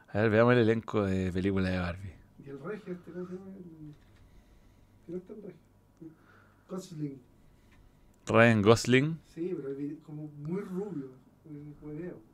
A 0.09 0.19
ver, 0.19 0.31
veamos 0.31 0.55
el 0.55 0.61
elenco 0.61 1.05
de 1.05 1.31
película 1.31 1.69
de 1.69 1.79
Barbie. 1.79 2.15
Y 2.45 2.51
el 2.51 2.59
regio, 2.59 2.93
este. 2.93 3.11
El... 3.11 3.27
que 5.07 5.13
no 5.13 5.19
está 5.19 5.33
el 5.35 5.43
regio. 5.43 5.61
Gosling. 6.69 7.21
Ryan 8.27 8.63
Gosling. 8.63 9.21
Sí, 9.27 9.57
pero 9.57 9.77
como 10.05 10.29
muy 10.39 10.63
rubio. 10.63 11.11
El 11.45 11.75
hueveo. 11.81 12.26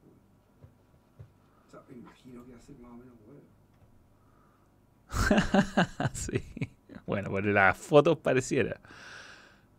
Más 2.80 2.92
o 2.92 2.96
menos 2.96 3.14
bueno. 3.26 3.40
sí. 6.12 6.42
Bueno, 7.06 7.30
por 7.30 7.44
las 7.44 7.76
fotos 7.76 8.18
pareciera. 8.18 8.80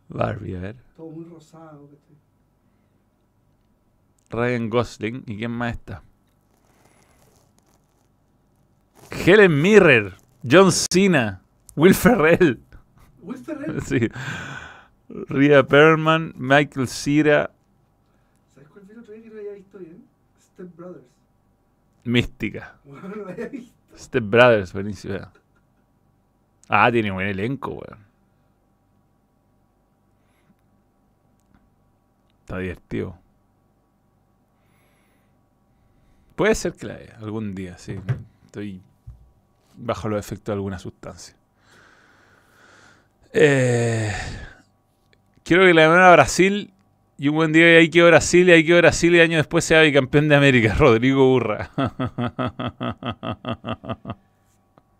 Barbie, 0.08 0.56
a 0.56 0.60
ver. 0.60 0.76
Todo 0.96 1.10
muy 1.10 1.24
rosado. 1.24 1.88
Ryan 4.30 4.68
Gosling. 4.68 5.24
¿Y 5.26 5.36
quién 5.38 5.50
más 5.50 5.72
está? 5.72 6.02
Helen 9.10 9.60
Mirren. 9.62 10.12
John 10.48 10.70
Cena. 10.72 11.42
Will 11.76 11.94
Ferrell. 11.94 12.60
Will 13.22 13.38
Ferrell, 13.44 13.80
Sí. 13.82 14.08
Rhea 15.08 15.62
Perlman. 15.66 16.34
Michael 16.36 16.88
Cera. 16.88 17.50
¿sabes 18.54 18.68
cuál 18.68 18.84
vi 18.84 18.92
el 18.92 18.98
otro 18.98 19.14
día 19.14 19.22
que 19.22 19.30
no 19.30 19.38
había 19.38 19.52
visto 19.52 19.78
bien? 19.78 20.04
Step 20.40 20.76
Brothers. 20.76 21.13
Mística. 22.04 22.76
Bueno, 22.84 23.08
no 23.08 23.14
lo 23.16 23.28
había 23.28 23.48
visto. 23.48 23.74
Step 23.96 24.24
Brothers, 24.24 24.72
buenísimo. 24.72 25.18
Ah, 26.68 26.90
tiene 26.90 27.10
buen 27.10 27.28
elenco, 27.28 27.70
weón. 27.70 28.04
Está 32.40 32.58
divertido. 32.58 33.16
Puede 36.36 36.54
ser 36.54 36.72
que 36.72 36.86
la 36.86 36.96
vea 36.96 37.16
algún 37.20 37.54
día, 37.54 37.78
sí. 37.78 37.98
Estoy 38.46 38.82
bajo 39.76 40.08
los 40.08 40.18
efectos 40.18 40.46
de 40.46 40.52
alguna 40.54 40.78
sustancia. 40.78 41.36
Eh, 43.32 44.12
quiero 45.42 45.64
que 45.64 45.74
la 45.74 45.88
vean 45.88 46.02
a 46.02 46.12
Brasil 46.12 46.73
y 47.18 47.28
un 47.28 47.34
buen 47.36 47.52
día 47.52 47.66
ahí 47.78 47.88
quedó 47.90 48.08
Brasil 48.08 48.48
y 48.48 48.52
ahí 48.52 48.64
quedó 48.64 48.78
Brasil 48.78 49.14
y 49.14 49.20
años 49.20 49.38
después 49.38 49.64
sea 49.64 49.82
bicampeón 49.82 50.28
de 50.28 50.36
América, 50.36 50.74
Rodrigo 50.78 51.32
Urra. 51.34 51.70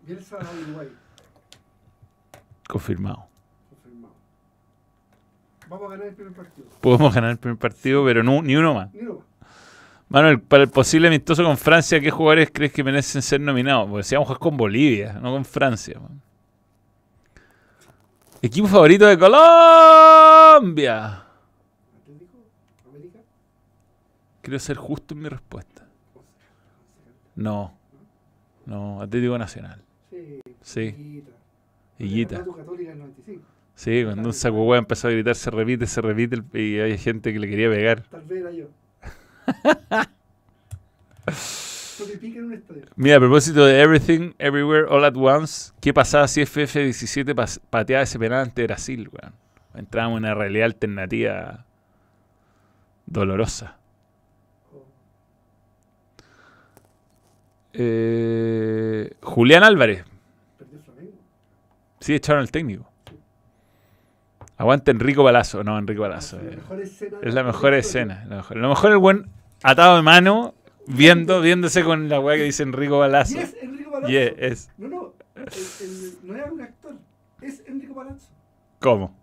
Bielsa 0.03 0.37
a 0.37 0.41
Uruguay, 0.63 0.89
Confirmado. 2.69 3.27
confirmado. 3.71 4.15
Vamos 5.69 5.87
a 5.87 5.91
ganar 5.91 6.07
el 6.09 6.15
primer 6.15 6.33
partido. 6.35 6.67
Podemos 6.81 7.15
ganar 7.15 7.31
el 7.31 7.39
primer 7.39 7.59
partido, 7.59 8.05
pero 8.05 8.23
no, 8.23 8.43
ni 8.43 8.57
uno 8.57 8.75
más. 8.75 8.93
Ni 8.95 9.01
uno 9.01 9.15
más. 9.15 9.25
Manuel, 10.09 10.41
para 10.41 10.65
el 10.65 10.71
posible 10.71 11.09
amistoso 11.09 11.43
con 11.43 11.57
Francia, 11.57 11.99
¿qué 12.01 12.11
jugadores 12.11 12.51
crees 12.53 12.73
que 12.73 12.85
merecen 12.85 13.23
ser 13.23 13.41
nominados? 13.41 13.89
Porque 13.89 14.05
si 14.05 14.15
vamos 14.15 14.27
a 14.27 14.29
jugar 14.29 14.41
con 14.41 14.57
Bolivia, 14.57 15.15
no 15.15 15.33
con 15.33 15.45
Francia. 15.45 15.99
man. 15.99 16.21
Equipo 18.43 18.69
favorito 18.69 19.07
de 19.07 19.19
Colombia. 19.19 21.25
Atlético, 22.03 22.39
América, 22.91 23.19
Quiero 24.45 24.59
ser 24.59 24.77
justo 24.77 25.15
en 25.15 25.21
mi 25.23 25.29
respuesta. 25.29 25.87
No. 27.35 27.77
No, 28.67 29.01
Atlético 29.03 29.39
Nacional. 29.39 29.83
Sí. 30.11 30.41
Sí, 30.61 30.81
Higuita. 30.81 31.31
Higuita. 31.99 32.39
Ganó 32.39 32.45
tu 32.53 32.57
Católica 32.59 32.93
en 32.93 32.99
95. 32.99 33.43
Sí, 33.75 34.05
cuando 34.05 34.29
un 34.29 34.33
saco 34.35 34.65
hueá 34.65 34.79
empezó 34.79 35.09
a 35.09 35.11
gritar, 35.11 35.35
se 35.35 35.51
repite, 35.51 35.87
se 35.87 36.01
repite, 36.01 36.43
y 36.59 36.79
hay 36.79 36.97
gente 36.99 37.33
que 37.33 37.39
le 37.41 37.49
quería 37.49 37.69
pegar. 37.71 38.03
Tal 38.03 38.23
vez 38.23 38.41
era 38.41 38.51
yo. 38.53 38.69
Mira, 42.97 43.17
a 43.17 43.21
propósito 43.21 43.65
de 43.65 43.81
Everything, 43.81 44.33
Everywhere, 44.39 44.87
All 44.89 45.05
at 45.05 45.17
Once, 45.17 45.73
¿qué 45.81 45.93
pasaba 45.95 46.29
si 46.29 46.41
FF17 46.43 47.35
pas- 47.35 47.61
pateaba 47.71 48.03
ese 48.03 48.19
penal 48.19 48.43
ante 48.43 48.65
Brasil, 48.65 49.09
weón? 49.11 49.33
Entrábamos 49.75 50.19
en 50.19 50.25
una 50.25 50.35
realidad 50.35 50.67
alternativa 50.67 51.65
dolorosa. 53.07 53.79
Eh, 57.77 59.11
Julián 59.21 59.65
Álvarez, 59.65 60.05
sí, 62.01 62.15
echaron 62.15 62.41
al 62.43 62.51
técnico. 62.51 62.89
Aguanta 64.57 64.93
Enrico 64.93 65.25
Balazo, 65.25 65.65
no, 65.65 65.77
Enrico 65.79 66.03
Balazo. 66.03 66.37
La 66.41 66.53
eh. 66.53 66.57
mejor 66.57 66.81
escena 66.81 67.19
Es 67.23 67.35
la 67.35 67.43
mejor 67.43 67.75
escena. 67.75 68.25
La 68.29 68.37
mejor. 68.37 68.57
Lo 68.59 68.69
mejor 68.69 68.93
el 68.93 68.99
buen 68.99 69.27
atado 69.65 69.97
de 69.97 70.03
mano, 70.03 70.55
viendo, 70.87 71.41
viéndose 71.41 71.83
con 71.83 72.09
la 72.09 72.21
weá 72.21 72.37
que 72.37 72.45
dice 72.45 72.63
Enrico 72.63 72.99
Balazo. 72.99 73.35
Y 73.37 73.41
es 73.41 73.57
Enrico 73.61 73.91
Palazzo. 73.91 74.13
Y 74.13 74.17
es, 74.17 74.35
es- 74.39 74.71
No, 74.79 74.89
no. 74.89 75.15
el- 75.35 75.43
el- 75.43 76.19
no 76.23 76.35
era 76.37 76.53
un 76.53 76.61
actor. 76.61 76.95
Es 77.43 77.63
Enrico 77.67 77.95
Palazzo. 77.97 78.29
¿Cómo? 78.79 79.17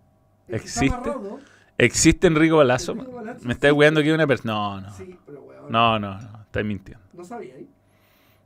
El 0.49 0.55
¿Existe? 0.55 0.93
amarrado, 0.93 1.39
¿Existe 1.77 2.27
Enrico 2.27 2.57
Balazo? 2.57 2.91
Enrico 2.91 3.23
¿Me 3.43 3.53
estás 3.53 3.69
sí. 3.71 3.75
weando 3.75 4.01
que 4.01 4.09
es 4.09 4.13
una 4.13 4.27
persona? 4.27 4.53
No, 4.53 4.81
no. 4.81 4.93
Sí, 4.93 5.17
pero 5.25 5.41
weón. 5.43 5.71
No, 5.71 5.97
no, 5.97 6.19
no. 6.19 6.41
Estáis 6.43 6.65
mintiendo. 6.65 7.03
No 7.13 7.23
sabía. 7.23 7.55
¿eh? 7.55 7.65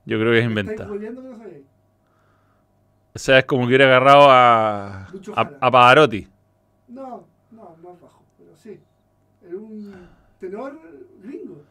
Yo 0.05 0.19
creo 0.19 0.31
que 0.31 0.39
es 0.39 0.45
sabía. 0.45 1.63
O 3.15 3.19
sea, 3.19 3.39
es 3.39 3.45
como 3.45 3.61
que 3.61 3.67
hubiera 3.67 3.85
agarrado 3.85 4.29
a, 4.29 5.07
a, 5.07 5.41
a 5.61 5.71
Pavarotti. 5.71 6.27
No, 6.89 7.25
no, 7.51 7.75
más 7.81 8.01
bajo. 8.01 8.23
Pero 8.37 8.55
sí. 8.55 8.79
Era 9.41 9.57
un 9.57 10.09
tenor 10.39 10.79
gringo. 11.23 11.63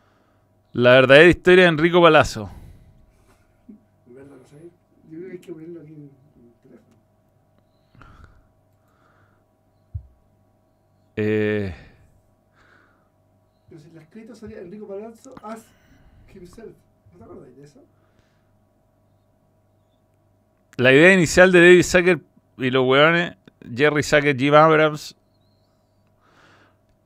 La 0.73 0.93
verdadera 0.93 1.29
historia 1.29 1.65
de 1.65 1.69
Enrico 1.69 2.01
Palazzo. 2.03 2.51
Yo 5.11 5.19
creo 5.19 5.27
que 5.27 5.33
hay 5.33 5.39
que 5.39 5.53
ponerlo 5.53 5.81
aquí 5.83 5.93
en, 5.93 6.03
el 6.03 6.53
teléfono. 6.63 6.97
Eh, 11.17 11.75
Pero 13.69 13.81
si 13.81 13.91
la 13.91 14.03
escrito 14.03 14.35
salía 14.35 14.61
Enrico 14.61 14.89
Palazzo 14.89 15.35
as 15.43 15.67
himself. 16.35 16.75
¿No 17.13 17.19
te 17.19 17.25
acordáis 17.25 17.57
de 17.57 17.65
eso? 17.65 17.85
La 20.77 20.93
idea 20.93 21.13
inicial 21.13 21.53
de 21.53 21.61
David 21.61 21.83
Sacker 21.83 22.21
y 22.59 22.71
los 22.71 22.87
weones, 22.87 23.35
Jerry 23.75 24.03
Sacker, 24.03 24.37
Jim 24.37 24.55
Abrams. 24.55 25.17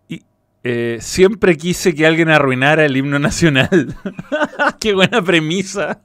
Y 0.08 0.22
eh, 0.64 0.98
siempre 1.00 1.56
quise 1.56 1.94
que 1.94 2.06
alguien 2.06 2.28
arruinara 2.30 2.84
el 2.84 2.96
himno 2.96 3.18
nacional. 3.18 3.94
Qué 4.80 4.94
buena 4.94 5.22
premisa. 5.22 6.00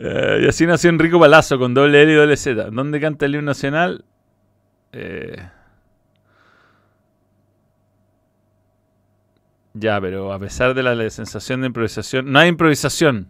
Eh, 0.00 0.42
y 0.42 0.46
así 0.46 0.64
nació 0.64 0.90
Enrico 0.90 1.18
Palazzo 1.18 1.58
con 1.58 1.74
doble 1.74 2.02
L 2.02 2.12
y 2.12 2.14
doble 2.14 2.36
Z. 2.36 2.70
¿Dónde 2.70 3.00
canta 3.00 3.26
el 3.26 3.34
himno 3.34 3.46
nacional? 3.46 4.04
Eh, 4.92 5.36
ya, 9.80 10.00
pero 10.00 10.32
a 10.32 10.38
pesar 10.38 10.74
de 10.74 10.82
la, 10.82 11.10
sensación 11.10 11.60
de 11.60 11.68
improvisación, 11.68 12.30
no 12.30 12.38
hay 12.38 12.48
improvisación. 12.48 13.28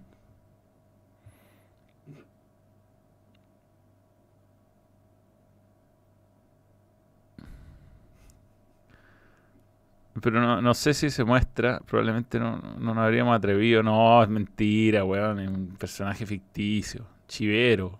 Pero 10.20 10.40
no, 10.40 10.61
no 10.61 10.74
sé 10.74 10.94
si 10.94 11.11
se 11.11 11.24
muestra. 11.24 11.80
Probablemente 11.86 12.38
no, 12.40 12.59
no 12.78 12.94
nos 12.94 12.99
habríamos 13.05 13.36
atrevido. 13.36 13.82
No, 13.82 14.22
es 14.22 14.28
mentira, 14.28 15.05
weón. 15.05 15.38
Es 15.38 15.49
un 15.49 15.76
personaje 15.78 16.26
ficticio. 16.26 17.07
Chivero. 17.28 17.99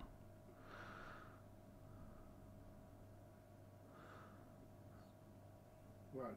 Bueno, 6.13 6.35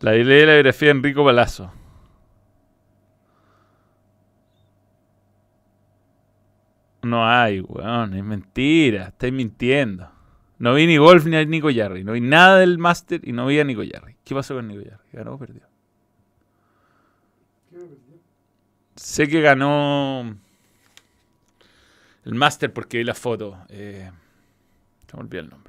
La 0.00 0.12
ley 0.12 0.24
de 0.24 0.46
la 0.46 0.52
biografía 0.54 0.88
de 0.88 0.92
Enrico 0.92 1.24
Palazzo. 1.24 1.72
No 7.02 7.26
hay, 7.26 7.60
weón. 7.60 8.14
Es 8.14 8.24
mentira. 8.24 9.08
Estáis 9.08 9.32
mintiendo. 9.32 10.10
No 10.58 10.74
vi 10.74 10.86
ni 10.86 10.96
golf 10.96 11.24
ni 11.26 11.36
a 11.36 11.44
Nico 11.44 11.70
Yarri. 11.70 12.04
No 12.04 12.12
vi 12.12 12.20
nada 12.20 12.58
del 12.58 12.78
máster 12.78 13.20
y 13.26 13.32
no 13.32 13.46
vi 13.46 13.60
a 13.60 13.64
Nico 13.64 13.82
Yarri. 13.82 14.16
¿Qué 14.24 14.34
pasó 14.34 14.54
con 14.54 14.68
Nico 14.68 14.82
Yarri? 14.82 15.04
¿Ganó 15.12 15.34
o 15.34 15.38
perdió? 15.38 15.62
Sé 18.96 19.28
que 19.28 19.42
ganó 19.42 20.36
el 22.24 22.34
máster 22.34 22.72
porque 22.72 22.98
vi 22.98 23.04
la 23.04 23.14
foto. 23.14 23.58
Eh, 23.68 24.10
se 25.06 25.16
me 25.16 25.22
olvidó 25.22 25.42
el 25.42 25.50
nombre. 25.50 25.65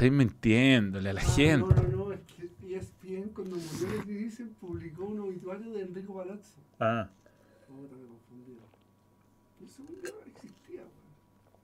Estáis 0.00 0.12
mintiéndole 0.12 1.10
a 1.10 1.12
la 1.12 1.20
Ah, 1.20 1.24
gente. 1.24 1.74
No, 1.74 1.82
no, 1.82 2.06
no, 2.06 2.12
es 2.14 2.20
que 2.22 2.74
ESPN 2.74 3.28
cuando 3.34 3.56
murió 3.56 3.98
Leslie 3.98 4.14
Nielsen 4.14 4.48
publicó 4.58 5.04
un 5.04 5.20
obituario 5.20 5.74
de 5.74 5.82
Enrico 5.82 6.14
Palazzo. 6.14 6.58
Ah. 6.78 7.06
Puta, 7.68 7.96
me 7.96 8.06
confundí. 8.06 8.56
El 9.60 9.68
segundo 9.68 10.08
existía, 10.34 10.84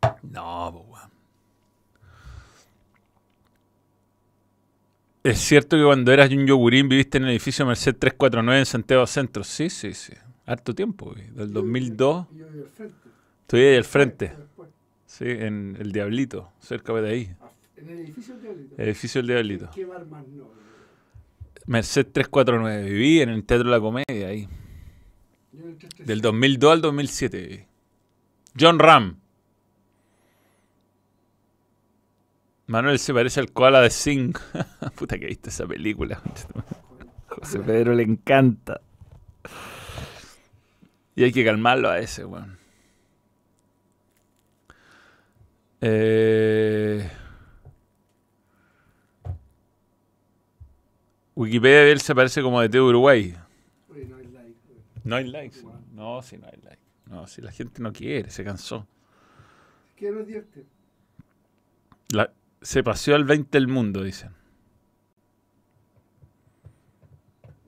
weón. 0.02 0.16
No, 0.30 0.70
po, 0.70 0.80
weón. 0.80 1.10
Es 5.22 5.38
cierto 5.38 5.78
que 5.78 5.84
cuando 5.84 6.12
eras 6.12 6.30
un 6.30 6.46
yogurín 6.46 6.90
viviste 6.90 7.16
en 7.16 7.24
el 7.24 7.30
edificio 7.30 7.64
Merced 7.64 7.96
349 7.96 8.58
en 8.58 8.66
Santiago 8.66 9.06
Centro. 9.06 9.44
Sí, 9.44 9.70
sí, 9.70 9.94
sí. 9.94 10.12
Harto 10.44 10.74
tiempo, 10.74 11.06
güey. 11.06 11.26
Del 11.30 11.54
2002. 11.54 12.26
Y 12.34 12.36
yo 12.36 12.46
al 12.48 12.68
frente. 12.68 12.94
Estoy 13.40 13.60
ahí 13.62 13.76
al 13.76 13.84
frente. 13.84 14.36
Sí, 15.06 15.24
en 15.24 15.78
el 15.80 15.90
Diablito, 15.90 16.52
cerca 16.60 16.92
de 16.92 17.08
ahí. 17.08 17.36
En 17.76 17.90
el 17.90 17.98
edificio 17.98 18.34
del 18.34 18.42
Diablito. 18.42 18.82
Edificio 18.82 19.20
del 19.20 19.28
Diablito. 19.28 19.70
¿Qué 19.74 19.84
bar 19.84 20.06
más 20.06 20.26
no? 20.28 20.50
Merced 21.66 22.06
349. 22.06 22.90
Viví 22.90 23.20
en 23.20 23.28
el 23.28 23.44
Teatro 23.44 23.64
de 23.64 23.70
la 23.70 23.80
Comedia 23.80 24.28
ahí. 24.28 24.48
Yo 25.52 25.62
en 25.62 25.68
el 25.70 25.76
336. 25.78 26.06
Del 26.06 26.20
2002 26.20 26.72
al 26.72 26.80
2007 26.80 27.40
viví. 27.40 27.64
John 28.58 28.78
Ram. 28.78 29.20
Manuel 32.68 32.98
se 32.98 33.12
parece 33.12 33.40
al 33.40 33.52
koala 33.52 33.80
de 33.80 33.90
Sing. 33.90 34.34
Puta 34.96 35.18
que 35.18 35.26
viste 35.26 35.50
esa 35.50 35.66
película. 35.66 36.22
José 37.28 37.60
Pedro 37.60 37.94
le 37.94 38.04
encanta. 38.04 38.80
Y 41.14 41.24
hay 41.24 41.32
que 41.32 41.44
calmarlo 41.44 41.90
a 41.90 41.98
ese, 41.98 42.24
weón. 42.24 42.58
Eh... 45.80 47.08
Wikipedia 51.36 51.80
de 51.82 51.92
él 51.92 52.00
se 52.00 52.14
parece 52.14 52.42
como 52.42 52.60
de 52.60 52.68
Teo 52.68 52.86
Uruguay. 52.86 53.36
No 53.88 54.16
hay 54.16 54.26
like. 54.26 54.58
No 55.04 55.16
hay 55.16 55.24
likes. 55.28 55.58
No, 55.92 56.22
si 56.22 56.38
no 56.38 56.46
hay 56.46 56.58
likes. 56.62 56.82
No, 57.06 57.26
si 57.26 57.40
la 57.42 57.52
gente 57.52 57.80
no 57.82 57.92
quiere, 57.92 58.30
se 58.30 58.42
cansó. 58.42 58.86
¿Qué 59.94 60.10
nos? 60.10 60.26
La- 62.08 62.32
se 62.62 62.82
paseó 62.82 63.14
al 63.14 63.24
20 63.24 63.56
del 63.56 63.68
mundo, 63.68 64.02
dicen. 64.02 64.30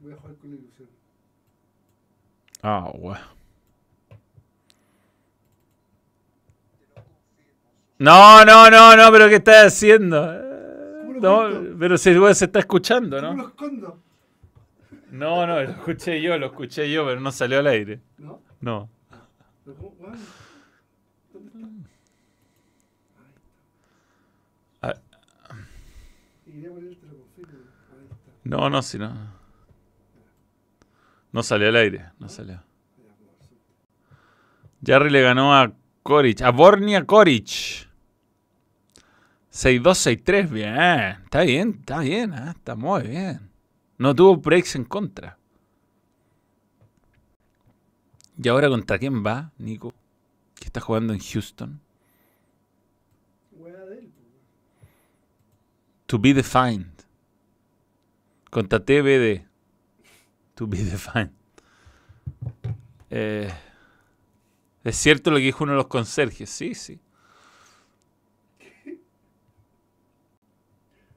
Voy 0.03 0.13
a 0.13 0.17
jugar 0.17 0.35
con 0.37 0.51
la 0.51 0.57
ilusión. 0.57 0.89
Ah, 2.63 2.91
guau. 2.95 3.17
No, 7.99 8.45
no, 8.45 8.71
no, 8.71 8.97
no, 8.97 9.11
pero 9.13 9.29
¿qué 9.29 9.37
estás 9.37 9.67
haciendo? 9.75 10.48
Eh, 11.19 11.21
¿Cómo 11.21 11.43
lo 11.43 11.61
No, 11.61 11.79
pero 11.79 11.97
weón 12.21 12.35
se 12.35 12.45
está 12.47 12.59
escuchando, 12.61 13.21
¿Cómo 13.21 13.33
¿no? 13.35 13.43
lo 13.43 13.49
escondo? 13.49 14.03
No, 15.11 15.47
no, 15.47 15.63
lo 15.63 15.71
escuché 15.71 16.21
yo, 16.21 16.37
lo 16.39 16.47
escuché 16.47 16.91
yo, 16.91 17.05
pero 17.07 17.21
no 17.21 17.33
salió 17.33 17.59
al 17.61 17.67
aire. 17.67 18.01
¿No? 18.19 18.41
No. 18.61 18.91
Ah. 24.83 24.91
Está. 24.91 25.19
No, 28.45 28.71
no, 28.71 28.83
si 28.83 28.99
no. 28.99 29.15
No 31.33 31.43
salió 31.43 31.69
al 31.69 31.77
aire, 31.77 32.07
no 32.19 32.29
salió. 32.29 32.63
Jarry 34.85 35.11
le 35.11 35.23
ganó 35.23 35.55
a 35.55 35.73
Koric, 36.03 36.41
a 36.43 36.51
Bornia 36.51 37.05
Koric. 37.05 37.88
6-2-6-3, 39.59 40.51
bien. 40.51 41.25
Está 41.25 41.43
bien, 41.43 41.77
está 41.81 41.99
bien, 41.99 42.33
ah, 42.33 42.53
está 42.57 42.77
muy 42.77 43.03
bien. 43.09 43.51
No 43.97 44.15
tuvo 44.15 44.37
breaks 44.37 44.77
en 44.77 44.85
contra. 44.85 45.37
¿Y 48.41 48.49
ahora 48.49 48.69
contra 48.69 49.01
quién 49.01 49.25
va, 49.27 49.51
Nico? 49.59 49.93
Que 50.55 50.67
está 50.67 50.81
jugando 50.81 51.13
en 51.13 51.19
Houston. 51.19 51.81
To 56.07 56.19
be 56.21 56.33
defined. 56.33 56.93
Contra 58.51 58.79
TBD. 58.79 59.45
To 60.55 60.69
be 60.69 60.79
defined. 60.85 61.33
Eh, 63.11 63.53
es 64.85 64.97
cierto 64.97 65.33
lo 65.33 65.39
que 65.39 65.43
dijo 65.43 65.65
uno 65.65 65.73
de 65.73 65.79
los 65.79 65.89
conserjes. 65.89 66.49
Sí, 66.49 66.77
sí. 66.77 67.01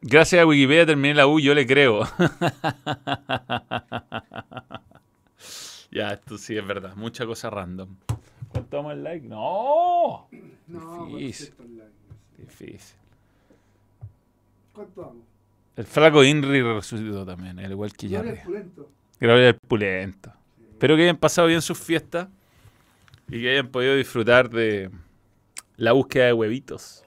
Gracias 0.02 0.42
a 0.42 0.46
Wikipedia 0.46 0.86
terminé 0.86 1.14
la 1.14 1.28
U, 1.28 1.40
yo 1.40 1.54
le 1.54 1.66
creo. 1.68 2.04
ya, 5.92 6.14
esto 6.14 6.38
sí 6.38 6.58
es 6.58 6.66
verdad. 6.66 6.96
Mucha 6.96 7.26
cosa 7.26 7.50
random. 7.50 7.96
¿Cuánto 8.50 8.92
el 8.92 9.04
like? 9.04 9.28
No. 9.28 10.28
No, 10.68 11.06
Difícil. 11.06 11.54
por 11.54 11.58
cierto, 11.58 11.64
online. 11.64 11.92
Difícil. 12.38 12.98
¿Cuánto 14.74 15.02
vamos? 15.02 15.24
El 15.76 15.86
flaco 15.86 16.24
Inri 16.24 16.62
resucitó 16.62 17.26
también, 17.26 17.60
al 17.60 17.72
igual 17.72 17.94
que 17.94 18.08
Gloria 18.08 18.32
Jarry. 18.32 18.40
al 18.40 18.46
pulento. 18.46 18.90
Gabriel 19.20 19.58
Pulento. 19.68 20.34
Espero 20.72 20.96
que 20.96 21.04
hayan 21.04 21.18
pasado 21.18 21.48
bien 21.48 21.62
sus 21.62 21.78
fiestas 21.78 22.28
y 23.30 23.42
que 23.42 23.52
hayan 23.52 23.68
podido 23.68 23.96
disfrutar 23.96 24.50
de 24.50 24.90
la 25.78 25.92
búsqueda 25.92 26.26
de 26.26 26.34
huevitos, 26.34 27.04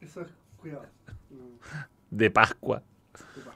Eso 0.00 0.22
es 0.22 0.28
cuidado. 0.70 0.86
No, 1.30 1.36
de 2.10 2.30
Pascua, 2.30 2.82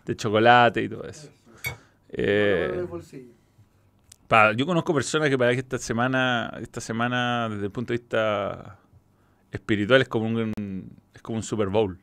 de 0.05 0.17
chocolate 0.17 0.83
y 0.83 0.89
todo 0.89 1.05
eso. 1.05 1.29
Eso. 1.31 1.77
Eh, 2.11 2.59
No, 2.61 2.69
no, 2.69 2.75
no, 2.75 2.81
el 2.81 2.87
bolsillo. 2.87 3.33
pa- 4.29 4.53
yo 4.53 4.67
conozco 4.67 4.93
personas 4.95 5.29
que 5.29 5.39
para 5.39 5.53
que 5.53 5.59
esta 5.61 5.79
semana, 5.79 6.53
esta 6.61 6.81
semana 6.81 7.49
desde 7.49 7.67
el 7.67 7.71
punto 7.73 7.93
de 7.93 7.99
vista 7.99 8.79
espiritual 9.53 10.03
es 10.03 10.09
como 10.09 10.27
un, 10.27 10.53
es 11.15 11.23
como 11.23 11.37
un 11.39 11.43
Super 11.43 11.69
Bowl. 11.69 11.99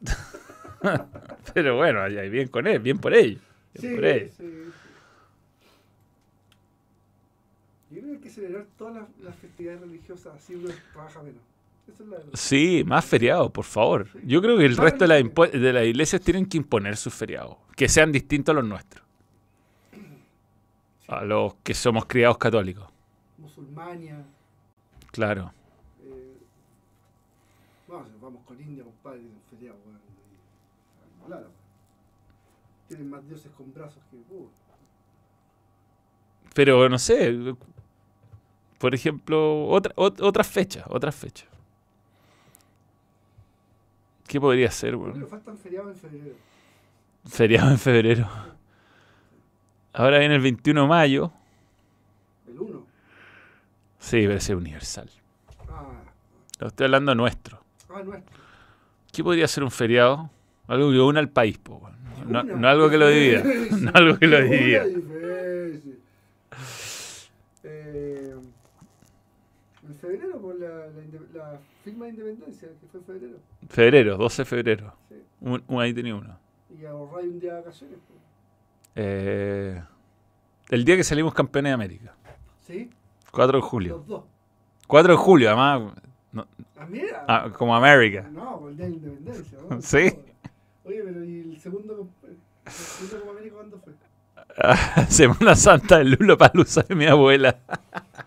Pero 1.54 1.76
bueno, 1.76 2.02
ahí- 2.02 2.28
bien 2.28 2.48
con 2.48 2.66
él, 2.66 2.78
bien 2.80 2.98
por 2.98 3.14
ellos. 3.14 3.40
bien 3.74 3.80
Sí, 3.90 3.94
por 3.94 4.04
ellos. 4.04 4.34
sí. 4.36 4.44
Yo 7.90 8.00
creo 8.00 8.10
que 8.10 8.16
hay 8.16 8.22
que 8.22 8.30
celebrar 8.30 8.66
todas 8.76 8.94
las, 8.96 9.04
las 9.20 9.36
festividades 9.36 9.80
religiosas, 9.80 10.34
así 10.34 10.54
uno 10.56 10.68
trabaja 10.92 11.22
menos. 11.22 11.40
La. 11.86 12.18
Sí, 12.34 12.82
más 12.86 13.04
feriados, 13.04 13.50
por 13.50 13.64
favor. 13.64 14.08
Yo 14.24 14.40
creo 14.42 14.58
que 14.58 14.64
el 14.64 14.72
Más 14.76 14.80
resto 14.84 15.06
de, 15.06 15.24
impu- 15.24 15.50
de 15.50 15.72
las 15.72 15.84
iglesias 15.84 16.20
tienen 16.22 16.46
que 16.46 16.56
imponer 16.58 16.96
sus 16.96 17.14
feriados, 17.14 17.56
que 17.76 17.88
sean 17.88 18.12
distintos 18.12 18.52
a 18.52 18.56
los 18.56 18.64
nuestros, 18.64 19.04
a 21.08 21.24
los 21.24 21.54
que 21.62 21.72
somos 21.74 22.04
criados 22.06 22.36
católicos. 22.38 22.88
Musulmania. 23.38 24.22
Claro. 25.12 25.52
Eh, 26.02 26.36
vamos, 27.88 28.08
vamos 28.20 28.42
con 28.44 28.60
India, 28.60 28.84
compadre, 28.84 29.22
feriado, 29.50 29.78
weón. 29.86 31.44
Tienen 32.88 33.08
más 33.08 33.26
dioses 33.26 33.50
con 33.56 33.72
brazos 33.72 34.02
que. 34.10 34.16
Uh, 34.34 34.48
Pero 36.54 36.88
no 36.88 36.98
sé, 36.98 37.54
por 38.78 38.94
ejemplo, 38.94 39.66
otra, 39.68 39.94
ot- 39.96 40.20
otras 40.22 40.46
fechas, 40.46 40.84
otras 40.88 41.14
fechas. 41.14 41.48
¿Qué 44.26 44.40
podría 44.40 44.70
ser, 44.70 44.96
weón? 44.96 45.20
que 45.20 45.26
faltan 45.26 45.56
feriados 45.58 45.90
en 45.92 45.96
febrero. 46.10 46.34
Feriado 47.26 47.70
en 47.70 47.78
febrero. 47.78 48.28
Ahora 49.92 50.18
viene 50.18 50.34
el 50.34 50.40
21 50.40 50.82
de 50.82 50.88
mayo. 50.88 51.32
El 52.48 52.58
1. 52.58 52.86
Sí, 53.98 54.22
pero 54.22 54.34
ese 54.34 54.52
es 54.52 54.58
universal. 54.58 55.10
Ah, 55.68 56.02
Lo 56.58 56.66
estoy 56.68 56.84
hablando 56.84 57.14
nuestro. 57.14 57.60
ah, 57.90 58.02
nuestro. 58.02 58.36
¿Qué 59.12 59.22
podría 59.22 59.46
ser 59.46 59.62
un 59.62 59.70
feriado? 59.70 60.30
Algo 60.66 60.90
que 60.90 60.98
una 60.98 61.20
al 61.20 61.28
país, 61.28 61.58
po, 61.58 61.90
no, 62.26 62.42
no 62.42 62.68
algo 62.68 62.88
que 62.90 62.96
lo 62.98 63.08
divida. 63.08 63.42
No 63.78 63.90
algo 63.94 64.18
que 64.18 64.26
lo 64.26 64.40
divida. 64.40 64.84
Eh, 67.62 68.34
en 69.86 69.94
febrero, 69.96 70.40
por 70.40 70.58
la, 70.58 70.86
la 71.34 71.58
firma 71.84 72.06
de 72.06 72.10
independencia, 72.12 72.68
que 72.68 72.86
fue 72.90 73.00
en 73.00 73.06
febrero. 73.06 73.38
Febrero, 73.68 74.16
12 74.16 74.42
de 74.42 74.46
febrero. 74.46 74.94
Sí. 75.08 75.14
Un, 75.40 75.62
un- 75.68 75.80
ahí 75.82 75.92
tenía 75.94 76.14
uno. 76.14 76.36
Y 76.80 76.84
ahorráis 76.86 77.28
un 77.28 77.38
día 77.40 77.52
de 77.54 77.60
vacaciones. 77.60 77.98
pues. 78.08 78.18
Eh, 78.96 79.82
el 80.70 80.84
día 80.84 80.96
que 80.96 81.04
salimos 81.04 81.34
campeones 81.34 81.70
de 81.70 81.74
América. 81.74 82.14
¿Sí? 82.66 82.90
4 83.30 83.58
de 83.58 83.62
julio. 83.62 83.96
Los 83.98 84.06
dos. 84.06 84.24
4 84.86 85.12
de 85.12 85.18
julio, 85.18 85.48
además. 85.48 85.94
no- 86.32 86.46
Ah, 86.76 86.86
mira. 86.88 87.24
ah, 87.28 87.50
como 87.56 87.74
América. 87.76 88.28
No, 88.32 88.68
el 88.68 88.76
día 88.76 88.86
de 88.86 88.90
la 88.92 88.96
independencia. 88.96 89.58
¿no? 89.70 89.80
Sí. 89.82 90.12
Oye, 90.84 91.02
pero 91.04 91.24
¿y 91.24 91.40
el 91.40 91.60
segundo, 91.60 92.08
el 92.24 92.72
segundo 92.72 93.20
Copa 93.20 93.30
América 93.32 93.54
cuándo 93.56 93.78
fue? 93.78 93.92
Semana 95.08 95.56
Santa 95.56 95.98
del 95.98 96.12
Lulo 96.12 96.36
Palusa 96.38 96.82
de 96.82 96.94
mi 96.94 97.06
abuela. 97.06 97.58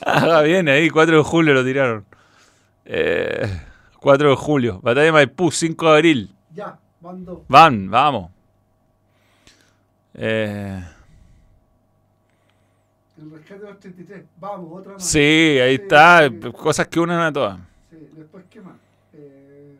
Ah, 0.06 0.42
bien, 0.42 0.68
ahí, 0.68 0.90
4 0.90 1.16
de 1.18 1.22
julio 1.22 1.54
lo 1.54 1.64
tiraron. 1.64 2.04
Eh, 2.84 3.48
4 4.00 4.30
de 4.30 4.36
julio. 4.36 4.80
Batalla 4.82 5.06
de 5.06 5.12
Maipú, 5.12 5.50
5 5.50 5.86
de 5.90 5.96
abril. 5.96 6.34
Ya, 6.54 6.78
van 7.00 7.24
dos. 7.24 7.40
Van, 7.48 7.90
vamos. 7.90 8.30
Eh, 10.14 10.82
El 13.18 13.30
rescate 13.30 13.60
de 13.60 13.66
los 13.70 13.80
33. 13.80 14.24
Vamos, 14.38 14.80
otra 14.80 14.92
más. 14.94 15.04
sí, 15.04 15.18
ahí 15.18 15.74
está. 15.76 16.28
Cosas 16.52 16.86
que 16.88 17.00
unen 17.00 17.18
a 17.18 17.32
todas. 17.32 17.58
Sí, 17.90 17.96
después, 18.16 18.44
¿qué 18.50 18.60
más? 18.60 18.74
Eh, 19.12 19.76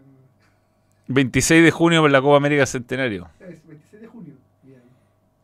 26 1.08 1.64
de 1.64 1.70
junio 1.70 2.00
por 2.00 2.10
la 2.10 2.20
Copa 2.22 2.36
América 2.36 2.64
Centenario. 2.66 3.28
es 3.40 3.64
26 3.66 4.02
de 4.02 4.08
junio. 4.08 4.34
Bien. 4.62 4.80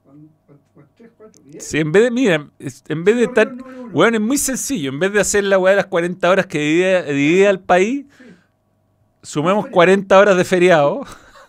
Van, 0.07 0.29
van, 0.49 0.59
van 0.75 0.87
tres, 0.97 1.11
cuatro. 1.17 1.40
Bien. 1.40 1.40
Si 1.59 1.79
en 1.79 1.91
vez 1.93 2.05
de, 2.05 2.11
mira, 2.11 2.49
en 2.89 3.05
vez 3.05 3.17
de 3.17 3.25
estar, 3.25 3.53
weón, 3.93 4.15
es 4.15 4.21
muy 4.21 4.39
sencillo. 4.39 4.91
En 4.91 4.99
vez 4.99 5.13
de 5.13 5.21
hacer 5.21 5.45
la 5.45 5.59
weá 5.59 5.73
de 5.73 5.77
las 5.79 5.87
40 5.87 6.31
horas 6.31 6.47
que 6.47 6.59
divide, 6.59 7.13
divide 7.13 7.49
al 7.49 7.61
país, 7.61 8.07
Sí. 8.19 8.25
sumemos 9.23 9.65
feriado. 9.65 9.75
40 9.75 10.19
horas 10.19 10.37
de 10.37 10.45
feriado 10.45 11.01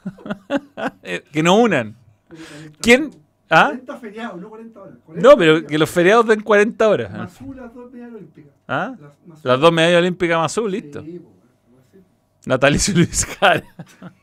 eh, 1.03 1.23
que 1.31 1.43
nos 1.43 1.57
unan. 1.59 1.95
Pero 2.29 2.41
40 2.49 2.79
¿Quién? 2.81 3.11
¿Ah? 3.49 3.65
40 3.67 3.97
feriados, 3.97 4.41
no 4.41 4.49
40 4.49 4.81
horas. 4.81 4.95
40 5.05 5.29
No, 5.29 5.37
pero 5.37 5.67
que 5.67 5.77
los 5.77 5.89
feriados 5.89 6.25
den 6.25 6.41
40 6.41 6.87
horas. 6.89 7.11
Más 7.11 7.41
U, 7.41 7.53
las 7.53 7.73
dos 7.73 7.91
medallas 7.91 8.15
olímpicas. 8.15 8.51
¿Ah? 8.67 8.95
Las, 8.99 9.11
más 9.25 9.43
Las 9.45 9.59
dos 9.59 9.71
medallas 9.71 9.99
olímpicas 9.99 10.37
más 10.37 10.51
azul, 10.51 10.71
listo. 10.71 11.03
Sí, 11.03 11.19
pues. 11.19 12.03
Natalicio 12.45 12.93
Luis 12.95 13.25
Jara. 13.39 13.63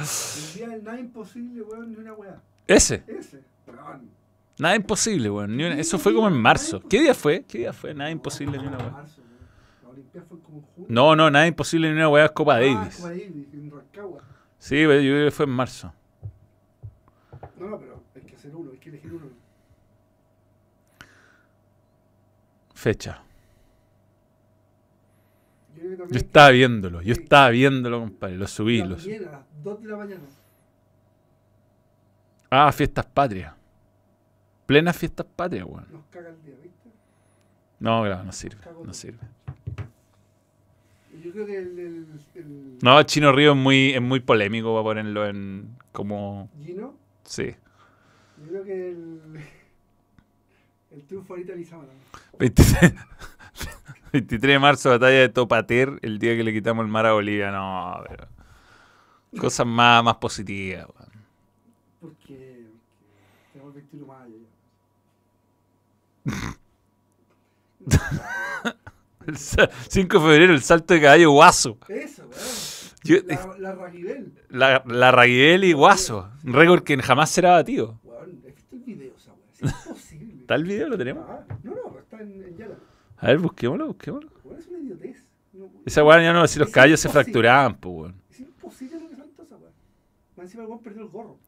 El 0.00 0.54
día 0.54 0.68
del 0.68 0.84
nada 0.84 1.00
imposible, 1.00 1.62
weón, 1.62 1.90
ni 1.90 1.96
una 1.96 2.12
weá. 2.14 2.40
Ese. 2.66 3.02
Ese. 3.06 3.42
Weón. 3.66 4.10
Nada 4.58 4.76
imposible, 4.76 5.30
weón. 5.30 5.56
Ni 5.56 5.64
una- 5.64 5.78
Eso 5.78 5.98
fue 5.98 6.14
como 6.14 6.28
en 6.28 6.34
marzo. 6.40 6.80
¿Qué 6.88 7.00
día 7.00 7.14
fue? 7.14 7.44
¿Qué 7.44 7.58
día 7.58 7.72
fue? 7.72 7.94
Nada 7.94 8.10
imposible 8.10 8.58
ni 8.58 8.66
una 8.66 8.78
weá. 8.78 9.04
No, 10.88 11.16
no, 11.16 11.30
nada 11.30 11.46
imposible 11.46 11.88
ni 11.88 11.94
una 11.96 12.08
weá 12.08 12.26
es 12.26 12.30
Copa 12.32 12.56
Ah, 12.56 12.60
Davis. 12.60 12.96
Copa 12.96 13.08
Davis, 13.10 13.48
en 13.52 13.70
Rancagua. 13.70 14.22
Sí, 14.58 14.74
pero 14.86 15.00
yo 15.00 15.12
creo 15.12 15.24
que 15.26 15.30
fue 15.30 15.44
en 15.46 15.52
marzo. 15.52 15.92
No, 17.58 17.68
no, 17.68 17.78
pero 17.78 18.02
hay 18.14 18.22
que 18.22 18.36
hacer 18.36 18.54
uno, 18.54 18.70
hay 18.72 18.78
que 18.78 18.88
elegir 18.90 19.12
uno. 19.12 19.26
Fecha. 22.74 23.22
Yo 25.96 26.16
estaba 26.18 26.50
viéndolo, 26.50 27.02
yo 27.02 27.12
estaba 27.12 27.50
viéndolo, 27.50 28.00
compadre. 28.00 28.36
Lo 28.36 28.46
subí. 28.46 28.78
Lo 28.82 28.98
subí. 28.98 29.12
también 29.14 29.28
a 29.28 29.32
las 29.32 29.62
2 29.62 29.82
de 29.82 29.88
la 29.88 29.96
mañana. 29.96 30.20
Ah, 32.50 32.72
fiestas 32.72 33.06
patrias. 33.06 33.54
Plenas 34.66 34.96
fiestas 34.96 35.26
patrias, 35.36 35.64
weón. 35.68 35.86
Nos 35.90 36.04
caga 36.10 36.28
el 36.30 36.42
día, 36.42 36.54
¿viste? 36.62 36.90
No, 37.78 38.02
claro, 38.02 38.24
no 38.24 38.32
sirve. 38.32 38.58
No 38.84 38.92
sirve. 38.94 39.18
Yo 41.24 41.32
creo 41.32 41.46
que 41.46 41.58
el, 41.58 41.78
el, 41.78 42.06
el 42.34 42.78
No, 42.82 43.02
Chino 43.02 43.30
Río 43.32 43.52
es 43.52 43.56
muy, 43.56 43.90
es 43.90 44.00
muy 44.00 44.20
polémico 44.20 44.72
para 44.72 44.84
ponerlo 44.84 45.26
en 45.26 45.76
como. 45.92 46.48
Gino, 46.64 46.94
Sí. 47.24 47.54
yo 48.42 48.48
creo 48.48 48.64
que 48.64 48.90
el, 48.90 49.20
el 50.92 51.02
triunfo 51.04 51.34
ahorita 51.34 51.54
Lizama. 51.54 51.84
23, 54.12 54.12
23 54.12 54.54
de 54.54 54.58
marzo, 54.58 54.90
batalla 54.90 55.18
de 55.20 55.28
Topater, 55.28 55.98
el 56.02 56.18
día 56.18 56.36
que 56.36 56.44
le 56.44 56.52
quitamos 56.52 56.84
el 56.84 56.90
mar 56.90 57.06
a 57.06 57.12
Bolivia. 57.12 57.50
No, 57.50 58.02
pero. 58.08 58.28
Cosas 59.40 59.66
más, 59.66 60.02
más 60.02 60.16
positivas, 60.16 60.86
weón. 60.86 61.10
Porque, 62.00 62.66
porque 62.66 63.52
tenemos 63.52 63.76
el 63.76 63.82
21 63.82 64.04
de 64.04 64.12
mayo. 64.12 64.34
El 69.26 69.36
sa- 69.36 69.70
5 69.88 70.18
de 70.18 70.24
febrero, 70.28 70.52
el 70.54 70.62
salto 70.62 70.94
de 70.94 71.00
caballo 71.02 71.30
Guaso. 71.30 71.78
Eso, 71.88 72.22
weón. 72.22 73.26
La, 73.28 73.56
la 73.58 73.74
Raguibel. 73.74 74.32
La, 74.50 74.82
la 74.86 75.10
Raguel 75.10 75.64
y 75.64 75.72
Guaso. 75.72 76.30
Un 76.44 76.52
récord 76.52 76.82
que 76.82 77.00
jamás 77.02 77.30
será 77.30 77.52
batido. 77.52 77.98
Weón, 78.02 78.42
¿has 78.46 78.54
visto 78.54 78.74
el 78.76 78.80
video 78.82 79.12
esa 79.16 79.30
weón? 79.32 79.42
Es 79.52 79.62
imposible. 79.86 80.40
¿Está 80.40 80.54
el 80.56 80.64
video? 80.64 80.88
¿Lo 80.88 80.98
tenemos? 80.98 81.24
Ah, 81.28 81.44
no, 81.62 81.70
no, 81.74 81.98
está 81.98 82.20
en, 82.20 82.42
en 82.42 82.56
Yala. 82.56 82.74
A 83.20 83.26
ver, 83.28 83.38
busquémoslo, 83.38 83.86
busquémoslo. 83.88 84.30
Weón, 84.44 84.58
es 84.58 84.66
una 84.68 84.78
idiotez. 84.78 85.26
No, 85.52 85.70
Esa 85.84 86.04
weá 86.04 86.22
ya 86.22 86.32
no, 86.32 86.46
si 86.46 86.58
los 86.58 86.68
Es 86.68 86.74
caballos 86.74 87.00
se 87.00 87.08
fracturaban, 87.08 87.76
pues, 87.76 87.94
weón. 87.94 88.14
Es 88.30 88.40
imposible 88.40 88.98
lo 89.00 89.08
que 89.08 89.16
saltó 89.16 89.42
esa 89.42 89.56
weón. 89.56 89.72
Más 90.36 90.44
encima 90.46 90.62
el 90.62 90.68
weón 90.68 90.82
perdió 90.82 91.02
el 91.02 91.08
gorro. 91.08 91.38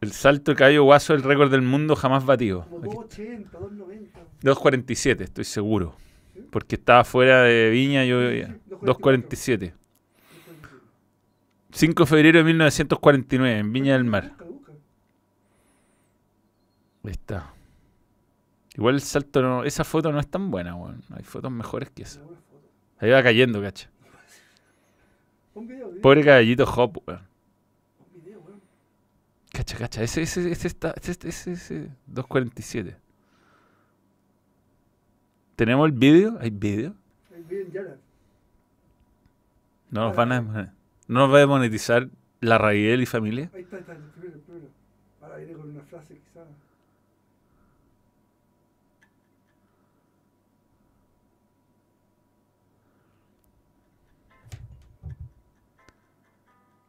El 0.00 0.12
salto 0.12 0.50
de 0.52 0.56
caballo 0.56 0.84
Guaso 0.84 1.14
es 1.14 1.22
el 1.22 1.28
récord 1.28 1.50
del 1.50 1.62
mundo 1.62 1.96
jamás 1.96 2.24
batido. 2.26 2.66
Como 2.68 2.78
Aquí 2.84 2.94
280, 2.94 3.58
290. 3.58 4.20
2.47, 4.42 5.20
estoy 5.22 5.44
seguro. 5.44 5.96
Porque 6.50 6.74
estaba 6.76 7.02
fuera 7.04 7.42
de 7.42 7.70
Viña, 7.70 8.04
yo 8.04 8.20
Sí, 8.20 8.26
veía. 8.26 8.48
sí, 8.48 8.60
2.47. 8.82 9.72
5 11.72 12.02
de 12.02 12.06
febrero 12.06 12.38
de 12.38 12.44
1949, 12.44 13.58
en 13.58 13.72
Viña 13.72 13.94
del 13.94 14.04
Mar. 14.04 14.32
Ahí 17.04 17.10
está. 17.12 17.52
Igual 18.76 18.96
el 18.96 19.00
salto, 19.00 19.40
no, 19.40 19.64
esa 19.64 19.84
foto 19.84 20.12
no 20.12 20.20
es 20.20 20.28
tan 20.28 20.50
buena, 20.50 20.74
weón. 20.74 21.02
Hay 21.10 21.24
fotos 21.24 21.50
mejores 21.50 21.90
que 21.90 22.02
esa. 22.02 22.20
Ahí 22.98 23.10
va 23.10 23.22
cayendo, 23.22 23.62
cacha. 23.62 23.90
Pobre 26.02 26.22
caballito 26.22 26.64
Hop, 26.64 26.98
weón. 27.06 27.22
Un 28.14 28.22
video, 28.22 28.40
weón. 28.40 28.60
Cacha, 29.50 29.78
cacha. 29.78 30.02
Ese, 30.02 30.22
ese, 30.22 30.50
ese 30.50 30.68
está. 30.68 30.92
Ese, 31.00 31.12
ese, 31.12 31.28
ese, 31.28 31.52
ese 31.52 31.90
2.47. 32.12 32.96
¿Tenemos 35.56 35.86
el 35.86 35.92
vídeo? 35.92 36.36
¿Hay 36.38 36.50
vídeo? 36.50 36.94
El 37.34 37.44
video 37.44 37.86
en. 37.86 38.06
No 39.90 40.08
nos 40.08 40.16
van 40.16 40.32
a 40.32 40.40
no 41.08 41.20
nos 41.20 41.32
va 41.32 41.36
a 41.36 41.40
demonetizar 41.40 42.10
la 42.40 42.58
Raguel 42.58 43.00
y 43.00 43.06
familia. 43.06 43.50
Ahí 43.54 43.62
está, 43.62 43.78
está, 43.78 43.92
el 43.92 43.98
primero, 43.98 44.34
el 44.34 44.40
primero. 44.40 44.66
Ahora 45.22 45.36
viene 45.36 45.54
con 45.54 45.70
una 45.70 45.82
frase 45.82 46.18
quizá. 46.18 46.44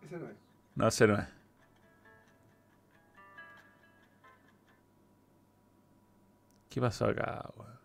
Ese 0.08 0.18
no 0.18 0.30
es. 0.30 0.36
No, 0.76 0.88
ese 0.88 1.08
no 1.08 1.18
es. 1.18 1.28
¿Qué 6.70 6.82
pasó 6.82 7.06
acá, 7.08 7.50
weón? 7.56 7.78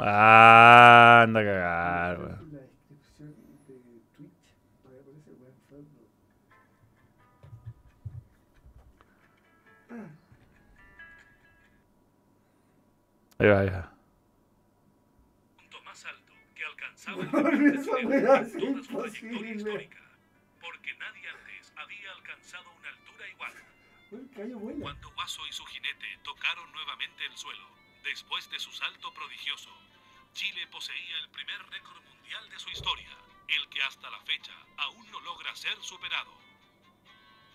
Ah, 0.00 1.22
anda 1.24 1.40
a 1.40 1.44
cagar, 1.44 2.18
weón. 2.20 2.38
En 2.40 2.52
la 2.52 2.60
descripción 2.62 3.34
de 3.68 4.00
Twitch. 4.16 4.56
Voy 4.84 4.94
a 4.94 5.02
poner 5.02 5.16
ese 5.16 5.30
weón 5.32 5.54
fondo. 5.68 6.00
Ah, 9.90 10.08
Ahí 13.38 13.48
va, 13.48 13.60
ahí 13.60 13.68
va. 13.70 13.92
punto 15.56 15.82
más 15.82 16.04
alto 16.06 16.32
que 17.02 17.10
alcanzaba 17.10 17.50
el 17.50 17.66
Esa 17.74 17.96
deporte 17.96 18.00
chileno 18.00 18.08
weá 18.08 18.38
en 18.38 18.46
es 18.46 18.52
toda 18.52 18.82
su 18.82 18.90
imposible. 18.90 19.00
trayectoria 19.00 19.52
histórica, 19.54 20.02
porque 20.60 20.94
nadie 20.94 21.28
antes 21.28 21.72
había 21.76 22.12
alcanzado 22.12 22.70
una 22.70 22.88
altura 22.88 23.28
igual. 23.28 23.54
Cuando 24.80 25.10
Guaso 25.12 25.46
y 25.46 25.52
su 25.52 25.64
jinete 25.66 26.18
tocaron 26.22 26.70
nuevamente 26.72 27.24
el 27.26 27.36
suelo, 27.36 27.66
después 28.04 28.48
de 28.50 28.60
su 28.60 28.70
salto 28.72 29.12
prodigioso, 29.14 29.70
Chile 30.34 30.66
poseía 30.68 31.18
el 31.18 31.28
primer 31.30 31.58
récord 31.70 32.02
mundial 32.04 32.48
de 32.50 32.58
su 32.58 32.70
historia, 32.70 33.10
el 33.48 33.68
que 33.68 33.82
hasta 33.82 34.10
la 34.10 34.20
fecha 34.20 34.52
aún 34.78 35.10
no 35.10 35.20
logra 35.20 35.54
ser 35.56 35.76
superado. 35.82 36.32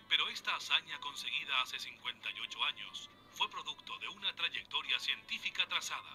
Pero 0.08 0.28
esta 0.28 0.56
hazaña 0.56 0.98
conseguida 1.00 1.60
hace 1.62 1.78
58 1.78 2.64
años 2.64 3.10
fue 3.32 3.50
producto 3.50 3.98
de 3.98 4.08
una 4.08 4.34
trayectoria 4.34 4.98
científica 4.98 5.66
trazada. 5.66 6.12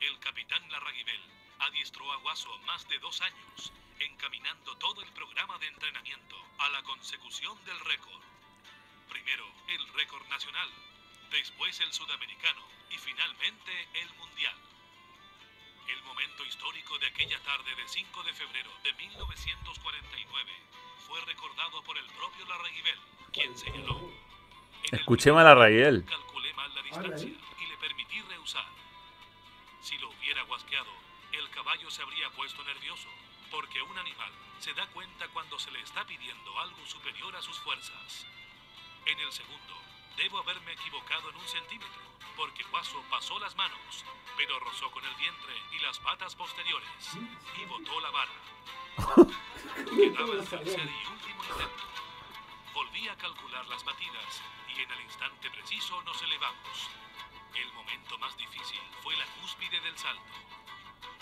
El 0.00 0.18
capitán 0.20 0.70
Larraguibel 0.70 1.20
adiestró 1.60 2.10
a 2.12 2.16
Guaso 2.16 2.56
más 2.60 2.86
de 2.88 2.98
dos 2.98 3.20
años, 3.20 3.72
encaminando 3.98 4.76
todo 4.76 5.02
el 5.02 5.12
programa 5.12 5.58
de 5.58 5.68
entrenamiento 5.68 6.36
a 6.58 6.68
la 6.70 6.82
consecución 6.82 7.62
del 7.64 7.78
récord. 7.80 8.22
Primero 9.08 9.46
el 9.68 9.86
récord 9.94 10.26
nacional, 10.28 10.68
después 11.30 11.80
el 11.80 11.92
sudamericano 11.92 12.62
y 12.90 12.98
finalmente 12.98 13.88
el 13.94 14.14
mundial. 14.14 14.56
El 15.88 16.02
momento 16.02 16.44
histórico 16.44 16.98
de 16.98 17.06
aquella 17.06 17.40
tarde 17.42 17.74
de 17.74 17.88
5 17.88 18.22
de 18.24 18.32
febrero 18.34 18.70
de 18.82 18.92
1949 18.94 20.52
fue 21.06 21.20
recordado 21.22 21.82
por 21.84 21.96
el 21.96 22.06
propio 22.06 22.44
Larraguibel, 22.46 22.98
quien 23.32 23.56
señaló. 23.56 23.98
"En 24.82 24.94
el 24.94 25.00
Escuchemos 25.00 25.40
a 25.40 25.44
la 25.44 25.54
Raguel. 25.54 26.04
Calculé 26.04 26.52
mal 26.54 26.74
la 26.74 26.82
distancia 26.82 27.28
y 27.28 27.66
le 27.66 27.76
permití 27.78 28.20
rehusar. 28.22 28.66
Si 29.80 29.96
lo 29.98 30.10
hubiera 30.10 30.42
guasqueado, 30.42 30.90
el 31.36 31.50
caballo 31.50 31.90
se 31.90 32.02
habría 32.02 32.30
puesto 32.30 32.62
nervioso, 32.64 33.08
porque 33.50 33.82
un 33.82 33.98
animal 33.98 34.32
se 34.58 34.72
da 34.74 34.86
cuenta 34.88 35.28
cuando 35.28 35.58
se 35.58 35.70
le 35.70 35.80
está 35.80 36.04
pidiendo 36.06 36.58
algo 36.58 36.84
superior 36.86 37.34
a 37.36 37.42
sus 37.42 37.58
fuerzas. 37.60 38.26
En 39.04 39.18
el 39.20 39.32
segundo, 39.32 39.74
debo 40.16 40.38
haberme 40.38 40.72
equivocado 40.72 41.30
en 41.30 41.36
un 41.36 41.46
centímetro, 41.46 42.02
porque 42.36 42.64
Guaso 42.64 43.02
pasó 43.10 43.38
las 43.38 43.54
manos, 43.54 44.04
pero 44.36 44.58
rozó 44.60 44.90
con 44.90 45.04
el 45.04 45.14
vientre 45.14 45.54
y 45.72 45.78
las 45.80 45.98
patas 46.00 46.34
posteriores, 46.34 47.16
y 47.60 47.64
botó 47.66 48.00
la 48.00 48.10
vara. 48.10 48.32
Quedaba 49.96 50.34
el 50.34 50.48
tercer 50.48 50.88
y 50.88 51.06
último 51.06 51.44
intento. 51.44 51.84
Volví 52.72 53.08
a 53.08 53.16
calcular 53.16 53.66
las 53.68 53.84
batidas 53.84 54.42
y 54.74 54.80
en 54.80 54.90
el 54.90 55.00
instante 55.02 55.50
preciso 55.50 56.02
nos 56.02 56.20
elevamos. 56.22 56.90
El 57.54 57.72
momento 57.72 58.18
más 58.18 58.36
difícil 58.36 58.80
fue 59.02 59.16
la 59.16 59.26
cúspide 59.40 59.80
del 59.80 59.96
salto. 59.96 60.22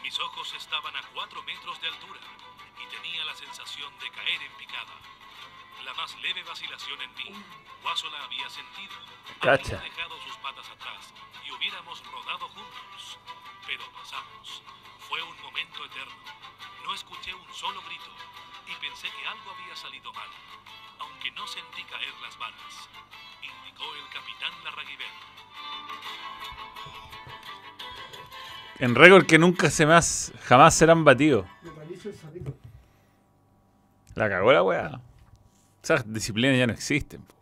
Mis 0.03 0.19
ojos 0.21 0.53
estaban 0.55 0.95
a 0.97 1.03
cuatro 1.15 1.43
metros 1.43 1.81
de 1.81 1.89
altura 1.89 2.21
y 2.83 2.95
tenía 2.95 3.25
la 3.25 3.35
sensación 3.35 3.97
de 3.99 4.11
caer 4.11 4.43
en 4.43 4.53
picada. 4.57 4.95
La 5.85 5.95
más 5.95 6.15
leve 6.21 6.43
vacilación 6.43 7.01
en 7.03 7.15
mí, 7.15 7.45
Guaso 7.83 8.09
la 8.11 8.25
había 8.25 8.49
sentido. 8.49 8.95
Cacha. 9.41 9.77
Habría 9.77 9.91
dejado 9.91 10.23
sus 10.23 10.37
patas 10.39 10.69
atrás 10.71 11.13
y 11.45 11.51
hubiéramos 11.53 12.03
rodado 12.11 12.49
juntos. 12.49 13.19
Pero 13.67 13.85
pasamos. 13.93 14.63
Fue 15.09 15.23
un 15.23 15.41
momento 15.43 15.85
eterno. 15.85 16.15
No 16.85 16.95
escuché 16.95 17.35
un 17.35 17.55
solo 17.55 17.83
grito 17.83 18.11
y 18.67 18.75
pensé 18.77 19.11
que 19.11 19.27
algo 19.27 19.51
había 19.51 19.77
salido 19.77 20.13
mal, 20.13 20.29
aunque 20.99 21.31
no 21.33 21.47
sentí 21.47 21.83
caer 21.85 22.15
las 22.23 22.37
balas, 22.39 22.89
indicó 23.43 23.95
el 23.95 24.09
capitán 24.09 24.53
Larraguibel. 24.65 25.07
En 28.81 28.95
récord 28.95 29.25
que 29.27 29.39
nunca 29.39 29.71
se 29.71 29.87
más, 29.87 30.33
jamás 30.43 30.75
serán 30.75 31.05
batidos. 31.05 31.47
La 34.15 34.29
cagó 34.29 34.53
la 34.53 34.63
weá. 34.63 35.01
Esas 35.83 36.11
disciplinas 36.13 36.57
ya 36.59 36.67
no 36.67 36.73
existen. 36.73 37.23
po. 37.23 37.35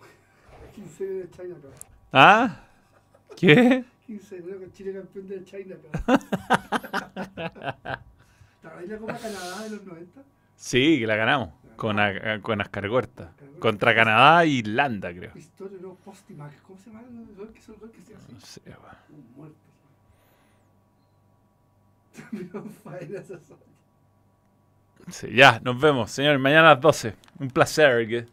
15 0.74 1.04
de 1.06 1.30
China, 1.30 1.54
cabrón. 1.54 1.72
¿Ah? 2.12 2.60
¿Qué? 3.36 3.84
15 4.06 4.40
de 4.40 4.56
con 4.56 4.72
Chile 4.72 4.92
campeón 4.94 5.28
de 5.28 5.44
China, 5.44 5.76
cabrón. 6.04 6.20
¿Te 8.62 8.68
acuerdas 8.68 8.88
la 8.90 8.98
Copa 8.98 9.16
Canadá 9.18 9.62
de 9.64 9.70
los 9.70 9.84
90? 9.84 10.22
Sí, 10.56 10.98
que 11.00 11.06
la 11.06 11.16
ganamos. 11.16 11.50
Con, 11.76 11.98
a- 11.98 12.40
con 12.42 12.60
Ascargorta. 12.60 13.32
Contra 13.58 13.94
Canadá 13.94 14.44
e 14.44 14.48
Irlanda, 14.48 15.12
creo. 15.12 15.32
Historia, 15.36 15.78
no, 15.80 15.94
Postimac. 15.96 16.60
¿Cómo 16.62 16.78
se 16.78 16.90
llama 16.90 17.02
que 17.52 17.58
es 17.58 17.68
el 17.68 17.76
que 17.90 18.02
se 18.02 18.14
hace? 18.14 18.32
No 18.32 18.40
sé, 18.40 18.60
weón. 18.66 18.96
Un 19.10 19.32
muerto. 19.36 19.56
También 19.56 19.70
faena 21.52 21.80
esa 21.82 21.90
zona. 21.92 22.01
Sí, 25.10 25.34
ya, 25.34 25.60
nos 25.64 25.80
vemos, 25.80 26.10
señor. 26.10 26.38
Mañana 26.38 26.70
a 26.70 26.74
las 26.74 26.80
12. 26.80 27.14
Un 27.38 27.48
placer. 27.50 28.06
que- 28.08 28.26